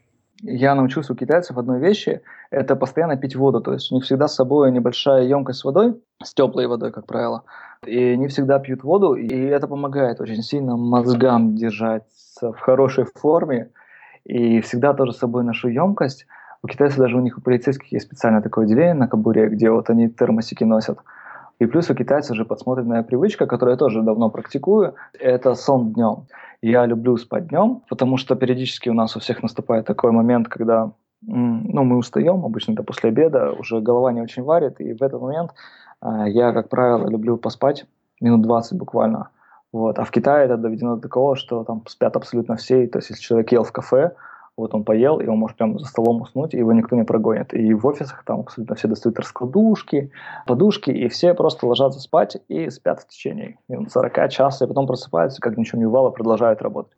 Я 0.41 0.74
научился 0.76 1.14
у 1.14 1.16
китайцев 1.16 1.57
одной 1.57 1.80
вещи– 1.80 2.22
это 2.51 2.76
постоянно 2.76 3.18
пить 3.18 3.36
воду. 3.36 3.61
То 3.61 3.74
есть 3.74 3.91
у 3.91 3.95
них 3.95 4.03
всегда 4.03 4.28
с 4.28 4.36
собой 4.36 4.72
небольшая 4.72 5.24
емкость 5.24 5.59
с 5.59 5.64
водой, 5.64 6.01
с 6.24 6.34
теплой 6.34 6.68
водой, 6.68 6.91
как 6.91 7.07
правило. 7.07 7.43
И 7.86 8.16
не 8.16 8.28
всегда 8.28 8.59
пьют 8.59 8.84
воду, 8.84 9.16
и 9.16 9.36
это 9.36 9.68
помогает 9.68 10.22
очень 10.22 10.43
сильно 10.43 10.78
мозгам 10.78 11.55
держаться 11.55 12.23
в 12.42 12.60
хорошей 12.60 13.06
форме. 13.06 13.70
И 14.26 14.62
всегда 14.62 14.94
тоже 14.94 15.14
с 15.14 15.18
собой 15.18 15.44
ношу 15.44 15.68
емкость. 15.68 16.26
У 16.62 16.68
китайцев 16.68 16.98
даже 16.98 17.18
у 17.18 17.22
них 17.22 17.38
у 17.38 17.42
полицейских 17.42 17.92
есть 17.92 18.06
специальное 18.06 18.42
такое 18.42 18.66
отделение 18.66 18.94
на 18.94 19.08
кабуре, 19.08 19.50
где 19.50 19.70
вот 19.70 19.90
они 19.90 20.10
термосики 20.10 20.64
носят. 20.64 21.00
И 21.60 21.66
плюс 21.66 21.90
у 21.90 21.96
китайцев 21.96 22.32
уже 22.32 22.46
подсмотренная 22.46 23.04
привычка, 23.04 23.46
которую 23.46 23.74
я 23.74 23.78
тоже 23.78 24.02
давно 24.02 24.30
практикую, 24.30 24.96
это 25.20 25.56
сон 25.56 25.94
днем. 25.94 26.26
Я 26.62 26.86
люблю 26.86 27.18
спать 27.18 27.48
днем, 27.48 27.82
потому 27.90 28.18
что 28.18 28.36
периодически 28.36 28.90
у 28.90 28.94
нас 28.94 29.16
у 29.16 29.20
всех 29.20 29.44
наступает 29.44 29.86
такой 29.86 30.12
момент, 30.12 30.48
когда 30.48 30.92
ну, 31.26 31.84
мы 31.84 31.98
устаем, 31.98 32.46
обычно 32.46 32.74
это 32.74 32.84
после 32.84 33.10
обеда, 33.10 33.52
уже 33.52 33.80
голова 33.82 34.12
не 34.12 34.22
очень 34.22 34.44
варит, 34.44 34.80
и 34.82 34.94
в 34.94 35.02
этот 35.02 35.22
момент 35.22 35.52
э, 36.02 36.26
я, 36.28 36.52
как 36.52 36.70
правило, 36.70 37.08
люблю 37.08 37.38
поспать 37.38 37.86
минут 38.20 38.42
20 38.42 38.78
буквально. 38.78 39.30
Вот. 39.74 40.00
А 40.00 40.04
в 40.04 40.12
Китае 40.12 40.46
это 40.46 40.56
доведено 40.56 40.96
до 40.96 41.02
такого, 41.02 41.36
что 41.36 41.64
там 41.64 41.84
спят 41.88 42.16
абсолютно 42.16 42.56
все. 42.56 42.88
То 42.88 43.00
есть, 43.00 43.10
если 43.10 43.22
человек 43.22 43.52
ел 43.52 43.64
в 43.64 43.72
кафе, 43.72 44.12
вот 44.56 44.76
он 44.76 44.84
поел, 44.84 45.20
и 45.20 45.26
он 45.26 45.40
может 45.40 45.58
прямо 45.58 45.80
за 45.80 45.86
столом 45.86 46.22
уснуть, 46.22 46.54
и 46.54 46.58
его 46.58 46.74
никто 46.74 46.96
не 46.96 47.04
прогонит. 47.04 47.56
И 47.56 47.74
в 47.74 47.88
офисах 47.88 48.24
там 48.24 48.42
абсолютно 48.42 48.76
все 48.76 48.88
достают 48.88 49.18
раскладушки, 49.18 50.12
подушки, 50.46 50.92
и 50.92 51.08
все 51.08 51.34
просто 51.34 51.66
ложатся 51.66 52.00
спать 52.00 52.38
и 52.48 52.70
спят 52.70 53.00
в 53.00 53.08
течение 53.08 53.58
минут 53.68 53.92
40 53.92 54.30
часа, 54.30 54.66
и 54.66 54.68
потом 54.68 54.86
просыпаются, 54.86 55.42
как 55.42 55.58
ничего 55.58 55.80
не 55.80 55.86
бывало, 55.86 56.12
продолжают 56.12 56.62
работать. 56.62 56.94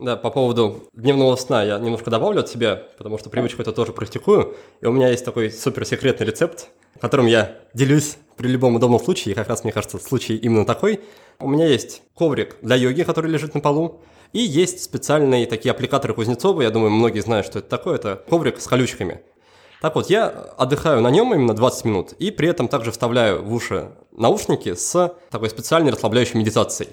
Да, 0.00 0.16
по 0.16 0.30
поводу 0.30 0.88
дневного 0.94 1.36
сна 1.36 1.62
я 1.62 1.78
немножко 1.78 2.08
добавлю 2.08 2.40
от 2.40 2.48
себя, 2.48 2.84
потому 2.96 3.18
что 3.18 3.28
привычку 3.28 3.60
это 3.60 3.70
тоже 3.72 3.92
практикую. 3.92 4.56
И 4.80 4.86
у 4.86 4.92
меня 4.92 5.10
есть 5.10 5.26
такой 5.26 5.50
суперсекретный 5.50 6.26
рецепт, 6.26 6.68
которым 7.02 7.26
я 7.26 7.58
делюсь 7.74 8.16
при 8.38 8.48
любом 8.48 8.76
удобном 8.76 8.98
случае. 8.98 9.32
И 9.32 9.34
как 9.34 9.48
раз, 9.48 9.62
мне 9.62 9.74
кажется, 9.74 9.98
случай 9.98 10.36
именно 10.36 10.64
такой. 10.64 11.00
У 11.38 11.48
меня 11.48 11.66
есть 11.66 12.00
коврик 12.14 12.56
для 12.62 12.76
йоги, 12.76 13.02
который 13.02 13.30
лежит 13.30 13.54
на 13.54 13.60
полу. 13.60 14.00
И 14.32 14.38
есть 14.38 14.82
специальные 14.82 15.44
такие 15.44 15.70
аппликаторы 15.70 16.14
Кузнецова, 16.14 16.62
я 16.62 16.70
думаю, 16.70 16.90
многие 16.92 17.20
знают, 17.20 17.46
что 17.46 17.58
это 17.58 17.68
такое, 17.68 17.96
это 17.96 18.24
коврик 18.26 18.58
с 18.58 18.66
колючками. 18.66 19.20
Так 19.82 19.96
вот, 19.96 20.08
я 20.08 20.28
отдыхаю 20.28 21.02
на 21.02 21.10
нем 21.10 21.34
именно 21.34 21.52
20 21.52 21.84
минут, 21.84 22.12
и 22.18 22.30
при 22.30 22.48
этом 22.48 22.68
также 22.68 22.90
вставляю 22.90 23.42
в 23.42 23.52
уши 23.52 23.90
наушники 24.12 24.74
с 24.74 25.14
такой 25.30 25.50
специальной 25.50 25.90
расслабляющей 25.90 26.38
медитацией. 26.38 26.90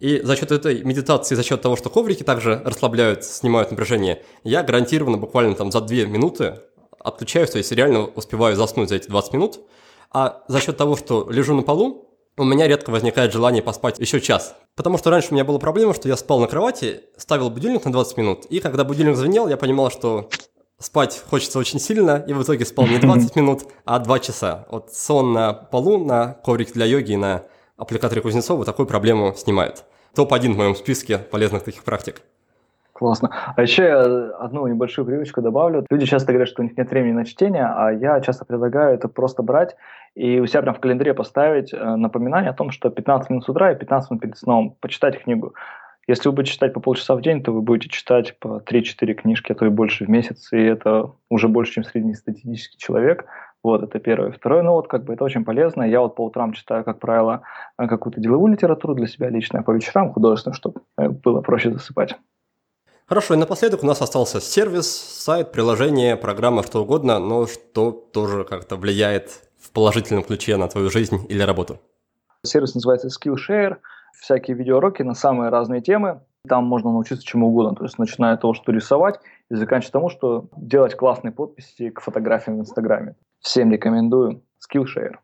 И 0.00 0.20
за 0.22 0.34
счет 0.34 0.50
этой 0.50 0.82
медитации, 0.82 1.34
за 1.34 1.42
счет 1.42 1.60
того, 1.60 1.76
что 1.76 1.90
коврики 1.90 2.22
также 2.22 2.60
расслабляют, 2.64 3.24
снимают 3.24 3.70
напряжение, 3.70 4.22
я 4.44 4.62
гарантированно 4.62 5.18
буквально 5.18 5.54
там 5.54 5.70
за 5.70 5.80
2 5.80 5.96
минуты 6.06 6.60
отключаюсь, 6.98 7.50
то 7.50 7.58
есть 7.58 7.70
реально 7.72 8.06
успеваю 8.06 8.56
заснуть 8.56 8.88
за 8.88 8.96
эти 8.96 9.08
20 9.08 9.32
минут. 9.34 9.60
А 10.10 10.42
за 10.48 10.60
счет 10.60 10.76
того, 10.76 10.96
что 10.96 11.30
лежу 11.30 11.54
на 11.54 11.62
полу, 11.62 12.08
у 12.36 12.44
меня 12.44 12.66
редко 12.66 12.90
возникает 12.90 13.32
желание 13.32 13.62
поспать 13.62 13.98
еще 13.98 14.20
час. 14.20 14.56
Потому 14.74 14.96
что 14.96 15.10
раньше 15.10 15.28
у 15.30 15.34
меня 15.34 15.44
была 15.44 15.58
проблема, 15.58 15.94
что 15.94 16.08
я 16.08 16.16
спал 16.16 16.40
на 16.40 16.46
кровати, 16.46 17.02
ставил 17.16 17.50
будильник 17.50 17.84
на 17.84 17.92
20 17.92 18.16
минут, 18.16 18.46
и 18.46 18.60
когда 18.60 18.84
будильник 18.84 19.16
звенел, 19.16 19.48
я 19.48 19.58
понимал, 19.58 19.90
что 19.90 20.30
спать 20.78 21.22
хочется 21.28 21.58
очень 21.58 21.78
сильно, 21.78 22.24
и 22.26 22.32
в 22.32 22.42
итоге 22.42 22.64
спал 22.64 22.86
не 22.86 22.98
20 22.98 23.36
минут, 23.36 23.64
а 23.84 23.98
2 23.98 24.18
часа. 24.20 24.66
Вот 24.70 24.94
сон 24.94 25.34
на 25.34 25.52
полу, 25.52 26.02
на 26.02 26.32
коврике 26.42 26.72
для 26.72 26.86
йоги 26.86 27.14
на 27.16 27.44
аппликаторе 27.80 28.20
Кузнецова 28.20 28.64
такую 28.64 28.86
проблему 28.86 29.32
снимает. 29.34 29.84
Топ-1 30.14 30.52
в 30.52 30.56
моем 30.56 30.74
списке 30.74 31.18
полезных 31.18 31.62
таких 31.62 31.84
практик. 31.84 32.22
Классно. 32.92 33.30
А 33.56 33.62
еще 33.62 33.84
я 33.84 34.02
одну 34.38 34.66
небольшую 34.66 35.06
привычку 35.06 35.40
добавлю. 35.40 35.86
Люди 35.88 36.04
часто 36.04 36.32
говорят, 36.32 36.48
что 36.48 36.60
у 36.60 36.64
них 36.66 36.76
нет 36.76 36.90
времени 36.90 37.12
на 37.12 37.24
чтение, 37.24 37.64
а 37.64 37.90
я 37.90 38.20
часто 38.20 38.44
предлагаю 38.44 38.94
это 38.94 39.08
просто 39.08 39.42
брать 39.42 39.74
и 40.14 40.40
у 40.40 40.46
себя 40.46 40.62
прям 40.62 40.74
в 40.74 40.80
календаре 40.80 41.14
поставить 41.14 41.72
э, 41.72 41.96
напоминание 41.96 42.50
о 42.50 42.54
том, 42.54 42.70
что 42.70 42.90
15 42.90 43.30
минут 43.30 43.44
с 43.44 43.48
утра 43.48 43.72
и 43.72 43.76
15 43.76 44.10
минут 44.10 44.22
перед 44.22 44.36
сном 44.36 44.76
почитать 44.80 45.22
книгу. 45.22 45.54
Если 46.06 46.28
вы 46.28 46.34
будете 46.34 46.54
читать 46.54 46.72
по 46.72 46.80
полчаса 46.80 47.14
в 47.14 47.22
день, 47.22 47.42
то 47.42 47.52
вы 47.52 47.62
будете 47.62 47.88
читать 47.88 48.38
по 48.38 48.62
3-4 48.66 49.14
книжки, 49.14 49.52
а 49.52 49.54
то 49.54 49.66
и 49.66 49.68
больше 49.68 50.04
в 50.04 50.08
месяц, 50.08 50.52
и 50.52 50.58
это 50.58 51.12
уже 51.28 51.48
больше, 51.48 51.74
чем 51.74 51.84
среднестатистический 51.84 52.78
человек. 52.78 53.26
Вот, 53.62 53.82
это 53.82 53.98
первое. 53.98 54.32
Второе, 54.32 54.62
ну 54.62 54.72
вот 54.72 54.88
как 54.88 55.04
бы 55.04 55.12
это 55.12 55.24
очень 55.24 55.44
полезно. 55.44 55.82
Я 55.82 56.00
вот 56.00 56.16
по 56.16 56.24
утрам 56.24 56.52
читаю, 56.52 56.82
как 56.82 56.98
правило, 56.98 57.42
э, 57.78 57.86
какую-то 57.86 58.20
деловую 58.20 58.52
литературу 58.52 58.94
для 58.94 59.06
себя 59.06 59.28
лично, 59.28 59.60
а 59.60 59.62
по 59.62 59.72
вечерам 59.72 60.12
художественную, 60.12 60.54
чтобы 60.56 60.80
э, 60.96 61.08
было 61.10 61.42
проще 61.42 61.70
засыпать. 61.70 62.16
Хорошо, 63.06 63.34
и 63.34 63.36
напоследок 63.36 63.82
у 63.82 63.86
нас 63.86 64.00
остался 64.00 64.40
сервис, 64.40 64.88
сайт, 64.88 65.52
приложение, 65.52 66.16
программа, 66.16 66.62
что 66.62 66.82
угодно, 66.82 67.18
но 67.18 67.46
что 67.46 67.90
тоже 67.90 68.44
как-то 68.44 68.76
влияет 68.76 69.42
в 69.58 69.72
положительном 69.72 70.22
ключе 70.22 70.56
на 70.56 70.68
твою 70.68 70.90
жизнь 70.90 71.26
или 71.28 71.42
работу. 71.42 71.80
Сервис 72.44 72.74
называется 72.74 73.08
Skillshare, 73.08 73.76
всякие 74.18 74.56
видеоуроки 74.56 75.02
на 75.02 75.14
самые 75.14 75.50
разные 75.50 75.80
темы. 75.80 76.20
Там 76.48 76.64
можно 76.64 76.90
научиться 76.90 77.24
чему 77.24 77.48
угодно, 77.48 77.76
то 77.76 77.84
есть 77.84 77.98
начиная 77.98 78.34
от 78.34 78.40
того, 78.40 78.54
что 78.54 78.72
рисовать, 78.72 79.20
и 79.50 79.54
заканчивая 79.54 79.92
тому, 79.92 80.08
что 80.08 80.48
делать 80.56 80.94
классные 80.94 81.32
подписи 81.32 81.90
к 81.90 82.00
фотографиям 82.00 82.58
в 82.58 82.60
Инстаграме. 82.60 83.16
Всем 83.40 83.70
рекомендую. 83.70 84.42
Skillshare. 84.60 85.16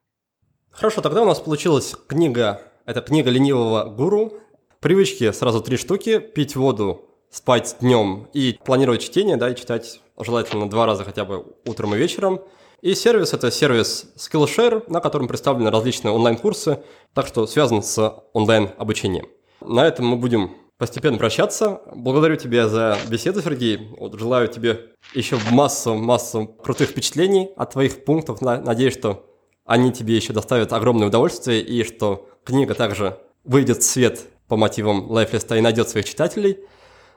Хорошо, 0.70 1.00
тогда 1.00 1.22
у 1.22 1.26
нас 1.26 1.40
получилась 1.40 1.94
книга, 2.06 2.60
это 2.84 3.00
книга 3.00 3.30
ленивого 3.30 3.84
гуру. 3.84 4.34
Привычки 4.80 5.32
сразу 5.32 5.62
три 5.62 5.78
штуки. 5.78 6.18
Пить 6.18 6.54
воду 6.54 7.06
спать 7.30 7.76
днем 7.80 8.28
и 8.32 8.58
планировать 8.64 9.02
чтение, 9.02 9.36
да, 9.36 9.50
и 9.50 9.56
читать 9.56 10.00
желательно 10.18 10.70
два 10.70 10.86
раза 10.86 11.04
хотя 11.04 11.24
бы 11.24 11.44
утром 11.66 11.94
и 11.94 11.98
вечером. 11.98 12.40
И 12.82 12.94
сервис– 12.94 13.32
это 13.32 13.50
сервис 13.50 14.06
Skillshare, 14.16 14.84
на 14.88 15.00
котором 15.00 15.28
представлены 15.28 15.70
различные 15.70 16.12
онлайн-курсы, 16.12 16.82
так 17.14 17.26
что 17.26 17.46
связан 17.46 17.82
с 17.82 18.22
онлайн-обучением. 18.34 19.26
На 19.60 19.86
этом 19.86 20.06
мы 20.06 20.16
будем 20.16 20.54
постепенно 20.76 21.16
прощаться. 21.16 21.80
Благодарю 21.94 22.36
тебя 22.36 22.68
за 22.68 22.98
беседу, 23.08 23.40
Сергей. 23.40 23.94
Вот, 23.98 24.18
желаю 24.18 24.48
тебе 24.48 24.90
еще 25.14 25.38
массу-массу 25.50 26.46
крутых 26.46 26.90
впечатлений 26.90 27.50
от 27.56 27.72
твоих 27.72 28.04
пунктов. 28.04 28.42
Надеюсь, 28.42 28.92
что 28.92 29.24
они 29.64 29.90
тебе 29.90 30.14
еще 30.14 30.34
доставят 30.34 30.72
огромное 30.72 31.08
удовольствие 31.08 31.62
и 31.62 31.82
что 31.82 32.28
книга 32.44 32.74
также 32.74 33.18
выйдет 33.44 33.78
в 33.78 33.86
свет 33.86 34.20
по 34.48 34.56
мотивам 34.56 35.10
лайфлиста 35.10 35.56
и 35.56 35.60
найдет 35.60 35.88
своих 35.88 36.06
читателей– 36.06 36.58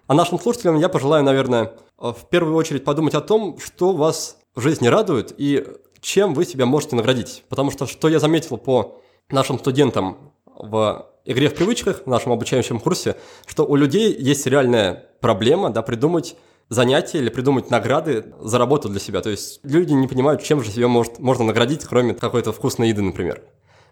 а 0.09 0.15
нашим 0.15 0.39
слушателям 0.39 0.79
я 0.79 0.89
пожелаю, 0.89 1.23
наверное, 1.23 1.73
в 1.99 2.27
первую 2.31 2.55
очередь 2.55 2.83
подумать 2.83 3.13
о 3.13 3.21
том, 3.21 3.59
что 3.59 3.93
вас 3.93 4.38
в 4.55 4.61
жизни 4.61 4.87
радует 4.87 5.33
и 5.37 5.65
чем 6.01 6.33
вы 6.33 6.45
себя 6.45 6.65
можете 6.65 6.95
наградить. 6.95 7.43
Потому 7.49 7.71
что, 7.71 7.85
что 7.85 8.07
я 8.07 8.19
заметил 8.19 8.57
по 8.57 9.01
нашим 9.29 9.59
студентам 9.59 10.33
в 10.45 11.09
игре 11.25 11.49
в 11.49 11.55
привычках, 11.55 12.03
в 12.05 12.07
нашем 12.07 12.31
обучающем 12.31 12.79
курсе, 12.79 13.15
что 13.45 13.65
у 13.65 13.75
людей 13.75 14.15
есть 14.17 14.45
реальная 14.47 15.05
проблема, 15.21 15.69
да, 15.69 15.81
придумать 15.81 16.35
занятия 16.69 17.17
или 17.17 17.29
придумать 17.29 17.69
награды 17.69 18.33
за 18.39 18.57
работу 18.57 18.89
для 18.89 18.99
себя. 18.99 19.21
То 19.21 19.29
есть 19.29 19.59
люди 19.63 19.93
не 19.93 20.07
понимают, 20.07 20.43
чем 20.43 20.63
же 20.63 20.71
себя 20.71 20.87
может, 20.87 21.19
можно 21.19 21.45
наградить, 21.45 21.83
кроме 21.85 22.13
какой-то 22.13 22.51
вкусной 22.51 22.89
еды, 22.89 23.01
например. 23.01 23.41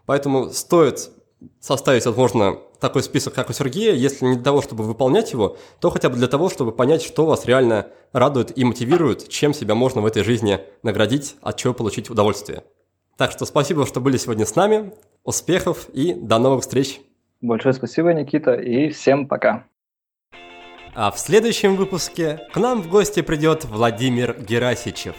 Поэтому 0.05 0.51
стоит 0.51 1.09
составить, 1.59 2.05
возможно, 2.05 2.57
такой 2.79 3.03
список, 3.03 3.33
как 3.33 3.49
у 3.49 3.53
Сергея, 3.53 3.93
если 3.93 4.25
не 4.25 4.35
для 4.35 4.43
того, 4.43 4.61
чтобы 4.61 4.83
выполнять 4.83 5.31
его, 5.31 5.57
то 5.79 5.89
хотя 5.89 6.09
бы 6.09 6.15
для 6.15 6.27
того, 6.27 6.49
чтобы 6.49 6.71
понять, 6.71 7.01
что 7.01 7.25
вас 7.25 7.45
реально 7.45 7.87
радует 8.11 8.57
и 8.57 8.63
мотивирует, 8.63 9.29
чем 9.29 9.53
себя 9.53 9.75
можно 9.75 10.01
в 10.01 10.05
этой 10.05 10.23
жизни 10.23 10.59
наградить, 10.83 11.35
от 11.41 11.57
чего 11.57 11.73
получить 11.73 12.09
удовольствие. 12.09 12.63
Так 13.17 13.31
что 13.31 13.45
спасибо, 13.45 13.85
что 13.85 13.99
были 13.99 14.17
сегодня 14.17 14.45
с 14.45 14.55
нами. 14.55 14.93
Успехов 15.23 15.89
и 15.89 16.13
до 16.13 16.37
новых 16.37 16.61
встреч. 16.61 17.01
Большое 17.41 17.73
спасибо, 17.73 18.13
Никита, 18.13 18.53
и 18.53 18.89
всем 18.89 19.27
пока. 19.27 19.65
А 20.95 21.11
в 21.11 21.19
следующем 21.19 21.75
выпуске 21.75 22.47
к 22.53 22.57
нам 22.57 22.81
в 22.81 22.89
гости 22.89 23.21
придет 23.21 23.65
Владимир 23.65 24.35
Герасичев, 24.39 25.15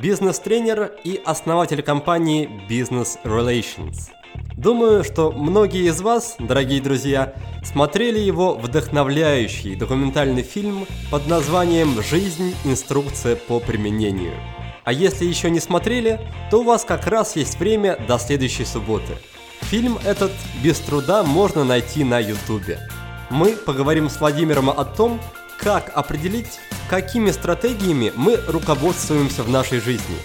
бизнес-тренер 0.00 0.92
и 1.02 1.20
основатель 1.24 1.82
компании 1.82 2.48
Business 2.68 3.18
Relations– 3.24 4.10
Думаю, 4.56 5.04
что 5.04 5.30
многие 5.30 5.88
из 5.88 6.00
вас, 6.00 6.36
дорогие 6.38 6.80
друзья, 6.80 7.34
смотрели 7.62 8.18
его 8.18 8.54
вдохновляющий 8.54 9.76
документальный 9.76 10.42
фильм 10.42 10.86
под 11.10 11.26
названием 11.28 12.02
«Жизнь. 12.02 12.54
Инструкция 12.64 13.36
по 13.36 13.60
применению». 13.60 14.34
А 14.84 14.92
если 14.92 15.26
еще 15.26 15.50
не 15.50 15.60
смотрели, 15.60 16.18
то 16.50 16.60
у 16.60 16.64
вас 16.64 16.84
как 16.84 17.06
раз 17.06 17.36
есть 17.36 17.60
время 17.60 17.98
до 18.08 18.18
следующей 18.18 18.64
субботы. 18.64 19.18
Фильм 19.60 19.98
этот 20.04 20.32
без 20.62 20.78
труда 20.78 21.22
можно 21.22 21.62
найти 21.62 22.04
на 22.04 22.18
ютубе. 22.18 22.80
Мы 23.28 23.52
поговорим 23.52 24.08
с 24.08 24.18
Владимиром 24.18 24.70
о 24.70 24.84
том, 24.84 25.20
как 25.58 25.92
определить, 25.94 26.58
какими 26.88 27.30
стратегиями 27.32 28.12
мы 28.16 28.38
руководствуемся 28.46 29.42
в 29.42 29.50
нашей 29.50 29.80
жизни, 29.80 30.16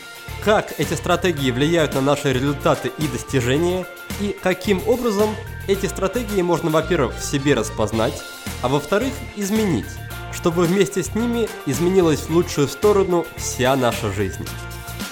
как 0.43 0.77
эти 0.77 0.93
стратегии 0.93 1.51
влияют 1.51 1.95
на 1.95 2.01
наши 2.01 2.33
результаты 2.33 2.91
и 2.97 3.07
достижения, 3.07 3.85
и 4.19 4.35
каким 4.41 4.85
образом 4.87 5.29
эти 5.67 5.85
стратегии 5.85 6.41
можно, 6.41 6.69
во-первых, 6.69 7.15
в 7.15 7.23
себе 7.23 7.53
распознать, 7.53 8.21
а 8.61 8.67
во-вторых, 8.67 9.13
изменить, 9.37 9.85
чтобы 10.33 10.63
вместе 10.63 11.01
с 11.01 11.15
ними 11.15 11.47
изменилась 11.65 12.21
в 12.21 12.29
лучшую 12.29 12.67
сторону 12.67 13.25
вся 13.37 13.75
наша 13.77 14.11
жизнь. 14.11 14.45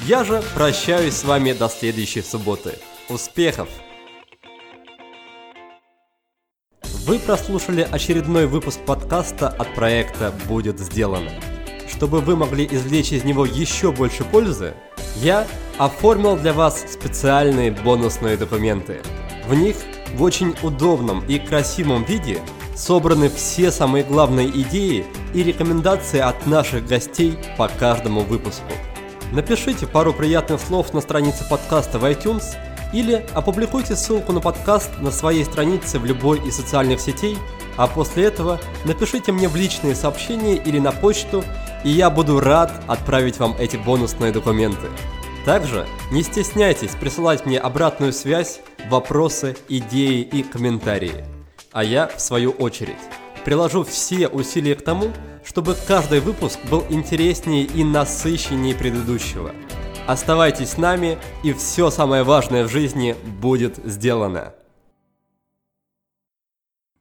Я 0.05 0.25
же 0.25 0.43
прощаюсь 0.53 1.15
с 1.15 1.23
вами 1.23 1.53
до 1.53 1.69
следующей 1.69 2.21
субботы. 2.21 2.77
Успехов! 3.07 3.69
Вы 7.05 7.19
прослушали 7.19 7.87
очередной 7.89 8.47
выпуск 8.47 8.79
подкаста 8.85 9.47
от 9.47 9.73
проекта 9.75 10.33
«Будет 10.47 10.79
сделано». 10.79 11.31
Чтобы 11.89 12.19
вы 12.21 12.35
могли 12.35 12.67
извлечь 12.69 13.11
из 13.11 13.23
него 13.23 13.45
еще 13.45 13.91
больше 13.91 14.23
пользы, 14.23 14.73
я 15.15 15.47
оформил 15.77 16.37
для 16.37 16.53
вас 16.53 16.83
специальные 16.91 17.71
бонусные 17.71 18.37
документы. 18.37 19.01
В 19.47 19.53
них 19.53 19.77
в 20.15 20.23
очень 20.23 20.55
удобном 20.61 21.23
и 21.27 21.39
красивом 21.39 22.03
виде 22.03 22.39
собраны 22.75 23.29
все 23.29 23.71
самые 23.71 24.03
главные 24.03 24.49
идеи 24.49 25.05
и 25.33 25.43
рекомендации 25.43 26.19
от 26.19 26.45
наших 26.47 26.87
гостей 26.87 27.37
по 27.57 27.67
каждому 27.67 28.21
выпуску. 28.21 28.71
Напишите 29.31 29.87
пару 29.87 30.13
приятных 30.13 30.59
слов 30.59 30.93
на 30.93 31.01
странице 31.01 31.47
подкаста 31.49 31.99
в 31.99 32.05
iTunes– 32.05 32.43
или 32.93 33.25
опубликуйте 33.33 33.95
ссылку 33.95 34.33
на 34.33 34.41
подкаст 34.41 34.89
на 34.99 35.11
своей 35.11 35.45
странице 35.45 35.99
в 35.99 36.05
любой 36.05 36.45
из 36.45 36.55
социальных 36.55 36.99
сетей, 36.99 37.37
а 37.77 37.87
после 37.87 38.25
этого 38.25 38.59
напишите 38.85 39.31
мне 39.31 39.47
в 39.47 39.55
личные 39.55 39.95
сообщения 39.95 40.55
или 40.55 40.79
на 40.79 40.91
почту, 40.91 41.43
и 41.83 41.89
я 41.89 42.09
буду 42.09 42.39
рад 42.39 42.71
отправить 42.87 43.39
вам 43.39 43.55
эти 43.59 43.77
бонусные 43.77 44.31
документы. 44.31 44.87
Также 45.45 45.87
не 46.11 46.21
стесняйтесь 46.21 46.91
присылать 46.91 47.45
мне 47.45 47.59
обратную 47.59 48.13
связь, 48.13 48.61
вопросы, 48.89 49.55
идеи 49.69 50.21
и 50.21 50.43
комментарии. 50.43 51.25
А 51.71 51.83
я, 51.83 52.07
в 52.07 52.21
свою 52.21 52.51
очередь, 52.51 52.95
приложу 53.43 53.83
все 53.83 54.27
усилия 54.27 54.75
к 54.75 54.83
тому, 54.83 55.11
чтобы 55.43 55.75
каждый 55.87 56.19
выпуск 56.19 56.59
был 56.69 56.85
интереснее 56.89 57.63
и 57.63 57.83
насыщеннее 57.83 58.75
предыдущего– 58.75 59.51
Оставайтесь 60.07 60.71
с 60.71 60.77
нами, 60.77 61.17
и 61.43 61.53
все 61.53 61.89
самое 61.89 62.23
важное 62.23 62.65
в 62.65 62.69
жизни 62.69 63.15
будет 63.39 63.77
сделано. 63.77 64.53